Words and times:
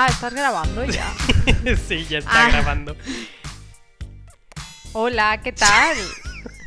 Ah, 0.00 0.06
estás 0.06 0.32
grabando 0.32 0.84
ya. 0.84 1.12
sí, 1.88 2.06
ya 2.08 2.18
está 2.18 2.46
Ah. 2.46 2.50
grabando. 2.50 2.94
Hola, 4.92 5.40
¿qué 5.42 5.50
tal? 5.50 5.96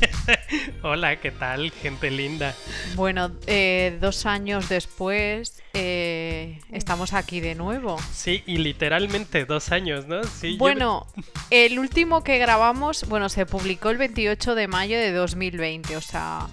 Hola, 0.84 1.16
¿qué 1.22 1.32
tal, 1.32 1.72
gente 1.72 2.12
linda? 2.12 2.54
Bueno, 2.96 3.32
eh, 3.48 3.98
dos 4.02 4.26
años 4.26 4.68
después 4.68 5.64
eh, 5.74 6.60
estamos 6.74 7.14
aquí 7.14 7.40
de 7.40 7.56
nuevo. 7.56 7.98
Sí, 8.12 8.44
y 8.46 8.58
literalmente 8.58 9.46
dos 9.46 9.72
años, 9.72 10.08
¿no? 10.08 10.26
Sí, 10.26 10.54
yo- 10.54 10.58
Bueno, 10.58 11.08
el 11.52 11.80
último 11.80 12.26
que 12.26 12.38
grabamos, 12.38 13.08
bueno, 13.08 13.30
se 13.30 13.46
publicó 13.46 13.92
el 13.92 13.98
28 13.98 14.56
de 14.56 14.68
mayo 14.68 14.98
de 14.98 15.14
2020, 15.14 15.96
o 15.96 16.02
sea, 16.02 16.48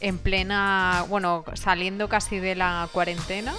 en 0.00 0.16
plena, 0.16 1.04
bueno, 1.10 1.44
saliendo 1.52 2.08
casi 2.08 2.38
de 2.38 2.54
la 2.54 2.88
cuarentena 2.90 3.52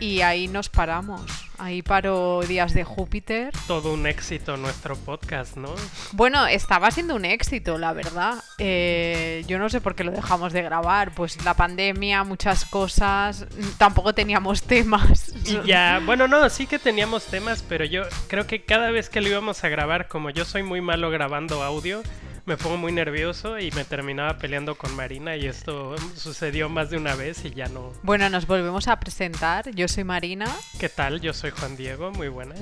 y 0.00 0.20
ahí 0.20 0.48
nos 0.48 0.68
paramos. 0.68 1.22
Ahí 1.58 1.82
paró 1.82 2.42
Días 2.42 2.74
de 2.74 2.84
Júpiter. 2.84 3.52
todo 3.66 3.92
un 3.92 4.06
éxito 4.06 4.56
nuestro 4.56 4.96
podcast, 4.96 5.56
¿no? 5.56 5.74
Bueno, 6.12 6.46
estaba 6.46 6.90
siendo 6.90 7.14
un 7.14 7.24
éxito, 7.24 7.78
la 7.78 7.92
verdad. 7.92 8.42
Eh, 8.58 9.44
yo 9.46 9.58
no 9.58 9.68
sé 9.68 9.80
por 9.80 9.94
qué 9.94 10.04
lo 10.04 10.10
dejamos 10.10 10.52
de 10.52 10.62
grabar. 10.62 11.12
Pues 11.14 11.44
la 11.44 11.54
pandemia, 11.54 12.24
muchas 12.24 12.64
cosas. 12.64 13.46
Tampoco 13.78 14.14
teníamos 14.14 14.62
temas. 14.62 15.32
Y 15.44 15.60
ya, 15.66 16.00
bueno, 16.04 16.26
no, 16.26 16.48
sí 16.48 16.66
que 16.66 16.78
teníamos 16.78 17.24
temas, 17.26 17.64
pero 17.68 17.84
yo 17.84 18.02
creo 18.28 18.46
que 18.46 18.64
cada 18.64 18.90
vez 18.90 19.08
que 19.08 19.20
lo 19.20 19.28
íbamos 19.28 19.62
a 19.62 19.68
grabar, 19.68 20.08
como 20.08 20.30
yo 20.30 20.44
soy 20.44 20.62
muy 20.62 20.80
malo 20.80 21.10
grabando 21.10 21.62
audio, 21.62 22.02
me 22.46 22.58
pongo 22.58 22.76
muy 22.76 22.92
nervioso 22.92 23.58
y 23.58 23.70
me 23.70 23.84
terminaba 23.84 24.36
peleando 24.36 24.74
con 24.74 24.94
Marina 24.94 25.34
y 25.36 25.46
esto 25.46 25.96
sucedió 26.14 26.68
más 26.68 26.90
de 26.90 26.98
una 26.98 27.14
vez 27.14 27.44
y 27.44 27.50
ya 27.50 27.66
no. 27.68 27.92
Bueno, 28.02 28.28
nos 28.28 28.46
volvemos 28.46 28.86
a 28.88 29.00
presentar. 29.00 29.70
Yo 29.74 29.88
soy 29.88 30.04
Marina. 30.04 30.46
¿Qué 30.78 30.90
tal? 30.90 31.20
Yo 31.20 31.32
soy 31.32 31.50
Juan 31.50 31.76
Diego, 31.76 32.12
muy 32.12 32.28
buenas. 32.28 32.60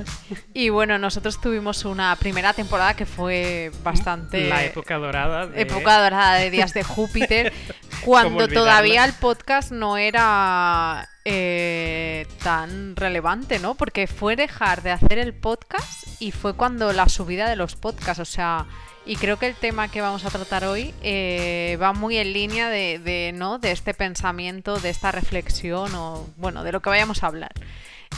Y 0.55 0.69
bueno, 0.69 0.99
nosotros 0.99 1.41
tuvimos 1.41 1.85
una 1.85 2.15
primera 2.17 2.53
temporada 2.53 2.95
que 2.95 3.07
fue 3.07 3.73
bastante... 3.83 4.49
La 4.49 4.65
época 4.65 4.99
dorada 4.99 5.47
de... 5.47 5.63
época 5.63 6.01
dorada 6.01 6.35
de 6.37 6.51
Días 6.51 6.75
de 6.75 6.85
Júpiter, 6.85 7.53
cuando 8.05 8.47
todavía 8.47 9.05
el 9.05 9.13
podcast 9.15 9.73
no 9.73 9.97
era 9.97 11.09
eh, 11.25 12.27
tan 12.43 12.95
relevante, 12.95 13.59
¿no? 13.59 13.75
Porque 13.75 14.07
fue 14.07 14.37
dejar 14.37 14.83
de 14.83 14.93
hacer 14.93 15.19
el 15.19 15.35
podcast 15.35 16.21
y 16.21 16.31
fue 16.31 16.55
cuando 16.55 16.93
la 16.93 17.09
subida 17.09 17.49
de 17.49 17.57
los 17.57 17.75
podcasts, 17.75 18.21
o 18.21 18.25
sea, 18.25 18.67
y 19.05 19.17
creo 19.17 19.39
que 19.39 19.47
el 19.47 19.55
tema 19.55 19.89
que 19.89 20.01
vamos 20.01 20.25
a 20.25 20.31
tratar 20.31 20.65
hoy 20.65 20.95
eh, 21.03 21.77
va 21.81 21.93
muy 21.93 22.19
en 22.19 22.33
línea 22.33 22.69
de, 22.69 23.33
¿no? 23.35 23.59
de 23.59 23.73
este 23.73 23.95
pensamiento, 23.95 24.79
de 24.79 24.91
esta 24.91 25.11
reflexión 25.11 25.95
o, 25.95 26.27
bueno, 26.37 26.63
de 26.63 26.73
lo 26.73 26.81
que 26.81 26.91
vayamos 26.91 27.23
a 27.23 27.27
hablar. 27.27 27.53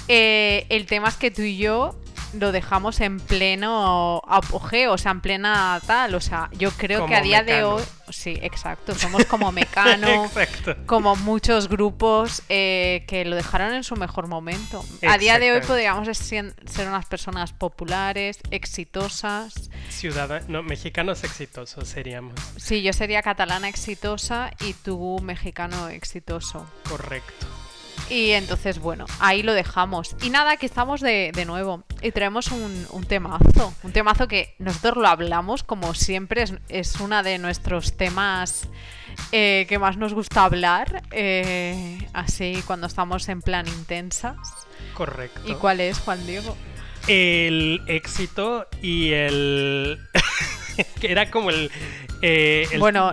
Eh, 0.09 0.67
el 0.69 0.87
tema 0.87 1.09
es 1.09 1.17
que 1.17 1.31
tú 1.31 1.43
y 1.43 1.57
yo 1.57 1.95
lo 2.39 2.53
dejamos 2.53 3.01
en 3.01 3.21
pleno 3.21 4.23
apogeo, 4.27 4.93
o 4.93 4.99
sea, 4.99 5.13
en 5.13 5.21
plena 5.21 5.81
tal, 5.87 6.15
o 6.15 6.21
sea, 6.21 6.51
yo 6.53 6.71
creo 6.73 7.01
Como 7.01 7.11
que 7.11 7.17
a 7.17 7.21
día 7.23 7.43
de 7.43 7.65
hoy, 7.65 7.83
sí, 8.11 8.39
exacto, 8.43 8.95
somos 8.95 9.25
como 9.27 9.53
Mecano, 9.53 10.25
Exacto. 10.27 10.77
como 10.87 11.17
muchos 11.17 11.69
grupos 11.69 12.43
eh, 12.49 13.05
que 13.07 13.25
lo 13.25 13.37
dejaron 13.37 13.75
en 13.75 13.85
su 13.85 13.97
mejor 13.97 14.27
momento. 14.27 14.85
A 15.09 15.19
día 15.19 15.39
de 15.39 15.53
hoy 15.53 15.61
podríamos 15.61 16.07
ser 16.17 16.55
ser 16.67 16.89
unas 16.89 17.07
personas 17.07 17.53
populares, 17.53 18.39
exitosas. 18.51 19.71
Ciudadanos, 19.89 20.49
no, 20.49 20.63
mexicanos 20.63 21.25
exitosos 21.25 21.89
seríamos. 21.89 22.35
Sí, 22.57 22.83
yo 22.83 22.93
sería 22.93 23.23
catalana 23.23 23.69
exitosa 23.69 24.51
y 24.61 24.75
tú 24.75 25.21
mexicano 25.23 25.89
exitoso. 25.89 26.67
Correcto. 26.89 27.47
Y 28.11 28.31
entonces, 28.33 28.79
bueno, 28.79 29.07
ahí 29.19 29.43
lo 29.43 29.55
dejamos. 29.55 30.15
Y 30.23 30.31
nada, 30.31 30.53
aquí 30.53 30.67
estamos 30.67 31.01
de, 31.01 31.33
de 31.35 31.45
nuevo. 31.47 31.85
Y 32.03 32.13
traemos 32.13 32.49
un, 32.49 32.87
un 32.91 33.05
temazo. 33.05 33.75
Un 33.83 33.93
temazo 33.93 34.29
que 34.29 34.55
nosotros 34.59 34.97
lo 34.99 35.09
hablamos, 35.09 35.63
como 35.63 35.95
siempre, 35.95 36.43
es, 36.43 36.53
es 36.69 37.01
uno 37.01 37.23
de 37.23 37.39
nuestros 37.39 37.97
temas 37.97 38.69
eh, 39.33 39.65
que 39.69 39.79
más 39.79 39.97
nos 39.97 40.13
gusta 40.13 40.45
hablar. 40.45 41.03
eh, 41.13 41.99
así, 42.13 42.63
cuando 42.67 42.87
estamos 42.87 43.29
en 43.31 43.41
plan 43.41 43.67
intensas. 43.67 44.37
Correcto. 44.93 45.41
¿Y 45.47 45.55
cuál 45.55 45.81
es, 45.81 45.99
Juan 45.99 46.27
Diego? 46.27 46.57
El 47.09 47.81
éxito 47.87 48.67
y 48.83 49.13
el... 49.13 49.99
que 51.01 51.11
era 51.13 51.31
como 51.31 51.51
el... 51.51 51.71
eh, 52.23 52.67
el- 52.71 52.81
Bueno, 52.81 53.13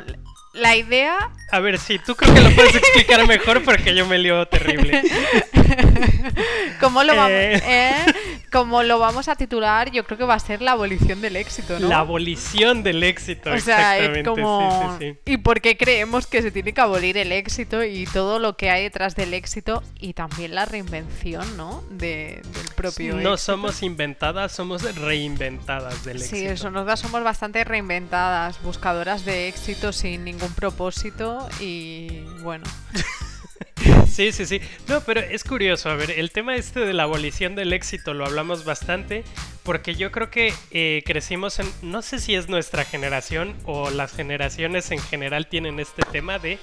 la 0.53 0.75
idea 0.75 1.31
A 1.51 1.59
ver, 1.59 1.77
sí, 1.79 1.99
tú 1.99 2.15
creo 2.15 2.33
que 2.33 2.41
lo 2.41 2.51
puedes 2.51 2.75
explicar 2.75 3.25
mejor 3.27 3.63
porque 3.63 3.95
yo 3.95 4.05
me 4.05 4.17
lío 4.17 4.45
terrible. 4.47 5.01
¿Cómo 6.79 7.03
lo, 7.03 7.15
vamos, 7.15 7.31
Eh. 7.31 7.61
eh? 7.65 8.05
Como 8.51 8.83
lo 8.83 8.99
vamos 8.99 9.27
a 9.29 9.35
titular, 9.35 9.91
yo 9.91 10.03
creo 10.03 10.17
que 10.17 10.23
va 10.25 10.33
a 10.33 10.39
ser 10.39 10.61
la 10.61 10.71
abolición 10.73 11.21
del 11.21 11.35
éxito, 11.37 11.79
¿no? 11.79 11.87
La 11.87 11.99
abolición 11.99 12.83
del 12.83 13.01
éxito, 13.03 13.51
O 13.51 13.57
sea, 13.59 13.97
exactamente. 13.97 14.19
es 14.21 14.25
como... 14.27 14.97
Sí, 14.99 15.05
sí, 15.05 15.11
sí. 15.25 15.31
¿Y 15.33 15.37
por 15.37 15.61
qué 15.61 15.77
creemos 15.77 16.27
que 16.27 16.41
se 16.41 16.51
tiene 16.51 16.73
que 16.73 16.81
abolir 16.81 17.17
el 17.17 17.31
éxito 17.31 17.83
y 17.83 18.05
todo 18.05 18.39
lo 18.39 18.57
que 18.57 18.69
hay 18.69 18.83
detrás 18.83 19.15
del 19.15 19.33
éxito 19.33 19.83
y 19.99 20.13
también 20.13 20.53
la 20.55 20.65
reinvención, 20.65 21.55
¿no? 21.55 21.83
De, 21.91 22.41
del 22.43 22.67
propio 22.75 23.13
No 23.13 23.19
éxito. 23.33 23.37
somos 23.37 23.83
inventadas, 23.83 24.51
somos 24.51 24.83
reinventadas 24.95 26.03
del 26.03 26.19
Sí, 26.19 26.35
éxito. 26.37 26.51
eso, 26.53 26.71
nosotras 26.71 26.99
somos 26.99 27.23
bastante 27.23 27.63
reinventadas, 27.63 28.61
buscadoras 28.63 29.23
de 29.23 29.47
éxito 29.47 29.93
sin 29.93 30.25
ningún 30.25 30.53
propósito 30.53 31.47
y 31.61 32.19
bueno. 32.41 32.65
Sí, 34.07 34.31
sí, 34.33 34.45
sí. 34.45 34.59
No, 34.87 35.01
pero 35.01 35.21
es 35.21 35.43
curioso, 35.43 35.89
a 35.89 35.95
ver, 35.95 36.11
el 36.11 36.31
tema 36.31 36.55
este 36.55 36.81
de 36.81 36.93
la 36.93 37.03
abolición 37.03 37.55
del 37.55 37.71
éxito 37.71 38.13
lo 38.13 38.25
hablamos 38.25 38.65
bastante 38.65 39.23
porque 39.63 39.95
yo 39.95 40.11
creo 40.11 40.29
que 40.29 40.53
eh, 40.71 41.01
crecimos 41.05 41.59
en, 41.59 41.71
no 41.81 42.01
sé 42.01 42.19
si 42.19 42.35
es 42.35 42.49
nuestra 42.49 42.83
generación 42.83 43.55
o 43.65 43.89
las 43.89 44.11
generaciones 44.11 44.91
en 44.91 44.99
general 44.99 45.47
tienen 45.47 45.79
este 45.79 46.03
tema 46.03 46.39
de 46.39 46.59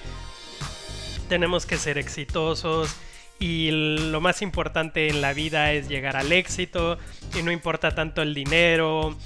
tenemos 1.27 1.65
que 1.65 1.77
ser 1.77 1.97
exitosos 1.97 2.95
y 3.39 3.69
lo 3.71 4.19
más 4.19 4.41
importante 4.41 5.07
en 5.07 5.21
la 5.21 5.33
vida 5.33 5.71
es 5.71 5.87
llegar 5.87 6.17
al 6.17 6.31
éxito 6.31 6.97
y 7.37 7.41
no 7.41 7.51
importa 7.51 7.95
tanto 7.95 8.21
el 8.21 8.33
dinero 8.33 9.17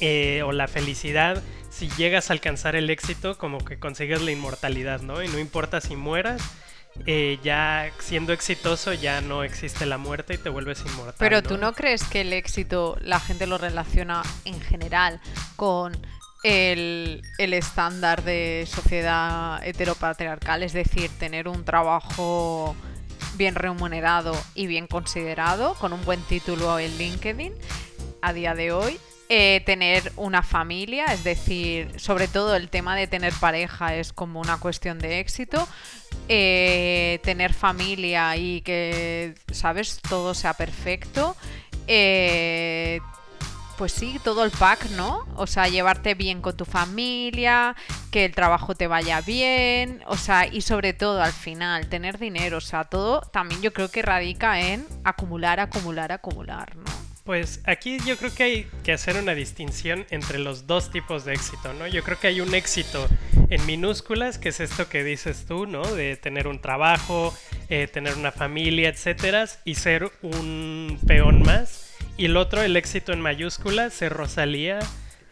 eh, 0.00 0.42
o 0.44 0.52
la 0.52 0.68
felicidad. 0.68 1.42
Si 1.70 1.88
llegas 1.90 2.28
a 2.28 2.34
alcanzar 2.34 2.76
el 2.76 2.90
éxito, 2.90 3.38
como 3.38 3.64
que 3.64 3.78
consigues 3.78 4.20
la 4.20 4.32
inmortalidad, 4.32 5.00
¿no? 5.00 5.22
Y 5.22 5.28
no 5.28 5.38
importa 5.38 5.80
si 5.80 5.96
mueras, 5.96 6.42
eh, 7.06 7.38
ya 7.42 7.90
siendo 7.98 8.32
exitoso 8.32 8.92
ya 8.92 9.20
no 9.20 9.42
existe 9.42 9.86
la 9.86 9.98
muerte 9.98 10.34
y 10.34 10.38
te 10.38 10.48
vuelves 10.48 10.82
inmortal. 10.86 11.14
Pero 11.18 11.42
tú 11.42 11.56
no 11.56 11.72
crees 11.72 12.04
que 12.04 12.22
el 12.22 12.32
éxito 12.32 12.96
la 13.00 13.20
gente 13.20 13.46
lo 13.46 13.58
relaciona 13.58 14.22
en 14.44 14.60
general 14.60 15.20
con 15.56 15.96
el, 16.42 17.22
el 17.38 17.54
estándar 17.54 18.22
de 18.22 18.66
sociedad 18.68 19.64
heteropatriarcal, 19.66 20.62
es 20.62 20.72
decir, 20.72 21.10
tener 21.18 21.48
un 21.48 21.64
trabajo 21.64 22.76
bien 23.36 23.54
remunerado 23.54 24.36
y 24.54 24.66
bien 24.66 24.86
considerado, 24.86 25.74
con 25.74 25.92
un 25.92 26.04
buen 26.04 26.20
título 26.22 26.78
en 26.78 26.96
LinkedIn 26.98 27.54
a 28.20 28.32
día 28.32 28.54
de 28.54 28.72
hoy. 28.72 28.98
Eh, 29.28 29.62
tener 29.66 30.12
una 30.16 30.42
familia, 30.42 31.06
es 31.06 31.22
decir, 31.24 31.92
sobre 32.00 32.28
todo 32.28 32.56
el 32.56 32.70
tema 32.70 32.96
de 32.96 33.06
tener 33.06 33.32
pareja 33.34 33.94
es 33.94 34.12
como 34.12 34.40
una 34.40 34.58
cuestión 34.58 34.98
de 34.98 35.20
éxito. 35.20 35.68
eh, 36.28 37.20
tener 37.24 37.54
familia 37.54 38.36
y 38.36 38.60
que, 38.62 39.34
¿sabes? 39.52 40.00
Todo 40.08 40.34
sea 40.34 40.54
perfecto. 40.54 41.36
eh, 41.86 43.00
pues 43.76 43.92
sí, 43.92 44.20
todo 44.24 44.44
el 44.44 44.50
pack, 44.50 44.90
¿no? 44.90 45.26
O 45.36 45.46
sea, 45.46 45.68
llevarte 45.68 46.14
bien 46.14 46.40
con 46.42 46.56
tu 46.56 46.64
familia, 46.64 47.76
que 48.10 48.24
el 48.24 48.34
trabajo 48.34 48.74
te 48.74 48.88
vaya 48.88 49.20
bien, 49.20 50.02
o 50.06 50.16
sea, 50.16 50.46
y 50.46 50.62
sobre 50.62 50.94
todo 50.94 51.22
al 51.22 51.32
final, 51.32 51.88
tener 51.88 52.18
dinero, 52.18 52.58
o 52.58 52.60
sea, 52.60 52.84
todo 52.84 53.20
también 53.32 53.62
yo 53.62 53.72
creo 53.72 53.90
que 53.90 54.02
radica 54.02 54.60
en 54.60 54.86
acumular, 55.04 55.60
acumular, 55.60 56.10
acumular, 56.12 56.76
¿no? 56.76 56.97
Pues 57.28 57.60
aquí 57.66 57.98
yo 58.06 58.16
creo 58.16 58.34
que 58.34 58.42
hay 58.42 58.66
que 58.82 58.90
hacer 58.94 59.18
una 59.18 59.34
distinción 59.34 60.06
entre 60.08 60.38
los 60.38 60.66
dos 60.66 60.90
tipos 60.90 61.26
de 61.26 61.34
éxito, 61.34 61.74
¿no? 61.74 61.86
Yo 61.86 62.02
creo 62.02 62.18
que 62.18 62.28
hay 62.28 62.40
un 62.40 62.54
éxito 62.54 63.06
en 63.50 63.66
minúsculas, 63.66 64.38
que 64.38 64.48
es 64.48 64.60
esto 64.60 64.88
que 64.88 65.04
dices 65.04 65.44
tú, 65.46 65.66
¿no? 65.66 65.82
De 65.82 66.16
tener 66.16 66.48
un 66.48 66.58
trabajo, 66.62 67.36
eh, 67.68 67.86
tener 67.86 68.14
una 68.14 68.32
familia, 68.32 68.88
etcétera, 68.88 69.44
y 69.66 69.74
ser 69.74 70.10
un 70.22 70.98
peón 71.06 71.42
más. 71.42 71.94
Y 72.16 72.24
el 72.24 72.36
otro, 72.38 72.62
el 72.62 72.78
éxito 72.78 73.12
en 73.12 73.20
mayúsculas, 73.20 73.92
ser 73.92 74.14
Rosalía, 74.14 74.78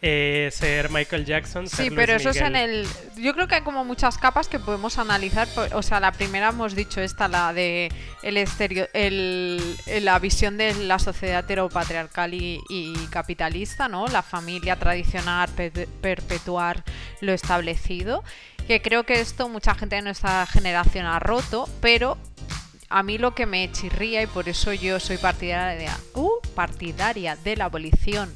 eh, 0.09 0.51
ser 0.53 0.89
Michael 0.91 1.25
Jackson, 1.25 1.67
ser 1.69 1.79
Sí, 1.87 1.91
Luis 1.91 1.97
pero 1.97 2.15
eso 2.15 2.31
es 2.31 2.37
en 2.37 2.55
el... 2.57 2.87
Yo 3.17 3.35
creo 3.35 3.49
que 3.49 3.57
hay 3.57 3.63
como 3.63 3.85
muchas 3.85 4.19
capas 4.19 4.47
que 4.49 4.59
podemos 4.61 4.99
analizar. 4.99 5.49
por- 5.49 5.75
O 5.75 5.83
sea, 5.83 5.99
la 6.01 6.13
primera 6.13 6.51
hemos 6.51 6.75
dicho 6.75 7.01
esta, 7.01 7.27
la 7.29 7.53
de 7.53 7.91
el 8.23 8.37
estereo- 8.37 8.89
el, 8.93 9.77
la 10.03 10.19
visión 10.19 10.57
de 10.57 10.75
la 10.75 10.99
sociedad 10.99 11.41
heteropatriarcal 11.45 12.35
y, 12.35 12.61
y 12.69 12.95
capitalista, 13.11 13.89
¿no? 13.89 14.07
La 14.07 14.23
familia 14.23 14.77
tradicional, 14.77 15.49
pe- 15.51 15.71
perpetuar 16.01 16.85
lo 17.21 17.33
establecido. 17.33 18.23
Que 18.69 18.83
creo 18.83 19.05
que 19.05 19.21
esto 19.21 19.49
mucha 19.49 19.75
gente 19.75 19.97
de 19.97 20.03
nuestra 20.03 20.45
generación 20.47 21.07
ha 21.07 21.19
roto, 21.19 21.69
pero 21.81 22.19
a 22.89 23.03
mí 23.03 23.19
lo 23.19 23.35
que 23.35 23.47
me 23.47 23.71
chirría 23.73 24.23
y 24.23 24.27
por 24.27 24.49
eso 24.49 24.73
yo 24.73 25.01
soy 25.01 25.19
partidaria, 25.19 25.97
uh, 26.15 26.31
partidaria 26.55 27.37
de 27.37 27.57
la 27.57 27.65
abolición 27.67 28.33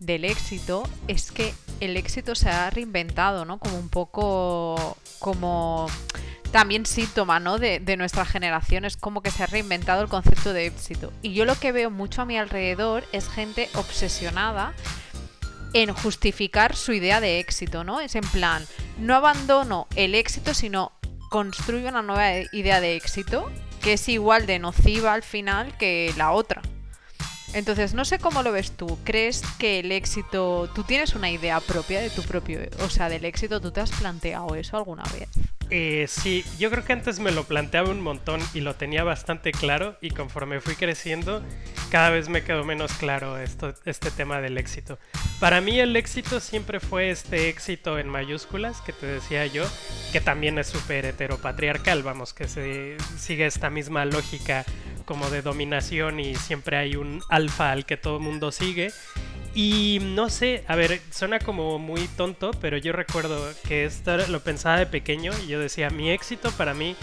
del 0.00 0.24
éxito 0.24 0.82
es 1.06 1.30
que 1.30 1.54
el 1.78 1.96
éxito 1.96 2.34
se 2.34 2.48
ha 2.48 2.68
reinventado, 2.70 3.44
¿no? 3.44 3.58
Como 3.58 3.78
un 3.78 3.88
poco 3.88 4.96
como 5.18 5.86
también 6.50 6.84
síntoma, 6.86 7.38
¿no? 7.38 7.58
De, 7.58 7.78
de, 7.78 7.96
nuestra 7.96 8.24
generación 8.24 8.84
es 8.84 8.96
como 8.96 9.22
que 9.22 9.30
se 9.30 9.44
ha 9.44 9.46
reinventado 9.46 10.02
el 10.02 10.08
concepto 10.08 10.52
de 10.52 10.66
éxito. 10.66 11.12
Y 11.22 11.32
yo 11.34 11.44
lo 11.44 11.54
que 11.54 11.72
veo 11.72 11.90
mucho 11.90 12.22
a 12.22 12.24
mi 12.24 12.36
alrededor 12.36 13.04
es 13.12 13.28
gente 13.28 13.68
obsesionada 13.74 14.74
en 15.72 15.92
justificar 15.92 16.74
su 16.74 16.92
idea 16.92 17.20
de 17.20 17.38
éxito, 17.38 17.84
¿no? 17.84 18.00
Es 18.00 18.16
en 18.16 18.28
plan, 18.28 18.66
no 18.98 19.14
abandono 19.14 19.86
el 19.94 20.14
éxito, 20.14 20.54
sino 20.54 20.92
construyo 21.30 21.88
una 21.88 22.02
nueva 22.02 22.40
idea 22.52 22.80
de 22.80 22.96
éxito 22.96 23.50
que 23.80 23.94
es 23.94 24.08
igual 24.08 24.46
de 24.46 24.58
nociva 24.58 25.14
al 25.14 25.22
final 25.22 25.76
que 25.78 26.12
la 26.16 26.32
otra. 26.32 26.62
Entonces, 27.52 27.94
no 27.94 28.04
sé 28.04 28.18
cómo 28.18 28.42
lo 28.42 28.52
ves 28.52 28.72
tú. 28.72 28.98
¿Crees 29.04 29.42
que 29.58 29.80
el 29.80 29.92
éxito, 29.92 30.70
tú 30.74 30.84
tienes 30.84 31.14
una 31.14 31.30
idea 31.30 31.60
propia 31.60 32.00
de 32.00 32.10
tu 32.10 32.22
propio, 32.22 32.60
o 32.84 32.90
sea, 32.90 33.08
del 33.08 33.24
éxito, 33.24 33.60
tú 33.60 33.70
te 33.72 33.80
has 33.80 33.90
planteado 33.90 34.54
eso 34.54 34.76
alguna 34.76 35.02
vez? 35.12 35.28
Eh, 35.70 36.06
sí, 36.08 36.44
yo 36.58 36.68
creo 36.70 36.84
que 36.84 36.92
antes 36.92 37.20
me 37.20 37.30
lo 37.30 37.44
planteaba 37.44 37.90
un 37.90 38.00
montón 38.00 38.40
y 38.54 38.60
lo 38.60 38.74
tenía 38.74 39.04
bastante 39.04 39.52
claro 39.52 39.96
y 40.00 40.10
conforme 40.10 40.60
fui 40.60 40.74
creciendo 40.74 41.44
cada 41.90 42.10
vez 42.10 42.28
me 42.28 42.42
quedó 42.42 42.64
menos 42.64 42.92
claro 42.94 43.38
esto, 43.38 43.74
este 43.84 44.10
tema 44.10 44.40
del 44.40 44.58
éxito. 44.58 44.98
Para 45.38 45.60
mí 45.60 45.78
el 45.78 45.94
éxito 45.96 46.40
siempre 46.40 46.80
fue 46.80 47.10
este 47.10 47.48
éxito 47.48 47.98
en 47.98 48.08
mayúsculas 48.08 48.80
que 48.80 48.92
te 48.92 49.06
decía 49.06 49.46
yo, 49.46 49.64
que 50.12 50.20
también 50.20 50.58
es 50.58 50.68
súper 50.68 51.04
heteropatriarcal, 51.06 52.02
vamos, 52.02 52.32
que 52.32 52.48
se 52.48 52.96
sigue 53.16 53.46
esta 53.46 53.70
misma 53.70 54.04
lógica 54.04 54.64
como 55.10 55.28
de 55.28 55.42
dominación 55.42 56.20
y 56.20 56.36
siempre 56.36 56.76
hay 56.76 56.94
un 56.94 57.20
alfa 57.28 57.72
al 57.72 57.84
que 57.84 57.96
todo 57.96 58.18
el 58.18 58.22
mundo 58.22 58.52
sigue. 58.52 58.92
Y 59.56 59.98
no 60.00 60.30
sé, 60.30 60.62
a 60.68 60.76
ver, 60.76 61.00
suena 61.10 61.40
como 61.40 61.80
muy 61.80 62.06
tonto, 62.16 62.52
pero 62.60 62.76
yo 62.76 62.92
recuerdo 62.92 63.52
que 63.66 63.84
esto 63.84 64.16
lo 64.28 64.38
pensaba 64.38 64.78
de 64.78 64.86
pequeño 64.86 65.32
y 65.44 65.48
yo 65.48 65.58
decía, 65.58 65.90
mi 65.90 66.10
éxito 66.10 66.52
para 66.52 66.74
mí 66.74 66.94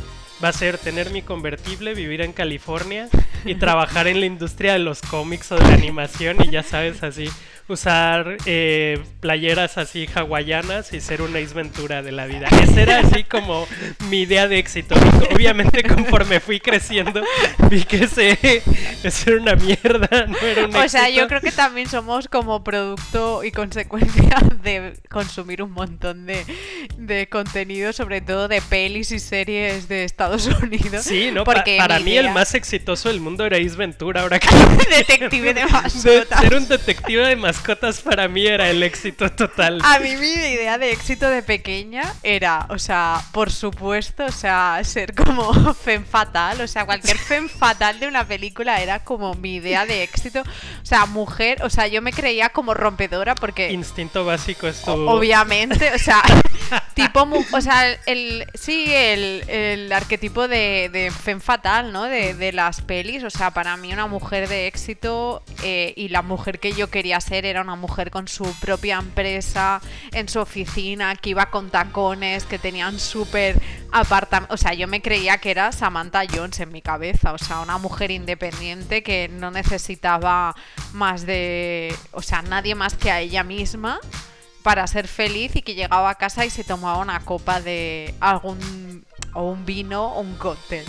va 0.41 0.47
a 0.47 0.53
ser 0.53 0.77
tener 0.77 1.09
mi 1.09 1.21
convertible, 1.21 1.95
vivir 1.95 2.21
en 2.21 2.31
California 2.31 3.09
y 3.43 3.55
trabajar 3.55 4.07
en 4.07 4.21
la 4.21 4.25
industria 4.25 4.71
de 4.71 4.79
los 4.79 5.01
cómics 5.01 5.51
o 5.51 5.57
de 5.57 5.63
la 5.63 5.73
animación 5.73 6.37
y 6.41 6.49
ya 6.49 6.63
sabes 6.63 7.03
así, 7.03 7.27
usar 7.67 8.37
eh, 8.45 9.03
playeras 9.19 9.77
así 9.77 10.07
hawaianas 10.13 10.93
y 10.93 11.01
ser 11.01 11.21
una 11.21 11.37
Ventura 11.37 12.01
de 12.01 12.11
la 12.11 12.25
vida. 12.25 12.47
Esa 12.61 12.81
era 12.81 12.99
así 12.99 13.23
como 13.23 13.67
mi 14.09 14.21
idea 14.21 14.47
de 14.47 14.57
éxito. 14.57 14.95
obviamente 15.33 15.83
conforme 15.83 16.39
fui 16.39 16.59
creciendo 16.59 17.21
vi 17.69 17.83
que 17.83 18.03
ese, 18.03 18.63
ese 19.03 19.31
era 19.31 19.41
una 19.41 19.55
mierda, 19.55 20.25
no 20.25 20.37
era 20.39 20.65
un 20.65 20.75
O 20.75 20.89
sea, 20.89 21.09
yo 21.09 21.27
creo 21.27 21.41
que 21.41 21.51
también 21.51 21.87
somos 21.87 22.27
como 22.27 22.63
producto 22.63 23.43
y 23.43 23.51
consecuencia 23.51 24.37
de 24.63 24.93
consumir 25.09 25.61
un 25.61 25.71
montón 25.71 26.25
de, 26.25 26.43
de 26.97 27.27
contenido, 27.29 27.93
sobre 27.93 28.21
todo 28.21 28.47
de 28.47 28.61
pelis 28.61 29.11
y 29.11 29.19
series 29.19 29.87
de 29.87 30.03
Estados 30.03 30.47
Unidos. 30.61 31.03
Sí, 31.03 31.29
no, 31.31 31.43
porque 31.43 31.77
para 31.77 31.99
mí 31.99 32.17
el 32.17 32.31
más 32.31 32.55
exitoso 32.55 33.09
del 33.09 33.21
mundo 33.21 33.45
era 33.45 33.57
Ace 33.57 33.75
Ventura, 33.75 34.21
ahora 34.21 34.39
que... 34.39 34.47
detective 34.89 35.53
de 35.53 35.65
mascotas. 35.65 36.41
ser 36.41 36.55
un 36.55 36.67
detective 36.67 37.27
de 37.27 37.35
mascotas 37.35 37.56
mascotas 37.57 38.01
para 38.01 38.27
mí 38.27 38.45
era 38.45 38.69
el 38.69 38.83
éxito 38.83 39.31
total. 39.31 39.81
A 39.83 39.99
mí 39.99 40.15
mi 40.15 40.27
idea 40.27 40.77
de 40.77 40.91
éxito 40.91 41.27
de 41.27 41.41
pequeña 41.41 42.03
era, 42.21 42.67
o 42.69 42.77
sea, 42.77 43.19
por 43.31 43.51
supuesto, 43.51 44.25
o 44.25 44.31
sea, 44.31 44.79
ser 44.83 45.15
como 45.15 45.73
fem 45.73 46.05
fatal, 46.05 46.61
o 46.61 46.67
sea, 46.67 46.85
cualquier 46.85 47.17
fem 47.17 47.49
fatal 47.49 47.99
de 47.99 48.07
una 48.07 48.25
película 48.25 48.79
era 48.79 49.03
como 49.03 49.33
mi 49.33 49.55
idea 49.55 49.87
de 49.87 50.03
éxito. 50.03 50.41
O 50.41 50.85
sea, 50.85 51.07
mujer, 51.07 51.63
o 51.63 51.69
sea, 51.69 51.87
yo 51.87 52.01
me 52.01 52.13
creía 52.13 52.49
como 52.49 52.75
rompedora 52.75 53.33
porque... 53.33 53.71
Instinto 53.71 54.23
básico 54.23 54.67
es 54.67 54.81
tu... 54.83 54.91
Obviamente, 54.91 55.91
o 55.95 55.99
sea, 55.99 56.21
tipo, 56.93 57.27
o 57.51 57.61
sea, 57.61 57.91
el, 58.05 58.45
sí, 58.53 58.85
el, 58.87 59.43
el 59.49 59.91
arquetipo 59.91 60.47
de, 60.47 60.89
de 60.93 61.11
fem 61.11 61.41
fatal, 61.41 61.91
¿no? 61.91 62.03
De, 62.03 62.35
de, 62.35 62.51
las 62.51 62.81
pelis, 62.81 63.23
o 63.23 63.29
sea, 63.29 63.51
para 63.51 63.75
mí 63.77 63.91
una 63.91 64.07
mujer 64.07 64.47
de 64.47 64.67
éxito 64.67 65.43
eh, 65.63 65.93
y 65.95 66.09
la 66.09 66.21
mujer 66.21 66.59
que 66.59 66.73
yo 66.73 66.89
quería 66.89 67.19
ser 67.19 67.45
era 67.49 67.61
una 67.61 67.75
mujer 67.75 68.11
con 68.11 68.27
su 68.27 68.43
propia 68.59 68.97
empresa, 68.97 69.81
en 70.11 70.29
su 70.29 70.39
oficina, 70.39 71.15
que 71.15 71.31
iba 71.31 71.49
con 71.49 71.69
tacones, 71.69 72.45
que 72.45 72.59
tenían 72.59 72.99
súper 72.99 73.61
apartamento. 73.91 74.53
O 74.53 74.57
sea, 74.57 74.73
yo 74.73 74.87
me 74.87 75.01
creía 75.01 75.37
que 75.37 75.51
era 75.51 75.71
Samantha 75.71 76.23
Jones 76.31 76.59
en 76.59 76.71
mi 76.71 76.81
cabeza, 76.81 77.33
o 77.33 77.37
sea, 77.37 77.59
una 77.59 77.77
mujer 77.77 78.11
independiente 78.11 79.03
que 79.03 79.29
no 79.29 79.51
necesitaba 79.51 80.55
más 80.93 81.25
de. 81.25 81.95
O 82.11 82.21
sea, 82.21 82.41
nadie 82.41 82.75
más 82.75 82.95
que 82.95 83.11
a 83.11 83.19
ella 83.19 83.43
misma 83.43 83.99
para 84.63 84.85
ser 84.87 85.07
feliz 85.07 85.55
y 85.55 85.61
que 85.61 85.75
llegaba 85.75 86.09
a 86.09 86.15
casa 86.15 86.45
y 86.45 86.49
se 86.49 86.63
tomaba 86.63 86.99
una 86.99 87.19
copa 87.21 87.61
de 87.61 88.13
algún. 88.19 89.05
o 89.33 89.51
un 89.51 89.65
vino 89.65 90.13
o 90.13 90.21
un 90.21 90.35
cóctel. 90.35 90.85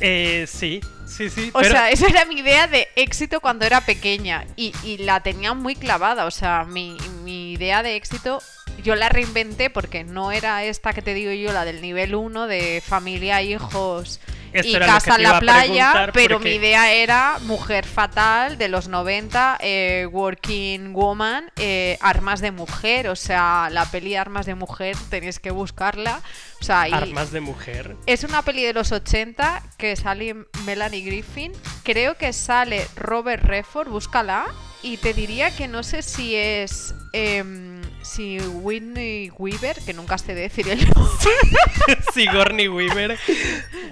Eh, 0.00 0.46
sí, 0.48 0.80
sí, 1.06 1.30
sí. 1.30 1.50
O 1.54 1.62
sea, 1.62 1.90
esa 1.90 2.06
era 2.08 2.24
mi 2.24 2.40
idea 2.40 2.66
de 2.66 2.88
éxito 2.96 3.40
cuando 3.40 3.64
era 3.64 3.80
pequeña 3.80 4.46
y, 4.56 4.72
la 4.98 5.20
tenía 5.20 5.54
muy 5.54 5.76
clavada. 5.76 6.26
O 6.26 6.30
sea, 6.30 6.64
mi, 6.64 6.96
mi, 7.22 7.52
idea 7.52 7.82
de 7.82 7.96
éxito 7.96 8.42
yo 8.82 8.94
la 8.96 9.08
reinventé 9.08 9.70
porque 9.70 10.04
no 10.04 10.32
era 10.32 10.64
esta 10.64 10.92
que 10.92 11.02
te 11.02 11.14
digo 11.14 11.32
yo, 11.32 11.52
la 11.52 11.64
del 11.64 11.80
nivel 11.80 12.14
1 12.14 12.46
de 12.46 12.82
familia, 12.84 13.42
hijos 13.42 14.20
y 14.62 14.72
casa 14.78 15.16
en 15.16 15.22
la 15.22 15.40
playa, 15.40 16.10
pero 16.12 16.38
mi 16.38 16.50
idea 16.50 16.92
era 16.92 17.38
mujer 17.42 17.84
fatal 17.86 18.58
de 18.58 18.68
los 18.68 18.88
90, 18.88 19.58
eh, 19.60 20.08
working 20.10 20.92
woman, 20.92 21.50
eh, 21.56 21.98
armas 22.00 22.40
de 22.40 22.52
mujer, 22.52 23.08
o 23.08 23.16
sea, 23.16 23.68
la 23.70 23.84
peli 23.86 24.14
Armas 24.14 24.46
de 24.46 24.54
Mujer, 24.54 24.96
tenéis 25.10 25.40
que 25.40 25.50
buscarla. 25.50 26.20
O 26.60 26.64
sea, 26.64 26.82
Armas 26.82 27.30
de 27.30 27.40
Mujer. 27.40 27.96
Es 28.06 28.24
una 28.24 28.42
peli 28.42 28.62
de 28.62 28.72
los 28.72 28.92
80 28.92 29.62
que 29.76 29.96
sale 29.96 30.34
Melanie 30.64 31.02
Griffin, 31.02 31.52
creo 31.82 32.16
que 32.16 32.32
sale 32.32 32.86
Robert 32.96 33.44
Redford, 33.44 33.88
búscala, 33.88 34.46
y 34.82 34.98
te 34.98 35.14
diría 35.14 35.54
que 35.54 35.68
no 35.68 35.82
sé 35.82 36.02
si 36.02 36.36
es... 36.36 36.94
Em, 37.12 37.73
si 38.04 38.38
Whitney 38.38 39.30
Weaver, 39.38 39.80
que 39.80 39.92
nunca 39.92 40.18
sé 40.18 40.34
decir 40.34 40.68
el 40.68 40.78
Sigourney 42.14 42.68
Weaver. 42.68 43.18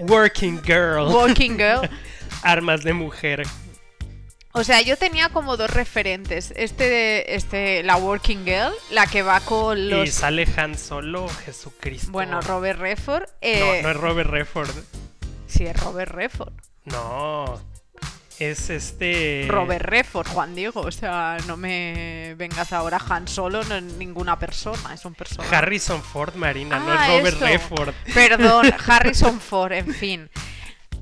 Working 0.01 0.63
Girl. 0.63 1.13
Working 1.13 1.57
Girl. 1.57 1.89
Armas 2.43 2.85
de 2.85 2.93
mujer. 2.93 3.43
O 4.53 4.65
sea, 4.65 4.83
yo 4.83 4.99
tenía 4.99 5.31
como 5.31 5.57
dos 5.57 5.71
referentes. 5.71 6.53
Este, 6.55 7.35
este, 7.35 7.83
la 7.83 7.97
Working 7.97 8.45
Girl, 8.45 8.73
la 8.91 9.07
que 9.07 9.23
va 9.23 9.41
con 9.41 9.89
los. 9.89 10.07
Y 10.07 10.13
sale 10.13 10.47
Han 10.57 10.77
Solo, 10.77 11.29
Jesucristo. 11.29 12.13
Bueno, 12.13 12.41
Robert 12.43 12.79
Redford. 12.79 13.23
No, 13.23 13.29
eh, 13.41 13.81
no 13.83 13.89
es 13.89 13.97
Robert 13.97 14.29
Redford. 14.29 14.71
Sí, 15.47 15.65
es 15.65 15.81
Robert 15.81 16.13
Redford. 16.13 16.53
No, 16.85 17.61
es 18.43 18.71
este. 18.71 19.47
Robert 19.49 19.85
Redford, 19.85 20.29
Juan 20.29 20.55
Diego. 20.55 20.81
O 20.81 20.91
sea, 20.91 21.39
no 21.47 21.57
me 21.57 22.35
vengas 22.37 22.73
ahora 22.73 23.01
Han 23.09 23.29
Solo, 23.29 23.63
no 23.65 23.77
es 23.77 23.83
ninguna 23.83 24.39
persona, 24.39 24.95
es 24.95 25.05
un 25.05 25.15
personaje. 25.15 25.55
Harrison 25.55 26.03
Ford, 26.03 26.35
Marina, 26.35 26.79
no 26.79 26.93
es 26.93 27.01
ah, 27.01 27.09
Robert 27.09 27.41
Redford. 27.41 27.95
Perdón, 28.15 28.73
Harrison 28.87 29.41
Ford, 29.41 29.73
en 29.73 29.95
fin. 29.95 30.31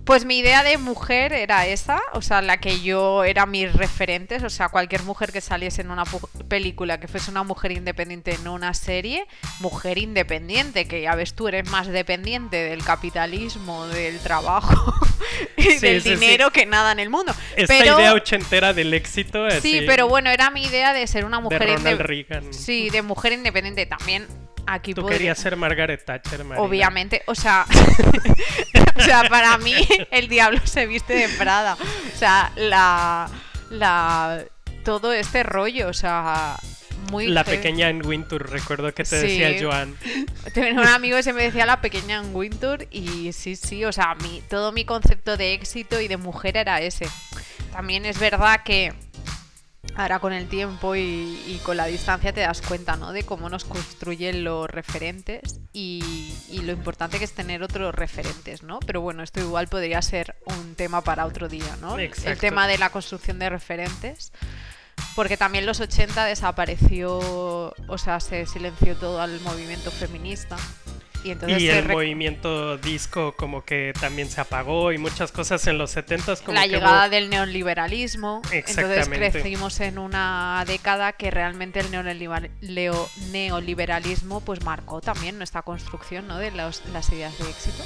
Pues 0.04 0.24
mi 0.24 0.38
idea 0.38 0.62
de 0.62 0.78
mujer 0.78 1.32
era 1.32 1.66
esa, 1.66 2.00
o 2.14 2.22
sea, 2.22 2.42
la 2.42 2.58
que 2.58 2.80
yo 2.80 3.24
era 3.24 3.46
mis 3.46 3.72
referentes, 3.72 4.42
o 4.42 4.50
sea, 4.50 4.68
cualquier 4.68 5.02
mujer 5.02 5.30
que 5.30 5.40
saliese 5.40 5.82
en 5.82 5.90
una 5.90 6.04
película 6.48 6.98
que 6.98 7.06
fuese 7.06 7.30
una 7.30 7.42
mujer 7.42 7.72
independiente, 7.72 8.34
en 8.34 8.48
una 8.48 8.74
serie, 8.74 9.26
mujer 9.60 9.98
independiente, 9.98 10.88
que 10.88 11.02
ya 11.02 11.14
ves 11.14 11.34
tú, 11.34 11.48
eres 11.48 11.68
más 11.70 11.86
dependiente 11.86 12.56
del 12.56 12.82
capitalismo, 12.82 13.86
del 13.88 14.18
trabajo 14.18 14.94
y 15.56 15.76
del 15.78 16.02
dinero 16.02 16.50
que 16.50 16.66
nada 16.66 16.92
en 16.92 16.98
el 16.98 17.10
mundo. 17.10 17.34
Esta 17.56 17.76
idea 17.76 18.14
ochentera 18.14 18.72
del 18.72 18.94
éxito. 18.94 19.50
Sí, 19.60 19.82
pero 19.86 20.08
bueno, 20.08 20.30
era 20.30 20.50
mi 20.50 20.64
idea 20.64 20.92
de 20.92 21.06
ser 21.06 21.24
una 21.24 21.40
mujer 21.40 21.68
independiente. 21.68 22.52
Sí, 22.52 22.90
de 22.90 23.02
mujer 23.02 23.32
independiente 23.32 23.86
también. 23.86 24.26
Aquí 24.66 24.94
Tú 24.94 25.06
querías 25.06 25.38
ser 25.38 25.56
Margaret 25.56 26.04
Thatcher, 26.04 26.44
Marina. 26.44 26.66
Obviamente, 26.66 27.22
o 27.26 27.34
sea, 27.34 27.66
o 28.96 29.00
sea, 29.00 29.24
para 29.28 29.58
mí 29.58 29.74
el 30.10 30.28
diablo 30.28 30.60
se 30.64 30.86
viste 30.86 31.14
de 31.14 31.28
Prada. 31.28 31.74
O 31.74 32.18
sea, 32.18 32.52
la, 32.56 33.28
la, 33.70 34.44
todo 34.84 35.12
este 35.12 35.42
rollo, 35.42 35.88
o 35.88 35.92
sea, 35.92 36.56
muy 37.10 37.26
la 37.26 37.44
pequeña 37.44 37.88
en 37.88 38.06
Winter, 38.06 38.42
recuerdo 38.42 38.92
que 38.94 39.04
te 39.04 39.16
decía 39.16 39.56
Joan. 39.60 39.96
Tenía 40.54 40.72
un 40.72 40.86
amigo 40.86 41.16
que 41.16 41.22
se 41.22 41.32
me 41.32 41.42
decía 41.42 41.66
la 41.66 41.80
pequeña 41.80 42.18
en 42.18 42.34
Winter 42.34 42.86
y 42.90 43.32
sí, 43.32 43.56
sí, 43.56 43.84
o 43.84 43.92
sea, 43.92 44.14
mi, 44.22 44.42
todo 44.48 44.72
mi 44.72 44.84
concepto 44.84 45.36
de 45.36 45.54
éxito 45.54 46.00
y 46.00 46.08
de 46.08 46.16
mujer 46.16 46.56
era 46.56 46.80
ese. 46.80 47.08
También 47.72 48.04
es 48.04 48.18
verdad 48.18 48.62
que 48.64 48.92
ahora 50.02 50.18
con 50.18 50.32
el 50.32 50.48
tiempo 50.48 50.96
y, 50.96 51.60
con 51.62 51.76
la 51.76 51.86
distancia 51.86 52.32
te 52.32 52.40
das 52.40 52.62
cuenta, 52.62 52.96
¿no? 52.96 53.12
De 53.12 53.24
cómo 53.24 53.48
nos 53.48 53.64
construyen 53.64 54.44
los 54.44 54.68
referentes 54.68 55.60
y, 55.72 56.34
lo 56.62 56.72
importante 56.72 57.18
que 57.18 57.24
es 57.24 57.32
tener 57.32 57.62
otros 57.62 57.94
referentes, 57.94 58.62
¿no? 58.62 58.80
Pero 58.80 59.00
bueno, 59.00 59.22
esto 59.22 59.40
igual 59.40 59.68
podría 59.68 60.02
ser 60.02 60.36
un 60.44 60.74
tema 60.74 61.00
para 61.00 61.24
otro 61.24 61.48
día, 61.48 61.76
¿no? 61.80 61.98
El 61.98 62.38
tema 62.38 62.68
de 62.68 62.78
la 62.78 62.90
construcción 62.90 63.38
de 63.38 63.48
referentes. 63.48 64.32
Porque 65.16 65.38
también 65.38 65.64
los 65.64 65.80
80 65.80 66.26
desapareció, 66.26 67.18
o 67.18 67.98
sea, 67.98 68.20
se 68.20 68.44
silenció 68.46 68.94
todo 68.96 69.20
al 69.20 69.40
movimiento 69.40 69.90
feminista. 69.90 70.56
Y, 71.24 71.68
el 71.68 71.88
movimiento 71.88 72.76
disco 72.78 73.34
como 73.36 73.64
que 73.64 73.92
también 74.00 74.28
se 74.28 74.40
apagó 74.40 74.92
y 74.92 74.98
muchas 74.98 75.32
cosas 75.32 75.66
en 75.66 75.78
los 75.78 75.90
70 75.90 76.36
como 76.36 76.54
La 76.54 76.66
llegada 76.66 77.08
del 77.08 77.30
neoliberalismo. 77.30 78.42
Entonces 78.52 79.08
crecimos 79.08 79.80
en 79.80 79.98
una 79.98 80.64
década 80.66 81.12
que 81.12 81.30
realmente 81.30 81.80
el 81.80 81.90
neoliberalismo 83.32 84.40
pues 84.40 84.64
marcó 84.64 85.00
también 85.00 85.38
nuestra 85.38 85.62
construcción 85.62 86.26
¿no? 86.26 86.38
de 86.38 86.50
las 86.50 86.82
ideas 87.12 87.38
de 87.38 87.50
éxito. 87.50 87.84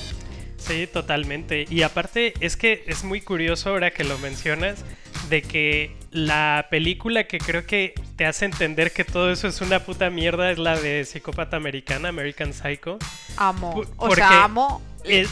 Sí, 0.57 0.87
totalmente. 0.87 1.67
Y 1.69 1.83
aparte 1.83 2.33
es 2.41 2.57
que 2.57 2.85
es 2.87 3.05
muy 3.05 3.21
curioso 3.21 3.71
ahora 3.71 3.91
que 3.91 4.05
lo 4.05 4.17
mencionas 4.19 4.83
de 5.29 5.43
que 5.43 5.97
la 6.11 6.69
película 6.71 7.25
que 7.25 7.39
creo 7.39 7.67
que 7.67 7.95
te 8.17 8.25
hace 8.27 8.45
entender 8.45 8.93
que 8.93 9.05
todo 9.05 9.31
eso 9.31 9.49
es 9.49 9.61
una 9.61 9.81
puta 9.81 10.11
mierda 10.11 10.51
es 10.51 10.59
la 10.59 10.79
de 10.79 11.05
Psicópata 11.05 11.57
Americana, 11.57 12.09
American 12.09 12.53
Psycho. 12.53 12.99
Amo. 13.37 13.83
O 13.97 14.15
sea, 14.15 14.45
amo 14.45 14.83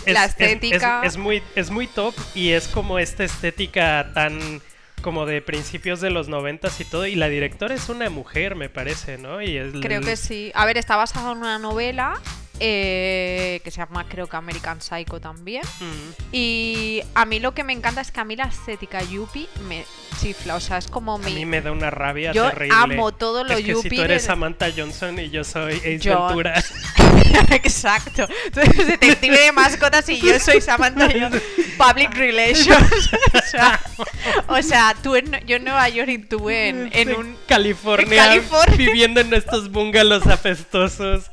la 0.06 0.24
estética. 0.24 1.02
Es, 1.04 1.16
muy, 1.16 1.42
es 1.54 1.70
muy 1.70 1.86
top 1.86 2.14
y 2.34 2.50
es 2.50 2.68
como 2.68 2.98
esta 2.98 3.24
estética 3.24 4.10
tan 4.14 4.60
como 5.02 5.26
de 5.26 5.42
principios 5.42 6.00
de 6.00 6.10
los 6.10 6.28
noventas 6.28 6.80
y 6.80 6.84
todo. 6.84 7.06
Y 7.06 7.16
la 7.16 7.28
directora 7.28 7.74
es 7.74 7.88
una 7.88 8.08
mujer, 8.08 8.54
me 8.54 8.68
parece, 8.68 9.18
¿no? 9.18 9.42
Y 9.42 9.58
Creo 9.80 10.00
que 10.00 10.16
sí. 10.16 10.52
A 10.54 10.64
ver, 10.64 10.78
está 10.78 10.96
basada 10.96 11.32
en 11.32 11.38
una 11.38 11.58
novela 11.58 12.20
eh, 12.64 13.60
que 13.64 13.72
se 13.72 13.78
llama 13.78 14.06
creo 14.08 14.28
que 14.28 14.36
American 14.36 14.80
Psycho 14.80 15.20
también. 15.20 15.64
Mm. 15.80 16.12
Y 16.30 17.02
a 17.12 17.24
mí 17.24 17.40
lo 17.40 17.54
que 17.54 17.64
me 17.64 17.72
encanta 17.72 18.00
es 18.00 18.12
que 18.12 18.20
a 18.20 18.24
mí 18.24 18.36
la 18.36 18.44
estética 18.44 19.02
Yuppie 19.02 19.48
me 19.66 19.84
chifla, 20.20 20.54
o 20.54 20.60
sea, 20.60 20.78
es 20.78 20.86
como 20.86 21.18
mi... 21.18 21.32
A 21.32 21.34
mí 21.34 21.44
me 21.44 21.60
da 21.60 21.72
una 21.72 21.90
rabia 21.90 22.30
yo 22.32 22.48
terrible. 22.50 22.76
amo 22.78 23.12
todo 23.12 23.42
lo 23.42 23.52
es 23.54 23.64
que 23.64 23.74
Si 23.74 23.88
tú 23.88 24.02
eres 24.02 24.22
Samantha 24.22 24.68
Johnson 24.76 25.18
y 25.18 25.30
yo 25.30 25.42
soy 25.42 25.74
Ace 25.78 26.08
Ventura. 26.08 26.62
Exacto. 27.50 28.28
Tú 28.54 28.60
eres 28.60 28.86
detective 28.86 29.36
de 29.36 29.50
mascotas 29.50 30.08
y 30.08 30.20
yo 30.20 30.38
soy 30.38 30.60
Samantha 30.60 31.08
Johnson. 31.12 31.42
Public 31.76 32.14
Relations. 32.14 33.10
o, 34.46 34.62
sea, 34.62 34.94
tú 35.02 35.16
en, 35.16 35.32
yo 35.46 35.56
en 35.56 35.64
Nueva 35.64 35.88
York 35.88 36.10
y 36.10 36.18
tú 36.18 36.48
en, 36.48 36.90
en 36.92 37.12
un... 37.12 37.36
California, 37.48 38.28
California, 38.28 38.76
viviendo 38.76 39.20
en 39.20 39.34
estos 39.34 39.68
bungalows 39.68 40.28
apestosos. 40.28 41.28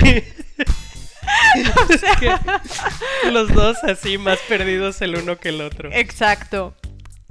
Sí. 0.00 0.24
los 3.30 3.52
dos 3.52 3.82
así 3.84 4.18
más 4.18 4.38
perdidos 4.48 5.00
el 5.02 5.16
uno 5.16 5.36
que 5.36 5.50
el 5.50 5.60
otro. 5.60 5.90
Exacto. 5.92 6.74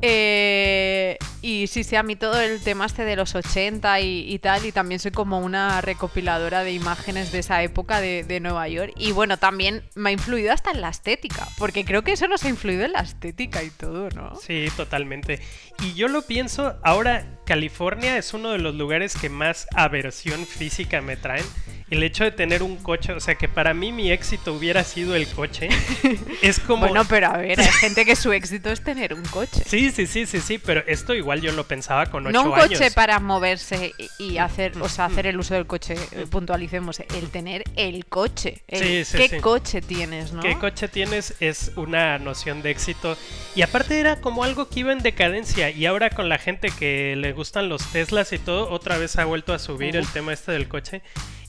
Eh, 0.05 1.17
y 1.41 1.67
sí, 1.67 1.85
sí, 1.85 1.95
a 1.95 2.03
mí 2.03 2.17
todo 2.17 2.41
el 2.41 2.61
tema 2.61 2.85
este 2.85 3.05
de 3.05 3.15
los 3.15 3.35
80 3.35 4.01
y, 4.01 4.37
tal, 4.39 4.65
y 4.65 4.73
también 4.73 4.99
soy 4.99 5.11
como 5.11 5.39
una 5.39 5.79
recopiladora 5.79 6.65
de 6.65 6.73
imágenes 6.73 7.31
de 7.31 7.39
esa 7.39 7.63
época 7.63 8.01
de, 8.01 8.23
de, 8.23 8.41
Nueva 8.41 8.67
York. 8.67 8.91
Y 8.97 9.13
bueno, 9.13 9.37
también 9.37 9.81
me 9.95 10.09
ha 10.09 10.11
influido 10.11 10.51
hasta 10.51 10.71
en 10.71 10.81
la 10.81 10.89
estética, 10.89 11.47
porque 11.57 11.85
creo 11.85 12.01
que 12.01 12.11
eso 12.11 12.27
nos 12.27 12.43
ha 12.43 12.49
influido 12.49 12.83
en 12.83 12.91
la 12.91 12.99
estética 12.99 13.63
y 13.63 13.69
todo, 13.69 14.09
¿no? 14.09 14.35
Sí, 14.35 14.67
totalmente. 14.75 15.39
Y 15.81 15.93
yo 15.93 16.09
lo 16.09 16.23
pienso, 16.23 16.75
ahora 16.83 17.25
California 17.45 18.17
es 18.17 18.33
uno 18.33 18.51
de 18.51 18.57
los 18.57 18.75
lugares 18.75 19.15
que 19.15 19.29
más 19.29 19.67
aversión 19.73 20.45
física 20.45 21.01
me 21.01 21.15
traen 21.15 21.45
el 21.93 22.03
hecho 22.03 22.23
de 22.23 22.31
tener 22.31 22.63
un 22.63 22.77
coche, 22.77 23.13
o 23.13 23.19
sea, 23.19 23.35
que 23.35 23.47
para 23.47 23.73
mí 23.73 23.91
mi 23.91 24.11
éxito 24.11 24.53
hubiera 24.53 24.83
sido 24.83 25.15
el 25.15 25.27
coche, 25.27 25.69
es 26.41 26.59
como... 26.59 26.87
Bueno, 26.87 27.05
pero 27.05 27.27
a 27.27 27.37
ver, 27.37 27.59
hay 27.59 27.67
gente 27.67 28.05
que 28.05 28.15
su 28.15 28.31
éxito 28.31 28.71
es 28.71 28.83
tener 28.83 29.13
un 29.13 29.23
coche. 29.23 29.61
Sí, 29.67 29.91
sí, 29.93 30.07
sí, 30.07 30.25
sí, 30.25 30.39
sí, 30.39 30.57
pero 30.57 30.83
esto 30.87 31.13
igual 31.13 31.41
yo 31.41 31.51
lo 31.51 31.65
pensaba 31.65 32.07
con 32.07 32.27
ocho 32.27 32.39
años. 32.39 32.45
No 32.45 32.53
un 32.53 32.67
coche 32.67 32.91
para 32.91 33.19
moverse 33.19 33.93
y 34.19 34.37
hacer, 34.37 34.77
o 34.81 34.89
sea, 34.89 35.05
hacer 35.05 35.27
el 35.27 35.39
uso 35.39 35.53
del 35.53 35.65
coche, 35.65 35.95
eh, 36.11 36.25
puntualicemos, 36.29 36.99
el 36.99 37.29
tener 37.29 37.63
el 37.75 38.05
coche. 38.05 38.63
sí, 38.71 39.05
sí, 39.05 39.17
¿Qué 39.17 39.41
coche 39.41 39.81
tienes, 39.81 40.33
no? 40.33 40.41
¿Qué 40.41 40.57
coche 40.57 40.87
tienes? 40.87 41.35
Es 41.39 41.71
una 41.75 42.17
noción 42.19 42.61
de 42.61 42.71
éxito. 42.71 43.17
Y 43.55 43.61
aparte 43.61 43.99
era 43.99 44.19
como 44.19 44.43
algo 44.43 44.69
que 44.69 44.81
iba 44.81 44.91
en 44.91 44.99
decadencia 44.99 45.69
y 45.69 45.85
ahora 45.85 46.09
con 46.09 46.29
la 46.29 46.37
gente 46.37 46.71
que 46.71 47.15
le 47.15 47.31
gustan 47.33 47.69
los 47.69 47.85
Teslas 47.91 48.33
y 48.33 48.39
todo, 48.39 48.69
otra 48.69 48.97
vez 48.97 49.17
ha 49.17 49.25
vuelto 49.25 49.53
a 49.53 49.59
subir 49.59 49.95
el 49.95 50.07
tema 50.07 50.33
este 50.33 50.51
del 50.51 50.67
coche. 50.67 51.01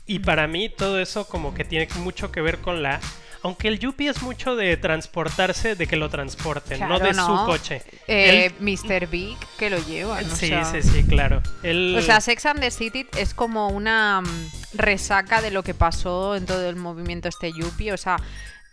Y 0.06 0.18
para 0.18 0.46
mí 0.46 0.68
todo 0.68 1.00
eso 1.00 1.26
como 1.26 1.54
que 1.54 1.64
tiene 1.64 1.88
mucho 1.96 2.30
que 2.30 2.40
ver 2.40 2.58
con 2.58 2.82
la... 2.82 3.00
Aunque 3.44 3.68
el 3.68 3.78
Yuppie 3.78 4.08
es 4.08 4.22
mucho 4.22 4.56
de 4.56 4.74
transportarse, 4.78 5.76
de 5.76 5.86
que 5.86 5.96
lo 5.96 6.08
transporten, 6.08 6.80
no 6.88 6.98
de 6.98 7.12
su 7.12 7.26
coche. 7.44 7.82
Eh, 8.08 8.50
Mr. 8.58 9.06
Big 9.06 9.36
que 9.58 9.68
lo 9.68 9.76
lleva. 9.84 10.22
Sí, 10.22 10.50
sí, 10.72 10.82
sí, 10.82 11.04
claro. 11.04 11.42
O 11.62 12.00
sea, 12.00 12.22
Sex 12.22 12.46
and 12.46 12.60
the 12.60 12.70
City 12.70 13.06
es 13.18 13.34
como 13.34 13.68
una 13.68 14.22
mm, 14.22 14.50
resaca 14.72 15.42
de 15.42 15.50
lo 15.50 15.62
que 15.62 15.74
pasó 15.74 16.36
en 16.36 16.46
todo 16.46 16.66
el 16.66 16.76
movimiento 16.76 17.28
este 17.28 17.52
Yuppie. 17.52 17.92
O 17.92 17.98
sea, 17.98 18.16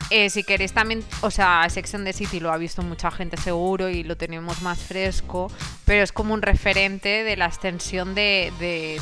eh, 0.09 0.29
si 0.29 0.43
queréis 0.43 0.73
también, 0.73 1.03
o 1.21 1.31
sea, 1.31 1.65
Sex 1.69 1.95
and 1.95 2.05
the 2.05 2.13
City 2.13 2.39
lo 2.39 2.51
ha 2.51 2.57
visto 2.57 2.81
mucha 2.81 3.11
gente 3.11 3.37
seguro 3.37 3.89
y 3.89 4.03
lo 4.03 4.17
tenemos 4.17 4.61
más 4.61 4.79
fresco, 4.79 5.51
pero 5.85 6.03
es 6.03 6.11
como 6.11 6.33
un 6.33 6.41
referente 6.41 7.23
de 7.23 7.37
la 7.37 7.45
extensión 7.45 8.15
de, 8.15 8.51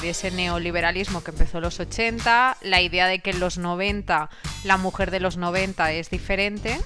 ese 0.04 0.32
neoliberalismo 0.32 1.24
que 1.24 1.32
empezó 1.32 1.58
en 1.58 1.64
los 1.64 1.80
80, 1.80 2.58
la 2.62 2.82
idea 2.82 3.08
de 3.08 3.20
que 3.20 3.32
en 3.32 3.40
los 3.40 3.58
90 3.58 4.30
la 4.64 4.78
mujer 4.78 5.12
de 5.12 5.20
los 5.20 5.38
90 5.38 5.92
es 5.94 6.10
diferente 6.10 6.80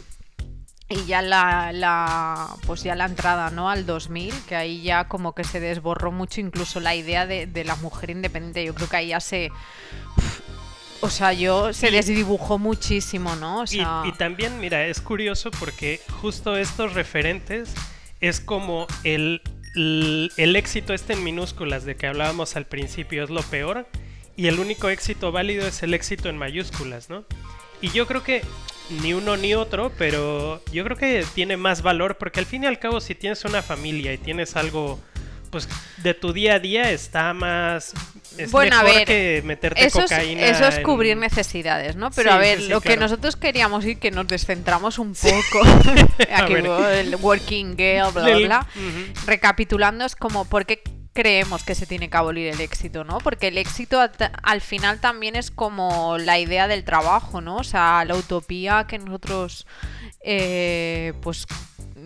y 0.89 1.05
ya 1.05 1.22
la, 1.22 2.48
pues 2.65 2.84
ya 2.84 2.96
la 2.96 3.05
entrada 3.05 3.50
¿no? 3.50 3.70
al 3.70 3.86
2000 3.86 4.34
que 4.48 4.55
ahí 4.55 4.84
ya 4.84 5.08
como 5.08 5.34
que 5.34 5.43
se 5.43 5.60
desborró 5.60 6.12
mucho 6.12 6.41
incluso 6.41 6.79
la 6.79 6.93
idea 6.93 7.25
de, 7.25 7.48
de 7.48 7.63
la 7.63 7.75
mujer 7.77 8.10
independiente 8.10 8.65
yo 8.65 8.75
creo 8.75 8.89
que 8.89 8.98
ahí 8.98 9.08
ya 9.08 9.20
se 9.20 9.50
o 11.03 11.10
sea, 11.10 11.33
yo 11.33 11.74
se 11.74 11.91
desdibujó 11.91 12.57
muchísimo, 12.57 13.36
¿no? 13.36 13.65
y, 13.69 14.12
también, 14.13 14.57
mira, 14.62 14.88
es 14.88 15.01
curioso 15.01 15.51
porque 15.51 16.00
justo 16.22 16.55
estos 16.55 16.93
referentes 16.93 17.74
es 18.22 18.39
como 18.39 18.88
el, 19.03 19.41
el, 19.75 20.55
éxito 20.55 20.93
este 20.93 21.12
en 21.12 21.24
minúsculas 21.25 21.83
de 21.83 21.98
que 21.98 22.07
hablábamos 22.07 22.55
al 22.55 22.67
principio 22.67 23.25
es 23.25 23.29
lo 23.29 23.41
peor 23.43 23.86
y 24.38 24.48
el 24.48 24.60
único 24.60 24.88
éxito 24.88 25.33
válido 25.33 25.67
es 25.67 25.83
el 25.83 25.93
éxito 25.93 26.29
en 26.29 26.38
mayúsculas, 26.38 27.10
¿no? 27.10 27.25
Y 27.81 27.89
yo 27.89 28.07
creo 28.07 28.24
que 28.24 28.41
ni 29.01 29.13
uno 29.13 29.36
ni 29.36 29.55
otro, 29.55 29.91
pero 29.98 30.63
yo 30.72 30.86
creo 30.86 30.95
que 30.95 31.25
tiene 31.36 31.57
más 31.57 31.81
valor 31.81 32.17
porque 32.17 32.39
al 32.39 32.45
fin 32.45 32.63
y 32.63 32.67
al 32.67 32.79
cabo 32.79 33.01
si 33.01 33.13
tienes 33.13 33.43
una 33.43 33.62
familia 33.62 34.13
y 34.13 34.17
tienes 34.17 34.55
algo 34.55 35.01
pues 35.53 35.69
de 35.98 36.15
tu 36.15 36.33
día 36.33 36.55
a 36.55 36.60
día 36.60 36.89
está 36.89 37.31
más 37.31 37.93
es 38.39 38.51
bueno, 38.51 38.75
mejor 38.77 38.89
a 38.89 38.93
ver, 38.95 39.07
que 39.07 39.43
meterte 39.45 39.86
eso 39.86 40.01
cocaína. 40.01 40.41
Es, 40.48 40.57
eso 40.57 40.67
es 40.67 40.79
cubrir 40.79 41.15
necesidades, 41.15 41.95
¿no? 41.95 42.10
Pero 42.10 42.31
a 42.31 42.38
ver, 42.39 42.60
lo 42.63 42.81
que 42.81 42.98
nosotros 42.98 43.36
queríamos 43.36 43.86
y 43.86 43.95
que 43.95 44.10
nos 44.10 44.27
descentramos 44.27 44.98
un 44.98 45.13
poco. 45.13 45.62
Aquí 46.33 46.53
el 46.53 47.15
working 47.17 47.77
girl, 47.77 48.12
bla, 48.12 48.24
bla, 48.24 48.38
bla. 48.38 48.67
Recapitulando, 49.27 50.05
es 50.05 50.15
como, 50.15 50.45
¿por 50.45 50.65
qué 50.65 50.81
creemos 51.13 51.63
que 51.63 51.75
se 51.75 51.86
tiene 51.86 52.10
que 52.10 52.17
abolir 52.17 52.51
el 52.51 52.60
éxito, 52.60 53.03
¿no? 53.03 53.19
Porque 53.19 53.50
el 53.50 53.60
éxito 53.60 54.01
al 54.41 54.62
final 54.62 55.00
también 55.00 55.36
es 55.36 55.51
como 55.51 56.17
la 56.17 56.39
idea 56.39 56.67
del 56.67 56.83
trabajo, 56.83 57.41
¿no? 57.41 57.57
O 57.57 57.63
sea, 57.63 58.03
la 58.05 58.15
utopía 58.15 58.88
que 58.88 58.98
nosotros 58.98 59.67
eh, 60.25 61.13
pues 61.22 61.45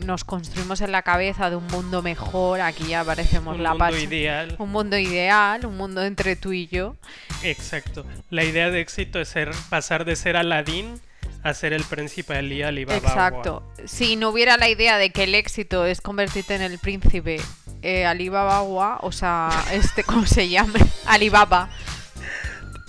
nos 0.05 0.23
construimos 0.23 0.81
en 0.81 0.91
la 0.91 1.01
cabeza 1.01 1.49
de 1.49 1.55
un 1.55 1.67
mundo 1.67 2.01
mejor, 2.01 2.61
aquí 2.61 2.87
ya 2.87 3.03
parecemos 3.03 3.59
la 3.59 3.73
mundo 3.73 3.97
ideal. 3.97 4.55
Un 4.59 4.71
mundo 4.71 4.97
ideal, 4.97 5.65
un 5.65 5.77
mundo 5.77 6.03
entre 6.03 6.35
tú 6.35 6.53
y 6.53 6.67
yo. 6.67 6.95
Exacto. 7.43 8.05
La 8.29 8.43
idea 8.43 8.69
de 8.69 8.81
éxito 8.81 9.19
es 9.19 9.29
ser, 9.29 9.51
pasar 9.69 10.05
de 10.05 10.15
ser 10.15 10.37
Aladín 10.37 10.99
a 11.43 11.53
ser 11.53 11.73
el 11.73 11.83
príncipe 11.83 12.33
de 12.33 12.65
Alibaba. 12.65 12.97
Exacto. 12.97 13.63
Si 13.85 14.15
no 14.15 14.29
hubiera 14.29 14.57
la 14.57 14.69
idea 14.69 14.97
de 14.97 15.11
que 15.11 15.23
el 15.23 15.35
éxito 15.35 15.85
es 15.85 16.01
convertirte 16.01 16.55
en 16.55 16.61
el 16.61 16.79
príncipe 16.79 17.39
eh, 17.81 18.05
Alibaba, 18.05 18.61
o 19.01 19.11
sea, 19.11 19.49
este, 19.71 20.03
¿cómo 20.03 20.25
se 20.25 20.49
llama? 20.49 20.79
Alibaba. 21.05 21.69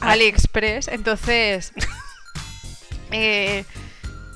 Ah. 0.01 0.13
AliExpress, 0.13 0.89
entonces... 0.89 1.73
Eh, 3.11 3.65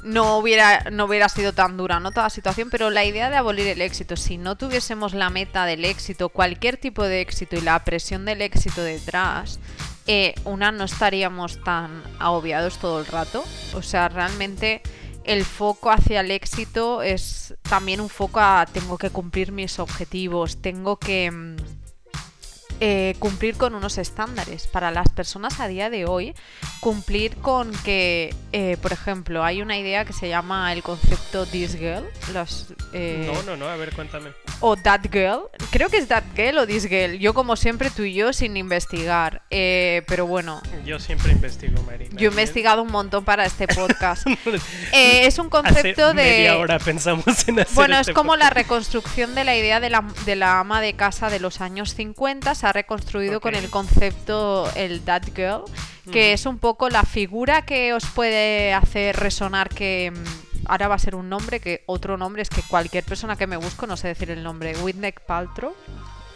no 0.02 0.36
hubiera, 0.38 0.90
no 0.90 1.04
hubiera 1.04 1.28
sido 1.28 1.52
tan 1.52 1.76
dura 1.76 2.00
¿no? 2.00 2.10
toda 2.10 2.24
la 2.24 2.30
situación, 2.30 2.70
pero 2.70 2.90
la 2.90 3.04
idea 3.04 3.30
de 3.30 3.36
abolir 3.36 3.66
el 3.68 3.80
éxito, 3.80 4.16
si 4.16 4.38
no 4.38 4.56
tuviésemos 4.56 5.14
la 5.14 5.30
meta 5.30 5.64
del 5.64 5.84
éxito, 5.84 6.28
cualquier 6.28 6.76
tipo 6.76 7.04
de 7.04 7.20
éxito 7.20 7.56
y 7.56 7.60
la 7.60 7.78
presión 7.84 8.24
del 8.24 8.42
éxito 8.42 8.82
detrás, 8.82 9.60
eh, 10.06 10.34
una 10.44 10.72
no 10.72 10.84
estaríamos 10.84 11.62
tan 11.62 12.02
agobiados 12.18 12.78
todo 12.78 13.00
el 13.00 13.06
rato. 13.06 13.44
O 13.74 13.82
sea, 13.82 14.08
realmente 14.08 14.82
el 15.24 15.44
foco 15.44 15.90
hacia 15.90 16.20
el 16.20 16.30
éxito 16.30 17.02
es 17.02 17.54
también 17.62 18.00
un 18.00 18.08
foco 18.08 18.40
a 18.40 18.66
tengo 18.70 18.98
que 18.98 19.10
cumplir 19.10 19.52
mis 19.52 19.78
objetivos, 19.78 20.60
tengo 20.60 20.98
que... 20.98 21.56
Eh, 22.84 23.14
cumplir 23.20 23.56
con 23.56 23.76
unos 23.76 23.96
estándares. 23.96 24.66
Para 24.66 24.90
las 24.90 25.08
personas 25.10 25.60
a 25.60 25.68
día 25.68 25.88
de 25.88 26.04
hoy, 26.04 26.34
cumplir 26.80 27.36
con 27.36 27.70
que, 27.84 28.34
eh, 28.50 28.76
por 28.82 28.92
ejemplo, 28.92 29.44
hay 29.44 29.62
una 29.62 29.78
idea 29.78 30.04
que 30.04 30.12
se 30.12 30.28
llama 30.28 30.72
el 30.72 30.82
concepto 30.82 31.46
This 31.46 31.76
Girl. 31.78 32.04
Los, 32.34 32.74
eh, 32.92 33.30
No, 33.32 33.42
no, 33.44 33.56
no, 33.56 33.68
a 33.68 33.76
ver, 33.76 33.92
cuéntame. 33.94 34.30
o 34.58 34.76
That 34.76 35.02
Girl. 35.12 35.42
Creo 35.70 35.88
que 35.90 35.98
es 35.98 36.08
That 36.08 36.24
Girl 36.34 36.58
o 36.58 36.66
This 36.66 36.86
Girl. 36.88 37.18
Yo, 37.20 37.34
como 37.34 37.54
siempre, 37.54 37.88
tú 37.90 38.02
y 38.02 38.14
yo 38.14 38.32
sin 38.32 38.56
investigar. 38.56 39.42
Eh, 39.50 40.02
pero 40.08 40.26
bueno, 40.26 40.60
Yo 40.84 40.98
siempre 40.98 41.30
investigo, 41.30 41.80
Marina. 41.84 42.10
yo 42.16 42.28
he 42.28 42.32
investigado 42.32 42.82
un 42.82 42.90
montón 42.90 43.24
para 43.24 43.46
este 43.46 43.68
podcast. 43.68 44.26
Eh, 44.92 45.26
es 45.26 45.38
un 45.38 45.48
concepto 45.48 46.06
Hace 46.08 46.16
de. 46.16 46.22
media 46.22 46.58
hora 46.58 46.78
pensamos 46.78 47.24
en 47.48 47.60
hacer 47.60 47.74
Bueno, 47.74 47.98
este 47.98 48.10
es 48.10 48.14
como 48.14 48.36
la 48.36 48.50
reconstrucción 48.50 49.34
de 49.34 49.44
la 49.44 49.56
idea 49.56 49.80
de 49.80 49.88
la, 49.88 50.04
de 50.26 50.36
la 50.36 50.58
ama 50.60 50.80
de 50.80 50.94
casa 50.94 51.30
de 51.30 51.38
los 51.40 51.60
años 51.60 51.94
50. 51.94 52.54
Se 52.54 52.71
reconstruido 52.72 53.40
con 53.40 53.54
el 53.54 53.68
concepto, 53.70 54.70
el 54.74 55.00
That 55.02 55.24
Girl, 55.34 55.62
que 56.10 56.32
es 56.32 56.46
un 56.46 56.58
poco 56.58 56.88
la 56.88 57.04
figura 57.04 57.62
que 57.62 57.92
os 57.92 58.04
puede 58.06 58.72
hacer 58.74 59.16
resonar 59.16 59.68
que. 59.68 60.12
mm, 60.14 60.52
Ahora 60.66 60.86
va 60.86 60.94
a 60.94 60.98
ser 61.00 61.16
un 61.16 61.28
nombre 61.28 61.58
que 61.58 61.82
otro 61.86 62.16
nombre 62.16 62.40
es 62.42 62.48
que 62.48 62.62
cualquier 62.62 63.02
persona 63.02 63.34
que 63.34 63.48
me 63.48 63.56
busco 63.56 63.84
no 63.88 63.96
sé 63.96 64.06
decir 64.08 64.30
el 64.30 64.44
nombre. 64.44 64.76
Whitney 64.76 65.12
Paltrow, 65.26 65.74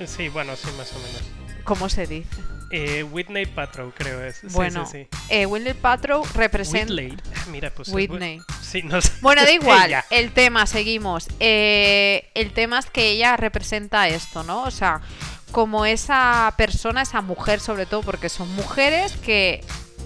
Sí, 0.04 0.28
bueno, 0.28 0.56
sí, 0.56 0.66
más 0.76 0.92
o 0.92 0.98
menos. 0.98 1.22
¿cómo 1.62 1.88
se 1.88 2.06
dice? 2.08 2.28
Eh, 2.72 3.04
Whitney 3.04 3.46
Patrow, 3.46 3.92
creo 3.96 4.24
es. 4.24 4.40
Bueno, 4.52 4.84
sí, 4.86 5.02
sí. 5.12 5.18
eh, 5.28 5.46
Whitney 5.46 5.74
Paltrow 5.74 6.24
representa. 6.34 6.92
Whitley. 6.92 7.16
Ah, 7.36 7.44
Mira, 7.52 7.70
pues. 7.70 7.88
Whitney. 7.88 8.40
Sí, 8.60 8.82
no 8.82 9.00
sé. 9.00 9.12
Bueno, 9.20 9.42
da 9.44 9.52
igual. 9.52 9.86
Ella. 9.90 10.04
El 10.10 10.32
tema, 10.32 10.66
seguimos. 10.66 11.28
Eh, 11.38 12.28
el 12.34 12.52
tema 12.52 12.80
es 12.80 12.86
que 12.86 13.10
ella 13.10 13.36
representa 13.36 14.08
esto, 14.08 14.42
¿no? 14.42 14.64
O 14.64 14.70
sea, 14.72 15.00
como 15.52 15.86
esa 15.86 16.52
persona, 16.56 17.02
esa 17.02 17.20
mujer 17.22 17.60
sobre 17.60 17.86
todo, 17.86 18.02
porque 18.02 18.28
son 18.28 18.52
mujeres 18.54 19.12
que 19.16 19.64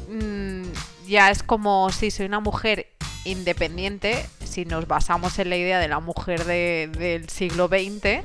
mm, 0.08 0.62
ya 1.08 1.30
es 1.30 1.42
como 1.42 1.90
si 1.90 2.10
soy 2.10 2.26
una 2.26 2.40
mujer 2.40 2.86
independiente, 3.24 4.26
si 4.44 4.64
nos 4.64 4.86
basamos 4.86 5.38
en 5.38 5.50
la 5.50 5.56
idea 5.56 5.78
de 5.78 5.88
la 5.88 6.00
mujer 6.00 6.44
de- 6.44 6.90
del 6.98 7.28
siglo 7.28 7.68
XX. 7.68 8.22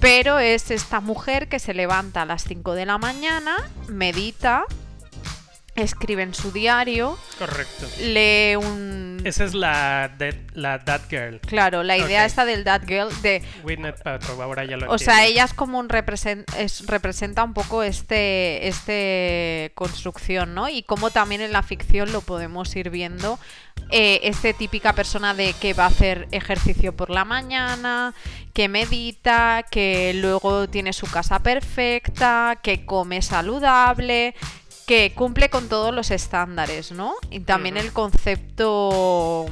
Pero 0.00 0.38
es 0.38 0.70
esta 0.70 1.00
mujer 1.00 1.48
que 1.48 1.58
se 1.58 1.72
levanta 1.72 2.22
a 2.22 2.26
las 2.26 2.44
5 2.44 2.74
de 2.74 2.84
la 2.86 2.98
mañana, 2.98 3.54
medita, 3.88 4.64
escribe 5.74 6.22
en 6.22 6.34
su 6.34 6.52
diario, 6.52 7.18
Correcto. 7.38 7.86
lee 8.00 8.56
un... 8.56 9.20
Esa 9.24 9.44
es 9.44 9.54
la, 9.54 10.08
de, 10.18 10.44
la 10.52 10.84
That 10.84 11.02
Girl. 11.08 11.40
Claro, 11.40 11.82
la 11.82 11.96
idea 11.96 12.20
Ok. 12.22 12.26
esta 12.26 12.44
del 12.44 12.62
That 12.64 12.82
Girl 12.86 13.08
de... 13.22 13.42
Whitney 13.62 13.92
Patrow, 14.02 14.40
ahora 14.42 14.64
ya 14.64 14.76
lo 14.76 14.90
O 14.92 14.98
sea, 14.98 15.24
ella 15.24 15.44
es 15.44 15.54
como 15.54 15.78
un 15.78 15.88
represent, 15.88 16.48
es- 16.56 16.86
representa 16.86 17.42
un 17.42 17.54
poco 17.54 17.82
este, 17.82 18.68
este 18.68 19.72
construcción, 19.74 20.54
¿no? 20.54 20.68
Y 20.68 20.82
como 20.82 21.10
también 21.10 21.40
en 21.40 21.52
la 21.52 21.62
ficción 21.62 22.12
lo 22.12 22.20
podemos 22.20 22.74
ir 22.76 22.90
viendo. 22.90 23.38
Eh, 23.90 24.20
este 24.24 24.54
típica 24.54 24.92
persona 24.94 25.34
de 25.34 25.52
que 25.54 25.74
va 25.74 25.84
a 25.84 25.88
hacer 25.88 26.28
ejercicio 26.30 26.94
por 26.96 27.10
la 27.10 27.24
mañana, 27.24 28.14
que 28.52 28.68
medita, 28.68 29.64
que 29.70 30.12
luego 30.14 30.68
tiene 30.68 30.92
su 30.92 31.06
casa 31.06 31.40
perfecta, 31.40 32.58
que 32.62 32.84
come 32.86 33.20
saludable, 33.22 34.34
que 34.86 35.12
cumple 35.14 35.50
con 35.50 35.68
todos 35.68 35.94
los 35.94 36.10
estándares, 36.10 36.92
¿no? 36.92 37.14
Y 37.30 37.40
también 37.40 37.76
el 37.76 37.92
concepto 37.92 39.46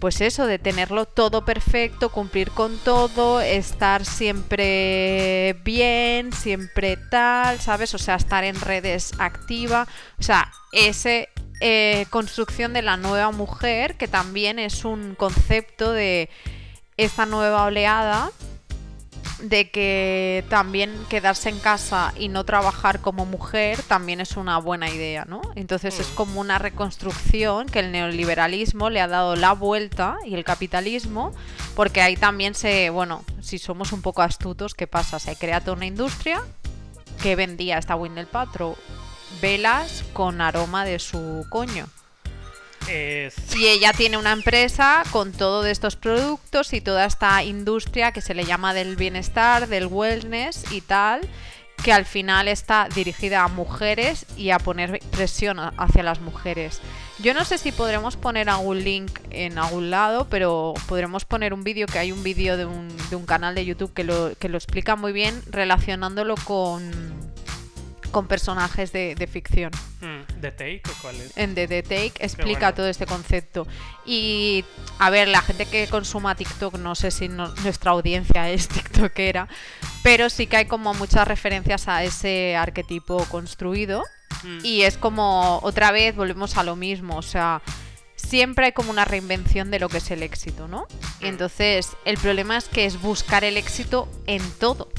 pues 0.00 0.22
eso, 0.22 0.46
de 0.46 0.58
tenerlo 0.58 1.04
todo 1.04 1.44
perfecto, 1.44 2.08
cumplir 2.08 2.50
con 2.50 2.78
todo, 2.78 3.42
estar 3.42 4.06
siempre 4.06 5.54
bien, 5.62 6.32
siempre 6.32 6.96
tal, 6.96 7.60
¿sabes? 7.60 7.94
O 7.94 7.98
sea, 7.98 8.14
estar 8.14 8.42
en 8.42 8.58
redes 8.58 9.12
activa. 9.18 9.86
O 10.18 10.22
sea, 10.22 10.50
ese 10.72 11.28
eh, 11.60 12.06
construcción 12.08 12.72
de 12.72 12.80
la 12.80 12.96
nueva 12.96 13.30
mujer, 13.30 13.98
que 13.98 14.08
también 14.08 14.58
es 14.58 14.86
un 14.86 15.14
concepto 15.14 15.92
de 15.92 16.30
esta 16.96 17.26
nueva 17.26 17.64
oleada 17.64 18.32
de 19.42 19.70
que 19.70 20.44
también 20.48 20.92
quedarse 21.08 21.48
en 21.48 21.58
casa 21.58 22.12
y 22.16 22.28
no 22.28 22.44
trabajar 22.44 23.00
como 23.00 23.24
mujer 23.26 23.82
también 23.82 24.20
es 24.20 24.36
una 24.36 24.58
buena 24.58 24.90
idea, 24.90 25.24
¿no? 25.24 25.40
Entonces 25.54 25.98
es 25.98 26.10
Mm. 26.10 26.14
como 26.14 26.40
una 26.40 26.58
reconstrucción 26.58 27.66
que 27.66 27.80
el 27.80 27.92
neoliberalismo 27.92 28.90
le 28.90 29.00
ha 29.00 29.08
dado 29.08 29.36
la 29.36 29.52
vuelta 29.52 30.16
y 30.26 30.34
el 30.34 30.44
capitalismo, 30.44 31.32
porque 31.74 32.02
ahí 32.02 32.16
también 32.16 32.54
se, 32.54 32.90
bueno, 32.90 33.24
si 33.40 33.58
somos 33.58 33.92
un 33.92 34.02
poco 34.02 34.22
astutos, 34.22 34.74
¿qué 34.74 34.86
pasa? 34.86 35.18
Se 35.18 35.36
crea 35.36 35.60
toda 35.60 35.76
una 35.76 35.86
industria 35.86 36.42
que 37.22 37.36
vendía 37.36 37.78
esta 37.78 37.96
Winnie 37.96 38.26
Paltrow 38.26 38.76
velas 39.40 40.04
con 40.12 40.40
aroma 40.40 40.84
de 40.84 40.98
su 40.98 41.46
coño. 41.48 41.86
Es- 42.88 43.54
Y 43.56 43.66
ella 43.68 43.92
tiene 43.92 44.16
una 44.16 44.32
empresa 44.32 45.02
con 45.10 45.32
todos 45.32 45.66
estos 45.66 45.96
productos 45.96 46.72
y 46.72 46.80
toda 46.80 47.04
esta 47.04 47.42
industria 47.44 48.12
que 48.12 48.20
se 48.20 48.34
le 48.34 48.44
llama 48.44 48.74
del 48.74 48.96
bienestar, 48.96 49.68
del 49.68 49.86
wellness 49.86 50.64
y 50.72 50.80
tal, 50.80 51.20
que 51.84 51.92
al 51.92 52.04
final 52.04 52.46
está 52.48 52.88
dirigida 52.94 53.42
a 53.44 53.48
mujeres 53.48 54.26
y 54.36 54.50
a 54.50 54.58
poner 54.58 55.00
presión 55.10 55.58
hacia 55.58 56.02
las 56.02 56.20
mujeres. 56.20 56.80
Yo 57.20 57.32
no 57.34 57.44
sé 57.44 57.58
si 57.58 57.70
podremos 57.72 58.16
poner 58.16 58.48
algún 58.50 58.82
link 58.82 59.18
en 59.30 59.58
algún 59.58 59.90
lado, 59.90 60.26
pero 60.30 60.74
podremos 60.88 61.24
poner 61.24 61.52
un 61.54 61.64
vídeo, 61.64 61.86
que 61.86 61.98
hay 61.98 62.12
un 62.12 62.22
vídeo 62.22 62.56
de 62.56 62.64
un, 62.66 62.88
de 63.10 63.16
un 63.16 63.24
canal 63.26 63.54
de 63.54 63.64
YouTube 63.64 63.92
que 63.94 64.04
lo, 64.04 64.32
que 64.38 64.48
lo 64.48 64.56
explica 64.58 64.96
muy 64.96 65.12
bien 65.12 65.42
relacionándolo 65.50 66.34
con, 66.44 66.90
con 68.10 68.26
personajes 68.26 68.92
de- 68.92 69.14
de 69.14 69.26
ficción 69.26 69.70
Mm, 70.00 70.19
¿The 70.40 70.52
Take 70.52 70.82
o 70.90 71.02
cuál 71.02 71.16
es? 71.16 71.36
en 71.36 71.54
The, 71.54 71.68
The 71.68 71.82
Take 71.82 72.12
explica 72.24 72.60
bueno. 72.60 72.74
todo 72.74 72.88
este 72.88 73.06
concepto. 73.06 73.66
Y 74.06 74.64
a 74.98 75.10
ver, 75.10 75.28
la 75.28 75.40
gente 75.42 75.66
que 75.66 75.86
consuma 75.88 76.34
TikTok, 76.34 76.76
no 76.78 76.94
sé 76.94 77.10
si 77.10 77.28
no- 77.28 77.54
nuestra 77.62 77.92
audiencia 77.92 78.48
es 78.50 78.68
TikTokera, 78.68 79.48
pero 80.02 80.30
sí 80.30 80.46
que 80.46 80.56
hay 80.58 80.64
como 80.66 80.94
muchas 80.94 81.26
referencias 81.28 81.88
a 81.88 82.02
ese 82.04 82.56
arquetipo 82.56 83.24
construido. 83.26 84.02
Mm, 84.42 84.58
Y 84.64 84.82
es 84.82 84.96
como, 84.96 85.58
otra 85.62 85.90
vez, 85.90 86.16
volvemos 86.16 86.56
a 86.56 86.62
lo 86.64 86.74
mismo, 86.76 87.16
o 87.16 87.22
sea, 87.22 87.60
siempre 88.16 88.66
hay 88.66 88.72
como 88.72 88.90
una 88.90 89.04
reinvención 89.04 89.70
de 89.70 89.78
lo 89.80 89.88
que 89.88 89.98
es 89.98 90.10
el 90.10 90.22
éxito, 90.22 90.68
¿no? 90.68 90.86
Y 91.20 91.24
Mm. 91.24 91.28
entonces, 91.28 91.88
el 92.04 92.16
problema 92.18 92.56
es 92.56 92.68
que 92.68 92.84
es 92.86 93.00
buscar 93.00 93.44
el 93.44 93.56
éxito 93.56 94.08
en 94.26 94.42
todo. 94.58 94.90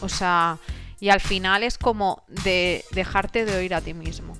O 0.00 0.08
sea, 0.08 0.58
y 0.98 1.08
al 1.10 1.20
final 1.20 1.62
es 1.62 1.78
como 1.78 2.22
de 2.28 2.84
dejarte 2.92 3.44
de 3.44 3.56
oír 3.56 3.74
a 3.74 3.80
ti 3.80 3.94
mismo. 3.94 4.36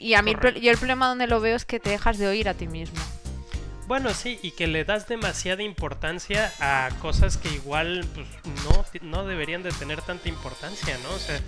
Y 0.00 0.14
a 0.14 0.22
mí, 0.22 0.34
el 0.42 0.60
yo 0.60 0.70
el 0.70 0.78
problema 0.78 1.08
donde 1.08 1.26
lo 1.26 1.40
veo 1.40 1.56
es 1.56 1.64
que 1.64 1.78
te 1.78 1.90
dejas 1.90 2.18
de 2.18 2.26
oír 2.26 2.48
a 2.48 2.54
ti 2.54 2.66
mismo. 2.66 3.00
Bueno, 3.86 4.14
sí, 4.14 4.38
y 4.42 4.52
que 4.52 4.68
le 4.68 4.84
das 4.84 5.08
demasiada 5.08 5.64
importancia 5.64 6.52
a 6.60 6.90
cosas 7.00 7.36
que 7.36 7.48
igual 7.48 8.06
pues, 8.14 8.26
no, 8.64 8.84
no 9.02 9.26
deberían 9.26 9.64
de 9.64 9.72
tener 9.72 10.00
tanta 10.00 10.28
importancia, 10.28 10.96
¿no? 11.02 11.10
O 11.10 11.18
sea, 11.18 11.40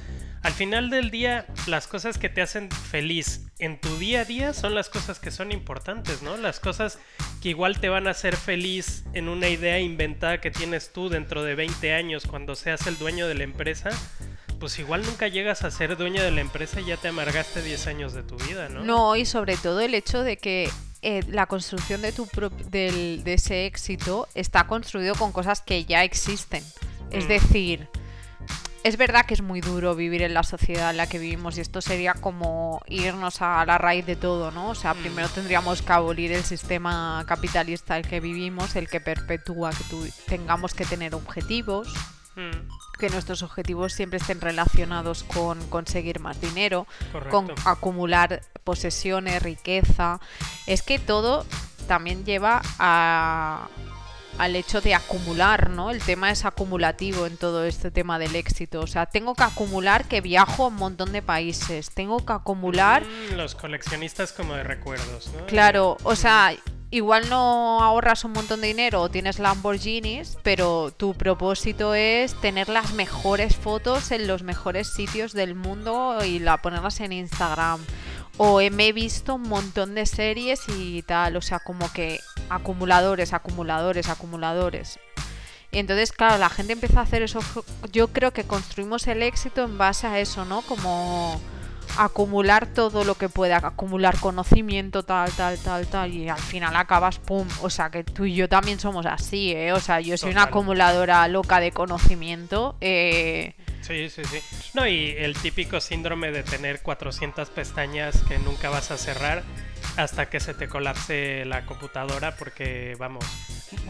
al 0.43 0.53
final 0.53 0.91
del 0.91 1.12
día, 1.12 1.47
las 1.69 1.87
cosas 1.87 2.19
que 2.19 2.29
te 2.29 2.43
hacen 2.43 2.69
feliz 2.71 3.47
en 3.61 3.81
tu 3.81 3.97
día 3.97 4.23
a 4.23 4.25
día 4.25 4.55
son 4.55 4.75
las 4.75 4.88
cosas 4.88 5.21
que 5.21 5.31
son 5.31 5.53
importantes, 5.53 6.23
¿no? 6.23 6.37
Las 6.37 6.59
cosas 6.59 6.99
que 7.41 7.51
igual 7.51 7.79
te 7.79 7.88
van 7.88 8.09
a 8.09 8.11
hacer 8.11 8.37
feliz 8.37 9.05
en 9.15 9.29
una 9.29 9.49
idea 9.49 9.79
inventada 9.79 10.41
que 10.41 10.51
tienes 10.51 10.93
tú 10.93 11.09
dentro 11.09 11.45
de 11.45 11.55
20 11.55 11.95
años 11.95 12.27
cuando 12.27 12.57
seas 12.57 12.88
el 12.88 12.99
dueño 12.99 13.29
de 13.29 13.37
la 13.37 13.45
empresa. 13.45 13.91
Pues 14.62 14.79
igual 14.79 15.03
nunca 15.05 15.27
llegas 15.27 15.64
a 15.64 15.72
ser 15.72 15.96
dueño 15.96 16.22
de 16.22 16.31
la 16.31 16.40
empresa 16.40 16.81
y 16.81 16.85
ya 16.85 16.96
te 16.96 17.09
amargaste 17.09 17.62
10 17.62 17.88
años 17.88 18.12
de 18.12 18.22
tu 18.22 18.37
vida, 18.37 18.68
¿no? 18.68 18.85
No, 18.85 19.16
y 19.16 19.27
sobre 19.27 19.57
todo 19.57 19.81
el 19.81 19.92
hecho 19.92 20.22
de 20.22 20.37
que 20.37 20.70
eh, 21.03 21.25
la 21.27 21.46
construcción 21.46 22.01
de, 22.01 22.12
tu 22.12 22.29
del- 22.70 23.25
de 23.25 23.35
ese 23.35 23.66
éxito 23.66 24.29
está 24.37 24.68
construido 24.68 25.16
con 25.16 25.33
cosas 25.33 25.62
que 25.62 25.85
ya 25.85 26.05
existen. 26.05 26.62
Es 27.11 27.25
Mm. 27.25 27.29
decir, 27.29 27.88
es 28.85 28.96
verdad 28.96 29.27
que 29.27 29.35
es 29.35 29.42
muy 29.42 29.61
duro 29.61 29.96
vivir 29.96 30.22
en 30.22 30.33
la 30.33 30.44
sociedad 30.44 30.90
en 30.90 30.96
la 30.96 31.09
que 31.09 31.18
vivimos 31.18 31.59
y 31.59 31.61
esto 31.61 31.81
sería 31.81 32.14
como 32.14 32.83
irnos 32.87 33.42
a 33.42 33.66
la 33.66 33.79
raíz 33.79 34.07
de 34.07 34.14
todo, 34.14 34.53
¿no? 34.53 34.68
O 34.70 34.75
sea, 34.77 34.94
Mm. 34.94 34.98
primero 34.98 35.29
tendríamos 35.29 35.83
que 35.83 35.92
abolir 35.92 36.31
el 36.31 36.44
sistema 36.44 37.25
capitalista 37.27 37.98
en 37.98 38.05
el 38.05 38.09
que 38.09 38.20
vivimos, 38.20 38.77
el 38.77 38.88
que 38.88 39.01
perpetúa 39.01 39.70
que 39.70 40.12
tengamos 40.29 40.72
que 40.72 40.85
tener 40.85 41.16
objetivos, 41.16 41.88
Mm, 42.37 42.99
que 42.99 43.11
nuestros 43.11 43.42
objetivos 43.42 43.92
siempre 43.92 44.18
estén 44.18 44.40
relacionados 44.40 45.23
con 45.25 45.61
conseguir 45.68 46.21
más 46.21 46.40
dinero, 46.40 46.87
con 47.31 47.53
acumular 47.64 48.40
posesiones, 48.64 49.42
riqueza. 49.42 50.21
Es 50.66 50.83
que 50.83 50.99
todo 50.99 51.45
también 51.88 52.25
lleva 52.25 52.62
a, 52.79 53.66
al 54.38 54.57
hecho 54.57 54.81
de 54.81 54.95
acumular, 54.95 55.68
¿no? 55.71 55.90
El 55.90 56.01
tema 56.01 56.31
es 56.31 56.45
acumulativo 56.45 57.27
en 57.27 57.37
todo 57.37 57.64
este 57.64 57.90
tema 57.90 58.18
del 58.18 58.35
éxito. 58.37 58.81
O 58.81 58.87
sea, 58.87 59.05
tengo 59.07 59.35
que 59.35 59.42
acumular 59.42 60.07
que 60.07 60.21
viajo 60.21 60.64
a 60.64 60.68
un 60.68 60.77
montón 60.77 61.12
de 61.12 61.21
países. 61.23 61.90
Tengo 61.90 62.25
que 62.25 62.33
acumular, 62.33 63.03
Mm, 63.05 63.35
los 63.35 63.55
coleccionistas 63.55 64.33
como 64.33 64.55
de 64.55 64.62
recuerdos, 64.64 65.31
¿no? 65.37 65.45
claro, 65.47 65.99
o 66.05 66.16
sea, 66.16 66.55
igual 66.93 67.29
no 67.31 67.83
ahorras 67.83 68.25
un 68.25 68.33
montón 68.33 68.61
de 68.61 68.69
dinero 68.69 69.01
o 69.01 69.09
tienes 69.09 69.39
Lamborghinis, 69.39 70.39
pero 70.43 70.93
tu 70.95 71.15
propósito 71.15 71.95
es 71.95 72.39
tener 72.41 72.69
las 72.69 72.93
mejores 72.93 73.57
fotos 73.57 74.13
en 74.13 74.27
los 74.29 74.43
mejores 74.43 74.93
sitios 74.93 75.33
del 75.33 75.55
mundo 75.55 76.19
y 76.25 76.39
la 76.39 76.59
ponerlas 76.59 77.01
en 77.01 77.13
Instagram. 77.13 77.81
O 78.37 78.61
me 78.71 78.89
he 78.89 78.93
visto 78.93 79.35
un 79.35 79.43
montón 79.43 79.95
de 79.95 80.07
series 80.07 80.61
y 80.69 81.03
tal, 81.03 81.37
o 81.37 81.41
sea, 81.41 81.59
como 81.61 81.91
que 81.93 82.21
acumuladores, 82.51 83.33
acumuladores, 83.33 84.09
acumuladores. 84.09 84.99
Y 85.71 85.79
entonces, 85.79 86.13
claro, 86.13 86.37
la 86.37 86.51
gente 86.51 86.75
empieza 86.75 87.01
a 87.01 87.05
hacer 87.05 87.23
eso. 87.23 87.41
Yo 87.91 88.09
creo 88.09 88.33
que 88.33 88.45
construimos 88.45 89.07
el 89.07 89.23
éxito 89.23 89.65
en 89.65 89.79
base 89.79 90.07
a 90.07 90.19
eso, 90.19 90.45
¿no? 90.45 90.61
Como 90.61 91.41
acumular 91.99 92.67
todo 92.67 93.05
lo 93.05 93.15
que 93.15 93.29
pueda, 93.29 93.59
acumular 93.59 94.19
conocimiento, 94.19 95.03
tal, 95.03 95.31
tal, 95.33 95.59
tal, 95.59 95.87
tal, 95.87 96.13
y 96.13 96.29
al 96.29 96.39
final 96.39 96.77
acabas, 96.77 97.19
pum, 97.19 97.47
o 97.61 97.71
sea 97.71 97.91
que 97.91 98.05
tú 98.05 98.25
y 98.25 98.35
yo 98.35 98.49
también 98.49 98.79
somos 98.79 99.07
así, 99.07 99.53
¿eh? 99.53 99.73
O 99.73 99.81
sea, 99.81 100.01
yo 100.01 100.17
soy 100.17 100.33
una 100.33 100.45
acumuladora 100.45 101.27
loca 101.29 101.61
de 101.61 101.73
conocimiento. 101.73 102.77
Eh... 102.81 103.55
Sí, 103.81 104.09
sí, 104.11 104.23
sí. 104.25 104.41
No, 104.75 104.87
y 104.87 105.11
el 105.19 105.37
típico 105.37 105.81
síndrome 105.81 106.31
de 106.31 106.43
tener 106.43 106.83
400 106.83 107.51
pestañas 107.51 108.23
que 108.29 108.39
nunca 108.39 108.71
vas 108.71 108.91
a 108.91 108.97
cerrar 108.97 109.43
hasta 109.97 110.29
que 110.29 110.40
se 110.40 110.55
te 110.55 110.68
colapse 110.68 111.45
la 111.45 111.66
computadora 111.66 112.37
porque, 112.37 112.97
vamos, 112.99 113.25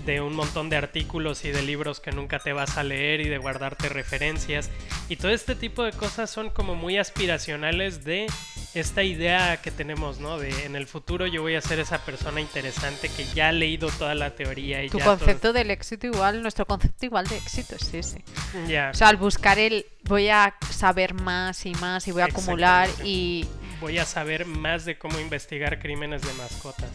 de 0.04 0.20
un 0.20 0.34
montón 0.34 0.70
de 0.70 0.76
artículos 0.76 1.44
y 1.44 1.50
de 1.50 1.62
libros 1.62 2.00
que 2.00 2.12
nunca 2.12 2.38
te 2.38 2.52
vas 2.52 2.76
a 2.76 2.82
leer 2.82 3.20
y 3.20 3.28
de 3.28 3.38
guardarte 3.38 3.88
referencias. 3.88 4.70
Y 5.08 5.16
todo 5.16 5.30
este 5.30 5.54
tipo 5.54 5.82
de 5.82 5.92
cosas 5.92 6.30
son 6.30 6.50
como 6.50 6.74
muy 6.74 6.98
aspiracionales 6.98 8.04
de 8.04 8.26
esta 8.74 9.02
idea 9.02 9.58
que 9.58 9.70
tenemos, 9.70 10.18
¿no? 10.18 10.38
De 10.38 10.64
en 10.64 10.76
el 10.76 10.86
futuro 10.86 11.26
yo 11.26 11.42
voy 11.42 11.56
a 11.56 11.60
ser 11.60 11.78
esa 11.78 11.98
persona 12.04 12.40
interesante 12.40 13.08
que 13.08 13.24
ya 13.34 13.48
ha 13.48 13.52
leído 13.52 13.88
toda 13.98 14.14
la 14.14 14.30
teoría 14.30 14.82
y 14.82 14.88
tu 14.88 14.98
concepto 14.98 15.52
del 15.52 15.70
éxito 15.70 16.06
igual, 16.06 16.42
nuestro 16.42 16.66
concepto 16.66 17.04
igual 17.04 17.26
de 17.26 17.36
éxito 17.36 17.76
es 17.76 17.92
ese. 17.94 18.24
Ya. 18.66 18.90
O 18.90 18.94
sea, 18.94 19.08
al 19.08 19.16
buscar 19.16 19.58
el 19.58 19.86
voy 20.04 20.28
a 20.28 20.54
saber 20.70 21.14
más 21.14 21.66
y 21.66 21.74
más 21.74 22.08
y 22.08 22.12
voy 22.12 22.22
a 22.22 22.26
acumular 22.26 22.88
y 23.04 23.46
voy 23.82 23.98
a 23.98 24.06
saber 24.06 24.46
más 24.46 24.84
de 24.84 24.96
cómo 24.96 25.18
investigar 25.18 25.80
crímenes 25.80 26.22
de 26.22 26.32
mascotas. 26.34 26.88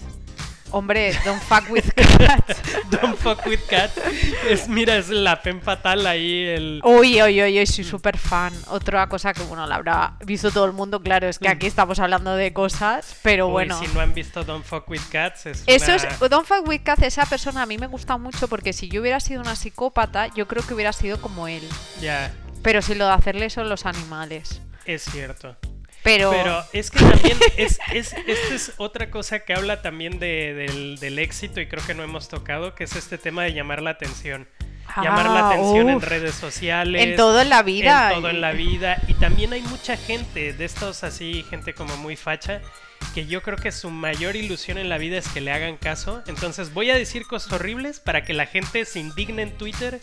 Hombre, 0.71 1.13
Don't 1.25 1.41
Fuck 1.41 1.69
With 1.69 1.83
Cats. 1.95 2.61
don't 2.89 3.17
Fuck 3.17 3.45
With 3.45 3.59
Cats. 3.69 3.93
Es, 4.49 4.69
mira, 4.69 4.95
es 4.95 5.09
la 5.09 5.41
pen 5.41 5.61
fatal 5.61 6.07
ahí. 6.07 6.45
El... 6.45 6.81
Uy, 6.85 7.21
uy, 7.21 7.41
uy, 7.41 7.65
soy 7.65 7.83
mm. 7.83 7.87
súper 7.87 8.17
fan. 8.17 8.53
Otra 8.67 9.07
cosa 9.07 9.33
que, 9.33 9.43
bueno, 9.43 9.67
la 9.67 9.75
habrá 9.75 10.15
visto 10.25 10.49
todo 10.51 10.63
el 10.65 10.71
mundo, 10.71 11.01
claro, 11.01 11.27
es 11.27 11.39
que 11.39 11.49
mm. 11.49 11.51
aquí 11.51 11.67
estamos 11.67 11.99
hablando 11.99 12.35
de 12.35 12.53
cosas, 12.53 13.17
pero 13.21 13.49
bueno. 13.49 13.77
Si 13.79 13.87
no 13.93 13.99
han 13.99 14.13
visto 14.13 14.45
Don't 14.45 14.65
Fuck 14.65 14.89
With 14.89 15.01
Cats, 15.11 15.45
es. 15.45 15.63
Eso 15.67 15.93
es. 15.93 16.07
Don't 16.29 16.45
Fuck 16.45 16.65
With 16.67 16.83
Cats, 16.83 17.03
esa 17.03 17.25
persona 17.25 17.63
a 17.63 17.65
mí 17.65 17.77
me 17.77 17.87
gusta 17.87 18.17
mucho 18.17 18.47
porque 18.47 18.71
si 18.71 18.87
yo 18.87 19.01
hubiera 19.01 19.19
sido 19.19 19.41
una 19.41 19.57
psicópata, 19.57 20.27
yo 20.27 20.47
creo 20.47 20.65
que 20.65 20.73
hubiera 20.73 20.93
sido 20.93 21.19
como 21.21 21.49
él. 21.49 21.67
Ya. 22.01 22.33
Pero 22.61 22.81
si 22.81 22.95
lo 22.95 23.07
de 23.07 23.11
hacerle 23.11 23.49
son 23.49 23.67
los 23.67 23.85
animales. 23.85 24.61
Es 24.85 25.03
cierto. 25.03 25.57
Pero... 26.03 26.31
es 26.73 26.91
que 26.91 26.99
también 26.99 27.37
es, 27.57 27.79
es, 27.91 28.13
esta 28.13 28.55
es 28.55 28.73
otra 28.77 29.11
cosa 29.11 29.39
que 29.39 29.53
habla 29.53 29.81
también 29.81 30.19
de, 30.19 30.97
del, 30.99 31.19
éxito 31.19 31.59
y 31.59 31.67
creo 31.67 31.85
que 31.85 31.93
no 31.93 32.03
hemos 32.03 32.29
tocado, 32.29 32.75
que 32.75 32.85
es 32.85 32.95
este 32.95 33.17
tema 33.17 33.43
de 33.43 33.53
llamar 33.53 33.81
la 33.81 33.91
atención. 33.91 34.47
llamar 34.95 35.25
la 35.25 35.39
ah, 35.39 35.51
atención 35.51 35.89
en 35.89 36.01
redes 36.01 36.35
sociales. 36.35 37.03
En 37.03 37.15
todo 37.15 37.41
en 37.41 37.49
la 37.49 37.61
vida. 37.63 38.13
En 38.13 38.21
todo 38.21 38.29
en 38.29 38.41
la 38.41 38.51
vida. 38.51 39.01
Y 39.07 39.15
también 39.15 39.53
hay 39.53 39.61
mucha 39.63 39.97
gente, 39.97 40.53
de 40.53 40.65
estos 40.65 41.03
así, 41.03 41.45
gente 41.49 41.73
como 41.73 41.97
muy 41.97 42.15
facha, 42.15 42.61
que 43.13 43.25
yo 43.25 43.41
creo 43.41 43.57
que 43.57 43.71
su 43.71 43.89
mayor 43.89 44.35
ilusión 44.35 44.77
en 44.77 44.89
la 44.89 44.97
vida 44.97 45.17
es 45.17 45.27
que 45.27 45.41
le 45.41 45.51
hagan 45.51 45.77
caso. 45.77 46.23
Entonces 46.27 46.73
voy 46.73 46.91
a 46.91 46.95
decir 46.95 47.25
cosas 47.25 47.53
horribles 47.53 47.99
para 47.99 48.23
que 48.23 48.33
la 48.33 48.45
gente 48.45 48.85
se 48.85 48.99
indigne 48.99 49.41
en 49.41 49.57
Twitter 49.57 49.99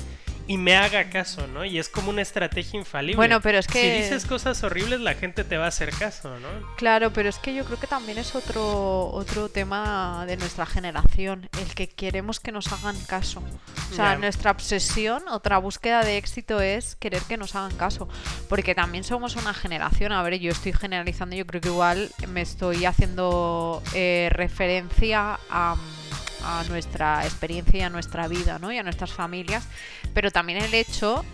y 0.47 0.59
me 0.59 0.77
haga 0.77 1.11
caso, 1.11 1.47
¿no? 1.47 1.65
Y 1.65 1.79
es 1.79 1.89
como 1.89 2.11
una 2.11 2.23
estrategia 2.23 2.79
infalible. 2.79 3.17
Bueno, 3.17 3.41
pero 3.41 3.59
es 3.59 3.67
que... 3.67 3.81
Si 3.81 4.03
dices 4.03 4.27
cosas 4.27 4.63
horribles, 4.63 5.01
la 5.01 5.15
gente 5.15 5.45
te 5.45 5.57
va 5.57 5.67
a 5.67 5.69
hacer 5.69 5.91
caso, 5.91 6.39
¿no? 6.39 6.49
Claro, 6.77 7.13
pero 7.13 7.29
es 7.29 7.39
que 7.39 7.55
yo 7.55 7.65
creo 7.65 7.79
que 7.79 7.87
también 7.87 8.19
es 8.19 8.35
otro, 8.35 9.11
otro 9.11 9.49
tema 9.49 10.25
de 10.27 10.37
nuestra 10.37 10.67
generación, 10.67 11.49
el 11.61 11.75
que 11.75 11.89
queremos 11.89 12.41
que 12.41 12.53
nos 12.53 12.71
hagan 12.73 12.99
caso. 13.07 13.43
O 13.91 13.95
sea, 13.95 14.17
nuestra 14.17 14.51
obsesión, 14.51 15.23
otra 15.29 15.59
búsqueda 15.59 16.05
de 16.05 16.17
éxito 16.19 16.61
es 16.61 16.97
querer 16.97 17.23
que 17.23 17.37
nos 17.37 17.55
hagan 17.55 17.75
caso. 17.77 18.09
Porque 18.49 18.75
también 18.75 19.05
somos 19.05 19.37
una 19.37 19.55
generación, 19.55 20.13
a 20.13 20.23
ver, 20.23 20.39
yo 20.39 20.51
estoy 20.51 20.73
generalizando, 20.73 21.37
yo 21.37 21.47
creo 21.47 21.61
que 21.61 21.69
igual 21.69 22.11
me 22.29 22.43
estoy 22.43 22.85
haciendo 22.85 23.83
eh, 23.95 24.29
referencia 24.33 25.39
a 25.49 25.77
a 26.45 26.65
nuestra 26.65 27.25
experiencia 27.25 27.79
y 27.81 27.83
a 27.83 27.91
nuestra 27.91 28.29
vida, 28.29 28.59
¿no? 28.59 28.71
Y 28.73 28.79
a 28.79 28.83
nuestras 28.83 29.13
familias, 29.13 29.67
pero 30.13 30.31
también 30.31 30.63
el 30.63 30.75
hecho 30.75 31.25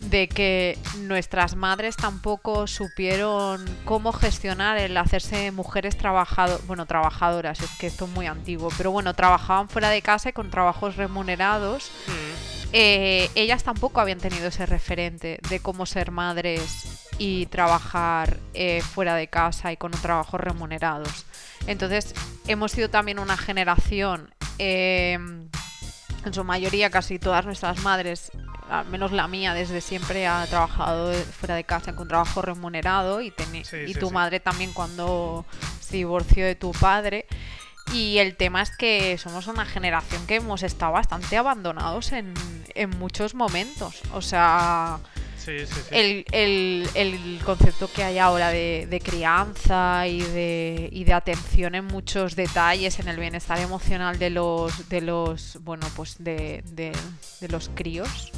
de 0.00 0.28
que 0.28 0.78
nuestras 0.98 1.56
madres 1.56 1.96
tampoco 1.96 2.66
supieron 2.66 3.64
cómo 3.84 4.12
gestionar 4.12 4.76
el 4.78 4.96
hacerse 4.96 5.50
mujeres 5.52 5.96
trabajado 5.96 6.60
bueno, 6.66 6.86
trabajadoras, 6.86 7.60
es 7.60 7.70
que 7.78 7.86
esto 7.86 8.04
es 8.04 8.10
muy 8.10 8.26
antiguo, 8.26 8.68
pero 8.76 8.90
bueno, 8.90 9.14
trabajaban 9.14 9.68
fuera 9.68 9.90
de 9.90 10.02
casa 10.02 10.28
y 10.30 10.32
con 10.32 10.50
trabajos 10.50 10.96
remunerados. 10.96 11.90
Mm. 12.06 12.56
Eh, 12.72 13.30
ellas 13.34 13.64
tampoco 13.64 14.00
habían 14.00 14.18
tenido 14.18 14.48
ese 14.48 14.66
referente 14.66 15.38
de 15.48 15.60
cómo 15.60 15.86
ser 15.86 16.10
madres 16.10 17.08
y 17.18 17.46
trabajar 17.46 18.38
eh, 18.54 18.82
fuera 18.82 19.14
de 19.14 19.28
casa 19.28 19.72
y 19.72 19.76
con 19.76 19.92
trabajos 19.92 20.40
remunerados. 20.40 21.24
Entonces, 21.66 22.14
hemos 22.46 22.72
sido 22.72 22.90
también 22.90 23.18
una 23.18 23.36
generación 23.36 24.34
Em, 24.58 25.48
en 26.24 26.34
su 26.34 26.44
mayoría, 26.44 26.90
casi 26.90 27.18
todas 27.18 27.44
nuestras 27.44 27.82
madres, 27.82 28.32
al 28.68 28.86
menos 28.86 29.12
la 29.12 29.28
mía, 29.28 29.54
desde 29.54 29.80
siempre 29.80 30.26
ha 30.26 30.44
trabajado 30.46 31.12
fuera 31.12 31.54
de 31.54 31.64
casa 31.64 31.94
con 31.94 32.08
trabajo 32.08 32.42
remunerado 32.42 33.22
y, 33.22 33.32
y 33.86 33.94
tu 33.94 34.10
madre 34.10 34.40
también 34.40 34.72
cuando 34.72 35.44
se 35.80 35.96
divorció 35.96 36.44
de 36.44 36.56
tu 36.56 36.72
padre. 36.72 37.26
Y 37.92 38.18
el 38.18 38.36
tema 38.36 38.62
es 38.62 38.76
que 38.76 39.16
somos 39.16 39.46
una 39.46 39.64
generación 39.64 40.26
que 40.26 40.36
hemos 40.36 40.64
estado 40.64 40.92
bastante 40.92 41.36
abandonados 41.36 42.10
en, 42.10 42.34
en 42.74 42.90
muchos 42.90 43.34
momentos. 43.34 44.02
O 44.12 44.20
sea, 44.20 44.98
el, 45.48 47.40
concepto 47.44 47.90
que 47.92 48.04
hay 48.04 48.18
ahora 48.18 48.50
de, 48.50 49.02
crianza 49.04 50.06
y 50.06 50.20
de, 50.20 50.88
y 50.92 51.04
de, 51.04 51.12
atención 51.12 51.74
en 51.74 51.84
muchos 51.84 52.36
detalles 52.36 52.98
en 52.98 53.08
el 53.08 53.18
bienestar 53.18 53.58
emocional 53.58 54.18
de 54.18 54.30
los 54.30 54.88
de 54.88 55.00
los 55.00 55.58
bueno 55.62 55.86
pues 55.94 56.16
de, 56.18 56.62
los 57.48 57.70
críos 57.74 58.32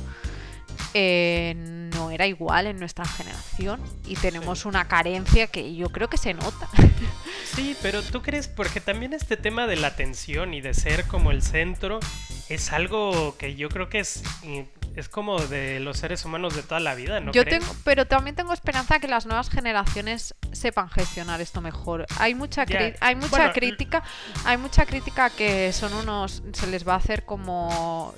eh, 0.95 1.55
no 1.57 2.11
era 2.11 2.27
igual 2.27 2.67
en 2.67 2.79
nuestra 2.79 3.05
generación. 3.05 3.81
Y 4.07 4.17
tenemos 4.17 4.65
una 4.65 4.89
carencia 4.89 5.47
que 5.47 5.75
yo 5.75 5.91
creo 5.91 6.09
que 6.09 6.17
se 6.17 6.35
nota. 6.35 6.69
Sí, 7.55 7.75
pero 7.83 8.03
tú 8.03 8.23
crees, 8.23 8.47
porque 8.47 8.81
también 8.81 9.15
este 9.15 9.37
tema 9.37 9.67
de 9.67 9.75
la 9.75 9.89
atención 9.89 10.55
y 10.55 10.61
de 10.61 10.75
ser 10.75 11.07
como 11.07 11.31
el 11.33 11.43
centro 11.43 11.99
es 12.49 12.73
algo 12.73 13.37
que 13.37 13.57
yo 13.57 13.69
creo 13.69 13.89
que 13.89 14.01
es 14.01 14.23
es 14.99 15.09
como 15.09 15.39
de 15.39 15.81
los 15.81 15.99
seres 15.99 16.25
humanos 16.25 16.57
de 16.57 16.63
toda 16.63 16.81
la 16.81 16.95
vida, 16.95 17.21
¿no? 17.21 17.33
Yo 17.33 17.45
tengo, 17.45 17.67
pero 17.85 18.07
también 18.07 18.35
tengo 18.35 18.53
esperanza 18.53 18.99
que 18.99 19.09
las 19.09 19.27
nuevas 19.27 19.49
generaciones 19.49 20.35
sepan 20.53 20.89
gestionar 20.91 21.41
esto 21.41 21.61
mejor. 21.61 22.07
Hay 22.19 22.35
mucha, 22.35 22.67
hay 23.01 23.15
mucha 23.15 23.53
crítica, 23.53 24.03
hay 24.45 24.57
mucha 24.57 24.87
crítica 24.87 25.31
que 25.31 25.73
son 25.73 25.95
unos, 25.95 26.43
se 26.53 26.67
les 26.67 26.87
va 26.87 26.95
a 26.95 26.97
hacer 26.97 27.25
como 27.25 28.15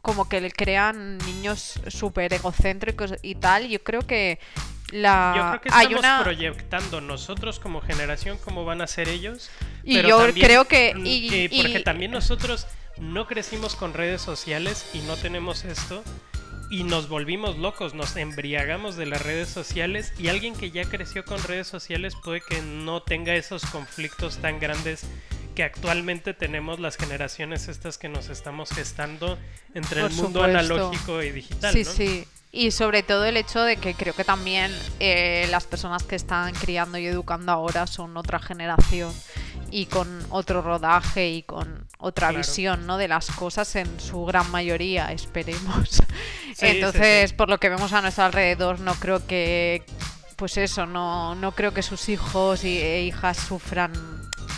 como 0.00 0.28
que 0.28 0.40
le 0.40 0.50
crean 0.50 1.18
niños 1.18 1.80
súper 1.86 2.32
egocéntricos 2.34 3.14
y 3.22 3.36
tal. 3.36 3.68
Yo 3.68 3.82
creo 3.84 4.04
que 4.04 4.40
la... 4.90 5.32
Yo 5.36 5.42
creo 5.42 5.60
que 5.60 5.68
estamos 5.68 5.98
una... 6.00 6.22
proyectando 6.24 7.00
nosotros 7.00 7.60
como 7.60 7.80
generación 7.80 8.36
cómo 8.44 8.64
van 8.64 8.82
a 8.82 8.88
ser 8.88 9.08
ellos. 9.08 9.50
Y 9.84 10.02
yo 10.02 10.26
creo 10.34 10.66
que... 10.66 10.92
Y, 11.04 11.48
porque 11.62 11.80
también 11.80 12.10
nosotros 12.10 12.66
no 12.98 13.26
crecimos 13.26 13.76
con 13.76 13.94
redes 13.94 14.20
sociales 14.20 14.86
y 14.94 14.98
no 15.00 15.16
tenemos 15.16 15.64
esto 15.64 16.02
y 16.70 16.84
nos 16.84 17.08
volvimos 17.08 17.58
locos, 17.58 17.92
nos 17.92 18.16
embriagamos 18.16 18.96
de 18.96 19.04
las 19.04 19.20
redes 19.20 19.48
sociales 19.48 20.14
y 20.18 20.28
alguien 20.28 20.54
que 20.54 20.70
ya 20.70 20.84
creció 20.84 21.24
con 21.24 21.42
redes 21.42 21.66
sociales 21.66 22.14
puede 22.24 22.40
que 22.40 22.62
no 22.62 23.02
tenga 23.02 23.34
esos 23.34 23.66
conflictos 23.66 24.38
tan 24.38 24.58
grandes 24.58 25.04
que 25.54 25.64
actualmente 25.64 26.32
tenemos 26.32 26.80
las 26.80 26.96
generaciones 26.96 27.68
estas 27.68 27.98
que 27.98 28.08
nos 28.08 28.30
estamos 28.30 28.70
gestando 28.70 29.38
entre 29.74 30.00
el 30.00 30.10
mundo 30.12 30.42
analógico 30.42 31.22
y 31.22 31.30
digital. 31.30 31.72
Sí, 31.74 31.84
sí. 31.84 32.26
Y 32.54 32.70
sobre 32.70 33.02
todo 33.02 33.24
el 33.24 33.36
hecho 33.36 33.62
de 33.62 33.76
que 33.76 33.94
creo 33.94 34.14
que 34.14 34.24
también 34.24 34.70
eh, 35.00 35.46
las 35.50 35.66
personas 35.66 36.02
que 36.04 36.16
están 36.16 36.54
criando 36.54 36.98
y 36.98 37.06
educando 37.06 37.52
ahora 37.52 37.86
son 37.86 38.16
otra 38.16 38.38
generación 38.38 39.12
y 39.72 39.86
con 39.86 40.24
otro 40.28 40.60
rodaje 40.60 41.30
y 41.30 41.42
con 41.42 41.88
otra 41.98 42.30
visión 42.30 42.86
¿no? 42.86 42.98
de 42.98 43.08
las 43.08 43.30
cosas 43.30 43.74
en 43.74 43.98
su 43.98 44.24
gran 44.26 44.50
mayoría, 44.50 45.10
esperemos. 45.12 46.02
Entonces, 46.60 47.32
por 47.32 47.48
lo 47.48 47.58
que 47.58 47.70
vemos 47.70 47.92
a 47.94 48.02
nuestro 48.02 48.24
alrededor, 48.24 48.80
no 48.80 48.94
creo 48.94 49.26
que, 49.26 49.82
pues 50.36 50.58
eso, 50.58 50.84
no, 50.84 51.34
no 51.34 51.52
creo 51.52 51.72
que 51.72 51.82
sus 51.82 52.10
hijos 52.10 52.64
e 52.64 53.02
hijas 53.02 53.38
sufran 53.38 53.92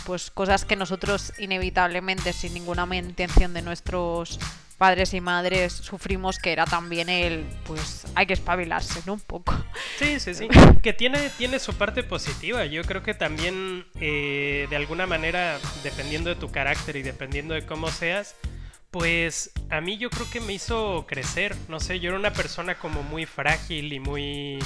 pues 0.05 0.29
cosas 0.29 0.65
que 0.65 0.75
nosotros 0.75 1.33
inevitablemente, 1.39 2.33
sin 2.33 2.53
ninguna 2.53 2.85
intención 2.95 3.53
de 3.53 3.61
nuestros 3.61 4.37
padres 4.77 5.13
y 5.13 5.21
madres 5.21 5.73
sufrimos 5.73 6.37
que 6.37 6.51
era 6.51 6.65
también 6.65 7.09
el 7.09 7.45
pues 7.65 8.05
hay 8.15 8.25
que 8.25 8.33
espabilarse 8.33 9.01
¿no? 9.05 9.13
un 9.13 9.19
poco. 9.19 9.55
Sí 9.97 10.19
sí 10.19 10.33
sí. 10.33 10.47
Que 10.83 10.93
tiene 10.93 11.29
tiene 11.37 11.59
su 11.59 11.73
parte 11.73 12.03
positiva. 12.03 12.65
Yo 12.65 12.83
creo 12.83 13.01
que 13.03 13.13
también 13.13 13.85
eh, 13.99 14.67
de 14.69 14.75
alguna 14.75 15.07
manera 15.07 15.59
dependiendo 15.83 16.29
de 16.29 16.35
tu 16.35 16.51
carácter 16.51 16.95
y 16.97 17.01
dependiendo 17.01 17.53
de 17.53 17.65
cómo 17.65 17.89
seas 17.89 18.35
pues 18.91 19.51
a 19.69 19.81
mí 19.81 19.97
yo 19.97 20.09
creo 20.09 20.29
que 20.29 20.39
me 20.39 20.53
hizo 20.53 21.05
crecer. 21.07 21.55
No 21.67 21.79
sé 21.79 21.99
yo 21.99 22.09
era 22.09 22.19
una 22.19 22.31
persona 22.33 22.75
como 22.75 23.03
muy 23.03 23.25
frágil 23.25 23.91
y 23.91 23.99
muy 23.99 24.59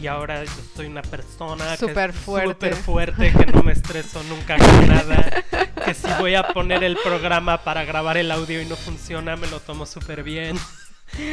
y 0.00 0.06
ahora 0.06 0.44
yo 0.44 0.50
soy 0.74 0.86
una 0.86 1.02
persona 1.02 1.76
súper 1.76 2.12
fuerte. 2.12 2.72
fuerte, 2.72 3.32
que 3.32 3.46
no 3.46 3.62
me 3.62 3.72
estreso 3.72 4.22
nunca 4.24 4.56
con 4.58 4.88
nada, 4.88 5.44
que 5.84 5.94
si 5.94 6.08
voy 6.18 6.34
a 6.34 6.48
poner 6.48 6.84
el 6.84 6.96
programa 6.96 7.64
para 7.64 7.84
grabar 7.84 8.16
el 8.16 8.30
audio 8.30 8.60
y 8.60 8.66
no 8.66 8.76
funciona, 8.76 9.36
me 9.36 9.46
lo 9.46 9.60
tomo 9.60 9.86
súper 9.86 10.22
bien. 10.22 10.58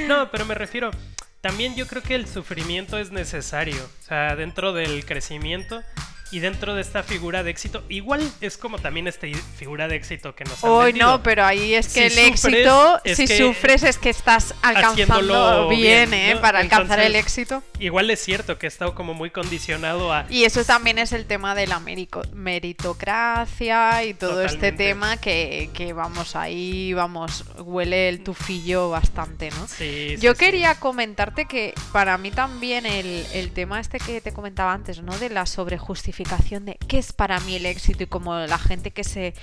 No, 0.08 0.32
pero 0.32 0.46
me 0.46 0.56
refiero, 0.56 0.92
también 1.42 1.76
yo 1.76 1.88
creo 1.88 2.02
que 2.02 2.16
el 2.16 2.28
sufrimiento 2.28 2.98
es 2.98 3.12
necesario, 3.12 3.78
o 3.84 4.06
sea, 4.06 4.36
dentro 4.36 4.74
del 4.74 5.06
crecimiento 5.06 5.82
y 6.32 6.40
dentro 6.40 6.76
de 6.76 6.82
esta 6.82 7.04
figura 7.04 7.44
de 7.44 7.52
éxito, 7.52 7.84
igual 7.90 8.30
es 8.42 8.58
como 8.58 8.80
también 8.80 9.08
esta 9.08 9.28
figura 9.56 9.88
de 9.88 9.96
éxito 9.96 10.36
que 10.36 10.44
nos 10.44 10.64
han 10.64 10.70
Hoy 10.70 10.94
no, 10.94 11.24
pero 11.24 11.46
ahí 11.46 11.74
es 11.74 11.94
que 11.94 12.08
el 12.08 12.18
éxito, 12.18 13.00
si 13.06 13.28
sufres 13.28 13.84
es 13.84 13.98
que 13.98 14.10
estás 14.10 14.54
alcanzando 14.62 15.70
bien, 15.70 16.14
¿eh? 16.14 16.38
Para 16.42 16.60
alcanzar 16.60 17.00
el 17.00 17.16
éxito. 17.16 17.64
Igual 17.80 18.10
es 18.10 18.22
cierto 18.22 18.58
que 18.58 18.68
he 18.68 18.70
estado 18.70 18.96
como 18.96 19.14
muy 19.14 19.30
condicionado 19.30 20.12
a... 20.12 20.26
Y 20.30 20.44
eso 20.44 20.66
también 20.66 20.98
es 20.98 21.14
el 21.14 21.26
tema 21.26 21.56
de 21.56 21.68
la 21.68 21.80
meritocracia 21.80 24.04
y 24.04 24.14
todo 24.14 24.44
este 24.44 24.72
tema 24.72 25.18
que, 25.18 25.70
que, 25.74 25.94
vamos 25.94 26.36
ahí, 26.36 26.94
vamos, 26.94 27.46
huele 27.58 28.10
el 28.10 28.24
tufillo 28.24 28.90
bastante, 28.90 29.50
¿no? 29.52 29.68
Sí, 29.68 30.16
Yo 30.20 30.36
quería 30.36 30.76
comentarte 30.76 31.46
que 31.46 31.74
para 31.94 32.18
mí 32.18 32.32
también 32.32 32.86
el, 32.86 33.26
el 33.34 33.52
tema 33.52 33.80
este 33.80 34.00
que 34.00 34.22
te 34.22 34.34
comentaba 34.34 34.74
antes, 34.74 35.02
¿no? 35.02 35.18
De 35.18 35.30
la 35.30 35.46
sobrejustificación 35.46 36.17
de 36.24 36.78
qué 36.88 36.98
es 36.98 37.14
para 37.14 37.40
mí 37.42 37.56
el 37.56 37.66
éxito 37.66 38.04
y 38.04 38.08
como 38.08 38.36
la 38.36 38.58
gente 38.58 38.92
que 38.92 39.04
se... 39.04 39.34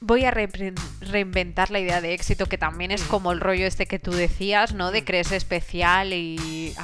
Voy 0.00 0.24
a 0.24 0.30
reinventar 0.30 1.70
la 1.70 1.80
idea 1.80 2.00
de 2.00 2.14
éxito, 2.14 2.46
que 2.46 2.58
también 2.58 2.90
es 2.90 3.04
mm. 3.04 3.08
como 3.08 3.32
el 3.32 3.40
rollo 3.40 3.66
este 3.66 3.86
que 3.86 3.98
tú 3.98 4.12
decías, 4.12 4.74
¿no? 4.74 4.90
De 4.90 5.02
mm. 5.02 5.04
creerse 5.04 5.36
especial 5.36 6.12
y... 6.12 6.74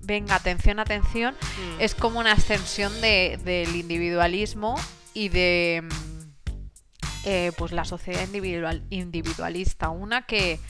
venga, 0.00 0.34
atención, 0.34 0.78
atención. 0.78 1.34
Mm. 1.34 1.80
Es 1.80 1.94
como 1.94 2.18
una 2.20 2.32
extensión 2.32 2.92
del 3.00 3.74
individualismo 3.74 4.76
y 5.14 5.28
de... 5.28 5.84
Eh, 7.24 7.52
pues 7.58 7.72
la 7.72 7.84
sociedad 7.84 8.22
individual, 8.24 8.84
individualista. 8.90 9.90
Una 9.90 10.22
que 10.22 10.60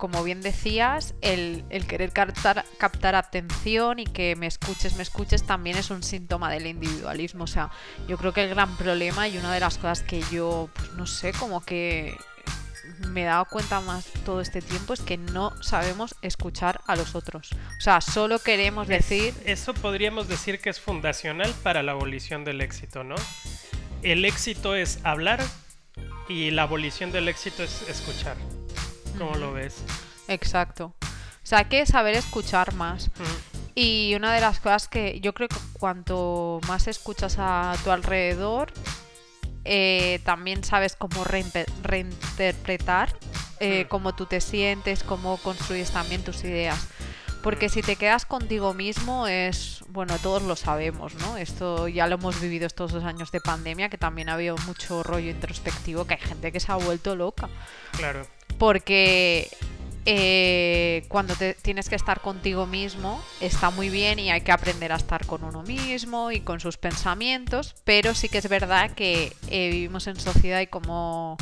como 0.00 0.24
bien 0.24 0.40
decías, 0.40 1.14
el, 1.20 1.62
querer 1.86 2.10
captar, 2.10 2.64
captar, 2.78 3.14
atención 3.14 3.98
y 3.98 4.06
que 4.06 4.34
me 4.34 4.46
escuches, 4.46 4.96
me 4.96 5.02
escuches 5.02 5.44
también 5.44 5.76
es 5.76 5.90
un 5.90 6.02
síntoma 6.02 6.50
del 6.50 6.66
individualismo. 6.66 7.44
O 7.44 7.46
sea, 7.46 7.70
yo 8.08 8.16
creo 8.16 8.32
que 8.32 8.44
el 8.44 8.48
gran 8.48 8.74
problema 8.78 9.28
y 9.28 9.36
una 9.36 9.52
de 9.52 9.60
las 9.60 9.76
cosas 9.76 10.02
que 10.02 10.22
yo, 10.32 10.70
pues 10.72 10.94
no 10.94 11.06
sé, 11.06 11.32
como 11.32 11.62
que 11.62 12.16
me 13.08 13.22
he 13.22 13.24
dado 13.26 13.44
cuenta 13.44 13.82
más 13.82 14.06
todo 14.24 14.40
este 14.40 14.62
tiempo 14.62 14.94
es 14.94 15.00
que 15.00 15.18
no 15.18 15.52
sabemos 15.62 16.14
escuchar 16.22 16.80
a 16.86 16.96
los 16.96 17.14
otros. 17.14 17.50
O 17.76 17.80
sea, 17.80 18.00
solo 18.00 18.38
queremos 18.38 18.88
decir... 18.88 19.34
eso 19.44 19.74
podríamos 19.74 20.28
decir 20.28 20.60
que 20.60 20.70
es 20.70 20.80
fundacional 20.80 21.52
para 21.62 21.82
la 21.82 21.92
abolición 21.92 22.44
del 22.44 22.62
éxito, 22.62 23.04
¿no? 23.04 23.16
El 24.02 24.24
éxito 24.24 24.74
es 24.74 24.98
hablar 25.04 25.44
y 26.26 26.52
la 26.52 26.62
abolición 26.62 27.12
del 27.12 27.28
éxito 27.28 27.62
es 27.62 27.86
escuchar. 27.86 28.38
¿Cómo 29.20 29.36
lo 29.36 29.52
ves? 29.52 29.82
Exacto. 30.28 30.94
O 31.02 31.46
sea, 31.50 31.58
hay 31.58 31.64
que 31.66 31.84
saber 31.84 32.14
escuchar 32.14 32.74
más. 32.74 33.10
Y 33.74 34.14
una 34.16 34.32
de 34.32 34.40
las 34.40 34.60
cosas 34.60 34.88
que 34.88 35.20
yo 35.20 35.34
creo 35.34 35.48
que 35.48 35.56
cuanto 35.74 36.58
más 36.66 36.88
escuchas 36.88 37.36
a 37.38 37.74
tu 37.84 37.90
alrededor, 37.90 38.72
eh, 39.64 40.20
también 40.24 40.64
sabes 40.64 40.96
cómo 40.96 41.24
reinterpretar 41.24 43.14
eh, 43.60 43.84
cómo 43.90 44.14
tú 44.14 44.24
te 44.24 44.40
sientes, 44.40 45.02
cómo 45.02 45.36
construyes 45.36 45.90
también 45.90 46.24
tus 46.24 46.42
ideas. 46.44 46.88
Porque 47.42 47.68
si 47.68 47.82
te 47.82 47.96
quedas 47.96 48.24
contigo 48.24 48.72
mismo 48.72 49.26
es, 49.26 49.84
bueno, 49.88 50.16
todos 50.18 50.42
lo 50.42 50.56
sabemos, 50.56 51.14
¿no? 51.16 51.36
Esto 51.36 51.88
ya 51.88 52.06
lo 52.06 52.14
hemos 52.14 52.40
vivido 52.40 52.66
estos 52.66 52.92
dos 52.92 53.04
años 53.04 53.32
de 53.32 53.40
pandemia, 53.40 53.90
que 53.90 53.98
también 53.98 54.30
ha 54.30 54.34
habido 54.34 54.56
mucho 54.66 55.02
rollo 55.02 55.30
introspectivo, 55.30 56.06
que 56.06 56.14
hay 56.14 56.20
gente 56.20 56.52
que 56.52 56.60
se 56.60 56.72
ha 56.72 56.76
vuelto 56.76 57.16
loca. 57.16 57.50
Claro 57.92 58.26
porque 58.60 59.48
eh, 60.04 61.06
cuando 61.08 61.34
tienes 61.62 61.88
que 61.88 61.94
estar 61.96 62.20
contigo 62.20 62.66
mismo 62.66 63.18
está 63.40 63.70
muy 63.70 63.88
bien 63.88 64.18
y 64.18 64.30
hay 64.30 64.42
que 64.42 64.52
aprender 64.52 64.92
a 64.92 64.96
estar 64.96 65.24
con 65.24 65.44
uno 65.44 65.62
mismo 65.62 66.30
y 66.30 66.40
con 66.40 66.60
sus 66.60 66.76
pensamientos, 66.76 67.74
pero 67.84 68.14
sí 68.14 68.28
que 68.28 68.36
es 68.36 68.50
verdad 68.50 68.90
que 68.90 69.32
eh, 69.48 69.70
vivimos 69.70 70.06
en 70.08 70.20
sociedad 70.20 70.60
y 70.60 70.66
como 70.66 71.38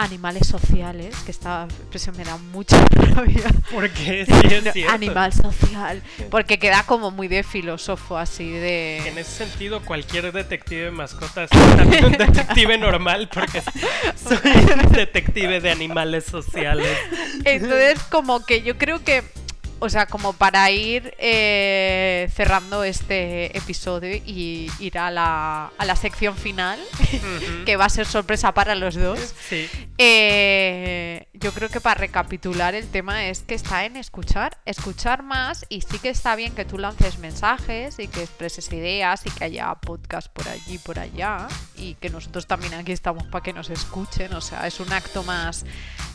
animales 0.00 0.46
sociales, 0.46 1.14
que 1.24 1.30
esta 1.30 1.64
expresión 1.64 2.16
me 2.16 2.24
da 2.24 2.36
mucha 2.36 2.82
rabia. 2.90 3.44
Porque 3.70 4.24
sí 4.26 4.32
es 4.32 4.72
cierto. 4.72 4.92
Animal 4.92 5.32
social. 5.32 6.02
Porque 6.30 6.58
queda 6.58 6.84
como 6.84 7.10
muy 7.10 7.28
de 7.28 7.42
filósofo, 7.42 8.16
así 8.16 8.50
de. 8.50 9.06
En 9.06 9.18
ese 9.18 9.44
sentido, 9.44 9.82
cualquier 9.82 10.32
detective 10.32 10.86
de 10.86 10.90
mascotas 10.90 11.50
es 11.52 11.76
también 11.76 12.04
un 12.04 12.12
detective 12.12 12.78
normal, 12.78 13.28
porque 13.32 13.62
soy 14.16 14.38
un 14.84 14.92
detective 14.92 15.60
de 15.60 15.70
animales 15.70 16.24
sociales. 16.24 16.96
Entonces, 17.44 18.00
como 18.10 18.44
que 18.44 18.62
yo 18.62 18.78
creo 18.78 19.04
que 19.04 19.22
o 19.80 19.88
sea, 19.88 20.06
como 20.06 20.34
para 20.34 20.70
ir 20.70 21.14
eh, 21.18 22.30
cerrando 22.34 22.84
este 22.84 23.56
episodio 23.56 24.14
y 24.14 24.70
ir 24.78 24.98
a 24.98 25.10
la, 25.10 25.72
a 25.76 25.84
la 25.84 25.96
sección 25.96 26.36
final, 26.36 26.78
que 27.66 27.76
va 27.76 27.86
a 27.86 27.88
ser 27.88 28.06
sorpresa 28.06 28.52
para 28.52 28.74
los 28.74 28.94
dos. 28.94 29.34
Eh, 29.98 31.28
yo 31.32 31.52
creo 31.52 31.68
que 31.70 31.80
para 31.80 31.98
recapitular 31.98 32.74
el 32.74 32.86
tema 32.88 33.26
es 33.26 33.40
que 33.40 33.54
está 33.54 33.84
en 33.86 33.96
escuchar, 33.96 34.58
escuchar 34.66 35.22
más 35.22 35.64
y 35.68 35.80
sí 35.80 35.98
que 35.98 36.10
está 36.10 36.36
bien 36.36 36.54
que 36.54 36.64
tú 36.64 36.78
lances 36.78 37.18
mensajes 37.18 37.98
y 37.98 38.08
que 38.08 38.22
expreses 38.22 38.70
ideas 38.72 39.22
y 39.24 39.30
que 39.30 39.44
haya 39.44 39.74
podcast 39.76 40.28
por 40.28 40.48
allí, 40.48 40.78
por 40.78 40.98
allá 40.98 41.48
y 41.76 41.94
que 41.94 42.10
nosotros 42.10 42.46
también 42.46 42.74
aquí 42.74 42.92
estamos 42.92 43.24
para 43.26 43.42
que 43.42 43.52
nos 43.52 43.70
escuchen, 43.70 44.34
o 44.34 44.40
sea, 44.40 44.66
es 44.66 44.78
un 44.80 44.92
acto 44.92 45.22
más 45.22 45.64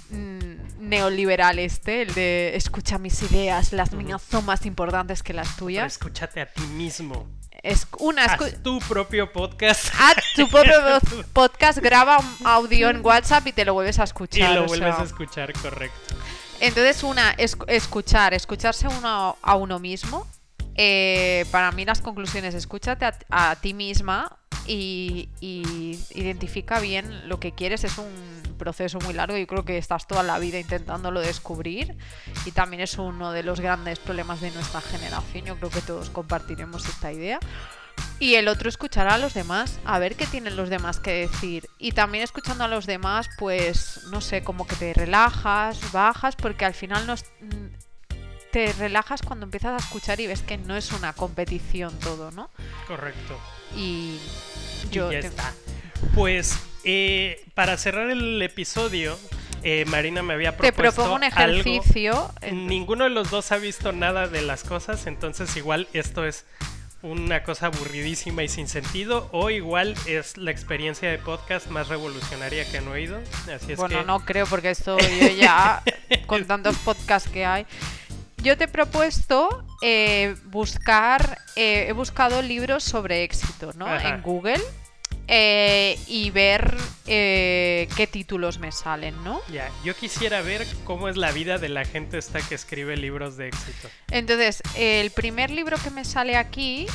neoliberal 0.09 1.59
este, 1.59 2.03
el 2.03 2.13
de 2.13 2.55
escucha 2.55 2.97
mis 2.97 3.21
ideas, 3.23 3.73
las 3.73 3.93
mías 3.93 4.21
son 4.21 4.45
más 4.45 4.65
importantes 4.65 5.23
que 5.23 5.33
las 5.33 5.55
tuyas. 5.57 5.93
escúchate 5.93 6.41
a 6.41 6.45
ti 6.45 6.61
mismo. 6.61 7.27
Es 7.63 7.87
una 7.97 8.25
Haz 8.25 8.61
tu 8.61 8.79
propio 8.79 9.31
podcast. 9.31 9.87
Haz 9.99 10.17
tu 10.35 10.47
propio 10.47 10.75
podcast, 11.33 11.79
graba 11.79 12.19
un 12.19 12.47
audio 12.47 12.89
en 12.89 13.03
WhatsApp 13.03 13.47
y 13.47 13.53
te 13.53 13.65
lo 13.65 13.73
vuelves 13.73 13.97
a 13.97 14.03
escuchar. 14.03 14.51
Y 14.51 14.55
lo 14.55 14.65
vuelves 14.65 14.95
a 14.95 15.03
escuchar, 15.03 15.51
correcto. 15.53 16.15
Entonces, 16.59 17.03
una, 17.03 17.31
es, 17.31 17.57
escuchar, 17.67 18.35
escucharse 18.35 18.87
uno 18.87 19.37
a 19.41 19.55
uno 19.55 19.79
mismo. 19.79 20.27
Eh, 20.75 21.45
para 21.51 21.71
mí 21.71 21.85
las 21.85 22.01
conclusiones, 22.01 22.53
escúchate 22.53 23.05
a, 23.29 23.55
ti 23.55 23.73
misma 23.73 24.37
y, 24.67 25.29
y, 25.39 25.99
identifica 26.13 26.79
bien 26.79 27.27
lo 27.27 27.39
que 27.39 27.53
quieres. 27.53 27.83
Es 27.83 27.97
un 27.97 28.44
proceso 28.55 28.99
muy 28.99 29.13
largo 29.13 29.37
y 29.37 29.45
creo 29.45 29.65
que 29.65 29.77
estás 29.77 30.07
toda 30.07 30.23
la 30.23 30.39
vida 30.39 30.59
intentándolo 30.59 31.21
descubrir 31.21 31.95
y 32.45 32.51
también 32.51 32.81
es 32.81 32.97
uno 32.97 33.31
de 33.31 33.43
los 33.43 33.59
grandes 33.59 33.99
problemas 33.99 34.41
de 34.41 34.51
nuestra 34.51 34.81
generación. 34.81 35.45
Yo 35.45 35.55
creo 35.57 35.69
que 35.69 35.81
todos 35.81 36.09
compartiremos 36.09 36.87
esta 36.87 37.11
idea. 37.11 37.39
Y 38.19 38.35
el 38.35 38.47
otro 38.47 38.69
escuchar 38.69 39.07
a 39.07 39.17
los 39.17 39.33
demás, 39.33 39.79
a 39.85 39.99
ver 39.99 40.15
qué 40.15 40.25
tienen 40.25 40.55
los 40.55 40.69
demás 40.69 40.99
que 40.99 41.27
decir. 41.27 41.67
Y 41.79 41.91
también 41.91 42.23
escuchando 42.23 42.63
a 42.63 42.67
los 42.67 42.85
demás, 42.85 43.29
pues 43.37 44.03
no 44.09 44.21
sé, 44.21 44.41
como 44.41 44.65
que 44.67 44.75
te 44.75 44.93
relajas, 44.93 45.91
bajas, 45.91 46.35
porque 46.35 46.65
al 46.65 46.73
final 46.73 47.07
nos, 47.07 47.25
te 48.51 48.71
relajas 48.73 49.21
cuando 49.21 49.45
empiezas 49.45 49.73
a 49.73 49.85
escuchar 49.85 50.21
y 50.21 50.27
ves 50.27 50.41
que 50.41 50.57
no 50.57 50.77
es 50.77 50.93
una 50.93 51.11
competición 51.11 51.97
todo, 51.99 52.31
¿no? 52.31 52.49
Correcto. 52.87 53.37
Y 53.75 54.17
yo... 54.91 55.11
ya 55.11 55.19
está. 55.19 55.53
Pues 56.13 56.57
eh, 56.85 57.43
para 57.55 57.77
cerrar 57.77 58.11
el 58.11 58.39
episodio, 58.41 59.17
eh, 59.63 59.85
Marina 59.85 60.21
me 60.21 60.35
había 60.35 60.55
propuesto. 60.55 60.83
Te 60.83 60.95
propongo 60.95 61.15
un 61.15 61.23
ejercicio. 61.23 62.31
Ninguno 62.51 63.05
de 63.05 63.09
los 63.09 63.31
dos 63.31 63.51
ha 63.51 63.57
visto 63.57 63.91
nada 63.91 64.27
de 64.27 64.43
las 64.43 64.63
cosas, 64.63 65.07
entonces 65.07 65.55
igual 65.57 65.87
esto 65.93 66.25
es 66.25 66.45
una 67.01 67.43
cosa 67.43 67.67
aburridísima 67.67 68.43
y 68.43 68.49
sin 68.49 68.67
sentido, 68.67 69.29
o 69.31 69.49
igual 69.49 69.95
es 70.05 70.37
la 70.37 70.51
experiencia 70.51 71.09
de 71.09 71.17
podcast 71.17 71.67
más 71.67 71.87
revolucionaria 71.87 72.69
que 72.69 72.77
han 72.77 72.87
oído. 72.87 73.19
Así 73.53 73.73
es 73.73 73.77
bueno, 73.77 74.03
no 74.03 74.19
creo, 74.19 74.45
porque 74.45 74.69
esto 74.69 74.97
yo 75.21 75.27
ya, 75.29 75.81
con 76.27 76.45
tantos 76.45 76.77
podcasts 76.77 77.29
que 77.29 77.45
hay. 77.45 77.65
Yo 78.37 78.57
te 78.57 78.65
he 78.65 78.67
propuesto 78.67 79.65
eh, 79.81 80.35
buscar, 80.45 81.39
he 81.55 81.91
buscado 81.93 82.43
libros 82.43 82.83
sobre 82.83 83.23
éxito, 83.23 83.71
¿no? 83.75 83.99
En 83.99 84.21
Google 84.21 84.61
eh, 85.27 85.99
y 86.07 86.29
ver 86.29 86.77
eh, 87.07 87.87
qué 87.95 88.07
títulos 88.07 88.59
me 88.59 88.71
salen, 88.71 89.23
¿no? 89.23 89.41
Ya, 89.51 89.71
yo 89.83 89.95
quisiera 89.95 90.41
ver 90.41 90.65
cómo 90.83 91.07
es 91.07 91.17
la 91.17 91.31
vida 91.31 91.57
de 91.57 91.69
la 91.69 91.85
gente 91.85 92.17
esta 92.17 92.41
que 92.41 92.55
escribe 92.55 92.95
libros 92.97 93.37
de 93.37 93.47
éxito. 93.47 93.89
Entonces, 94.11 94.61
el 94.75 95.11
primer 95.11 95.49
libro 95.49 95.77
que 95.83 95.89
me 95.89 96.05
sale 96.05 96.37
aquí, 96.37 96.85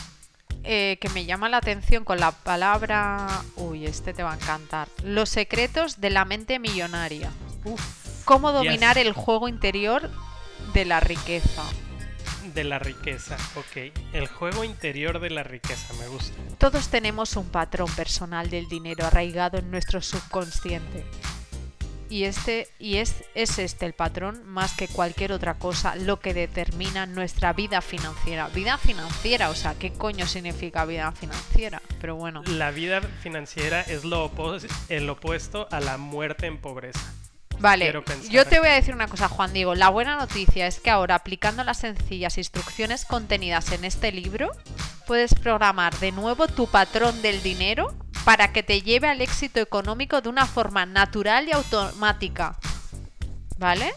eh, 0.62 0.99
que 1.01 1.09
me 1.11 1.25
llama 1.25 1.49
la 1.49 1.57
atención 1.57 2.05
con 2.05 2.21
la 2.21 2.33
palabra... 2.33 3.27
Uy, 3.57 3.87
este 3.87 4.12
te 4.12 4.23
va 4.23 4.33
a 4.33 4.37
encantar. 4.37 4.88
Los 5.03 5.31
secretos 5.31 6.01
de 6.01 6.11
la 6.11 6.25
mente 6.25 6.59
millonaria. 6.59 7.31
Uf, 7.64 7.81
Cómo 8.25 8.53
dominar 8.53 8.99
el 8.99 9.12
juego 9.12 9.49
interior 9.49 10.11
de 10.75 10.85
la 10.85 11.01
riqueza. 11.01 11.64
De 12.55 12.65
la 12.65 12.79
riqueza, 12.79 13.37
ok. 13.57 13.93
El 14.13 14.27
juego 14.27 14.65
interior 14.65 15.21
de 15.21 15.31
la 15.31 15.43
riqueza, 15.43 15.93
me 15.95 16.09
gusta. 16.09 16.35
Todos 16.59 16.89
tenemos 16.89 17.37
un 17.37 17.49
patrón 17.49 17.91
personal 17.95 18.51
del 18.51 18.69
dinero 18.69 19.07
arraigado 19.07 19.59
en 19.59 19.71
nuestro 19.71 20.03
subconsciente. 20.03 21.05
Y, 22.11 22.25
este, 22.25 22.67
y 22.81 22.97
es, 22.97 23.23
es 23.37 23.61
este 23.61 23.87
el 23.87 23.93
patrón, 23.93 24.43
más 24.45 24.75
que 24.75 24.89
cualquier 24.89 25.31
otra 25.31 25.55
cosa, 25.55 25.95
lo 25.95 26.19
que 26.19 26.35
determina 26.35 27.07
nuestra 27.07 27.53
vida 27.53 27.81
financiera. 27.81 28.49
Vida 28.49 28.79
financiera, 28.79 29.49
o 29.49 29.55
sea, 29.55 29.75
¿qué 29.79 29.93
coño 29.93 30.27
significa 30.27 30.85
vida 30.85 31.13
financiera? 31.13 31.81
Pero 32.01 32.17
bueno. 32.17 32.43
La 32.47 32.73
vida 32.73 33.01
financiera 33.01 33.83
es 33.83 34.05
lo 34.05 34.33
el 34.89 35.09
opuesto 35.09 35.69
a 35.71 35.79
la 35.79 35.99
muerte 35.99 36.47
en 36.47 36.59
pobreza. 36.59 37.15
Vale, 37.61 37.92
yo 38.31 38.46
te 38.46 38.59
voy 38.59 38.68
a 38.68 38.73
decir 38.73 38.94
una 38.94 39.07
cosa, 39.07 39.29
Juan 39.29 39.53
Diego. 39.53 39.75
La 39.75 39.90
buena 39.90 40.16
noticia 40.16 40.66
es 40.66 40.81
que 40.81 40.90
ahora, 40.90 41.14
aplicando 41.14 41.62
las 41.62 41.79
sencillas 41.79 42.38
instrucciones 42.38 43.05
contenidas 43.05 43.70
en 43.73 43.85
este 43.85 44.12
libro, 44.12 44.51
puedes 45.07 45.35
programar 45.35 45.94
de 45.99 46.11
nuevo 46.12 46.49
tu 46.49 46.66
patrón 46.68 47.20
del 47.23 47.42
dinero 47.42 47.94
para 48.25 48.53
que 48.53 48.62
te 48.62 48.81
lleve 48.83 49.09
al 49.09 49.20
éxito 49.20 49.61
económico 49.61 50.20
de 50.20 50.29
una 50.31 50.46
forma 50.46 50.87
natural 50.87 51.49
y 51.49 51.53
automática. 51.53 52.57
¿Vale? 53.59 53.92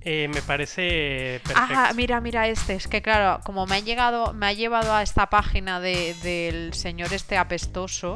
Eh, 0.00 0.28
me 0.28 0.40
parece 0.42 1.40
perfecto. 1.44 1.74
Ajá, 1.74 1.92
mira, 1.94 2.20
mira 2.20 2.46
este. 2.48 2.74
Es 2.74 2.88
que 2.88 3.00
claro, 3.02 3.40
como 3.44 3.66
me 3.66 3.76
ha 3.76 3.80
llegado, 3.80 4.32
me 4.34 4.46
ha 4.46 4.52
llevado 4.52 4.94
a 4.94 5.02
esta 5.02 5.28
página 5.30 5.80
de- 5.80 6.14
del 6.22 6.72
señor 6.74 7.12
este 7.12 7.36
apestoso, 7.38 8.14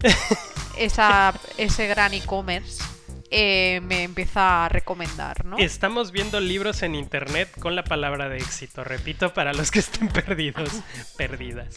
esa, 0.76 1.32
ese 1.56 1.86
gran 1.86 2.14
e-commerce, 2.14 2.82
eh, 3.30 3.80
me 3.84 4.02
empieza 4.02 4.64
a 4.64 4.68
recomendar, 4.68 5.44
¿no? 5.44 5.56
Estamos 5.58 6.10
viendo 6.10 6.40
libros 6.40 6.82
en 6.82 6.94
internet 6.94 7.48
con 7.60 7.76
la 7.76 7.84
palabra 7.84 8.28
de 8.28 8.38
éxito. 8.38 8.82
Repito 8.82 9.32
para 9.32 9.52
los 9.52 9.70
que 9.70 9.78
estén 9.78 10.08
perdidos, 10.08 10.70
perdidas. 11.16 11.74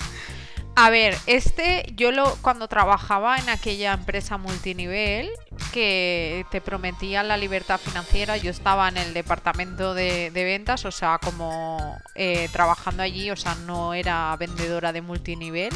A 0.76 0.90
ver, 0.90 1.16
este 1.28 1.86
yo 1.96 2.12
lo 2.12 2.36
cuando 2.42 2.68
trabajaba 2.68 3.38
en 3.38 3.48
aquella 3.50 3.94
empresa 3.94 4.38
multinivel 4.38 5.30
que 5.72 6.48
te 6.50 6.62
prometía 6.62 7.22
la 7.22 7.38
libertad 7.38 7.80
financiera, 7.80 8.38
yo 8.38 8.50
estaba 8.50 8.90
en 8.90 8.98
el 8.98 9.14
departamento 9.14 9.94
de, 9.94 10.32
de 10.32 10.44
ventas, 10.44 10.86
o 10.86 10.92
sea, 10.92 11.20
como 11.20 11.96
eh, 12.16 12.50
trabajando 12.52 13.04
allí, 13.04 13.30
o 13.30 13.36
sea, 13.36 13.54
no 13.54 13.94
era 13.94 14.36
vendedora 14.38 14.92
de 14.92 15.04
multinivel, 15.04 15.74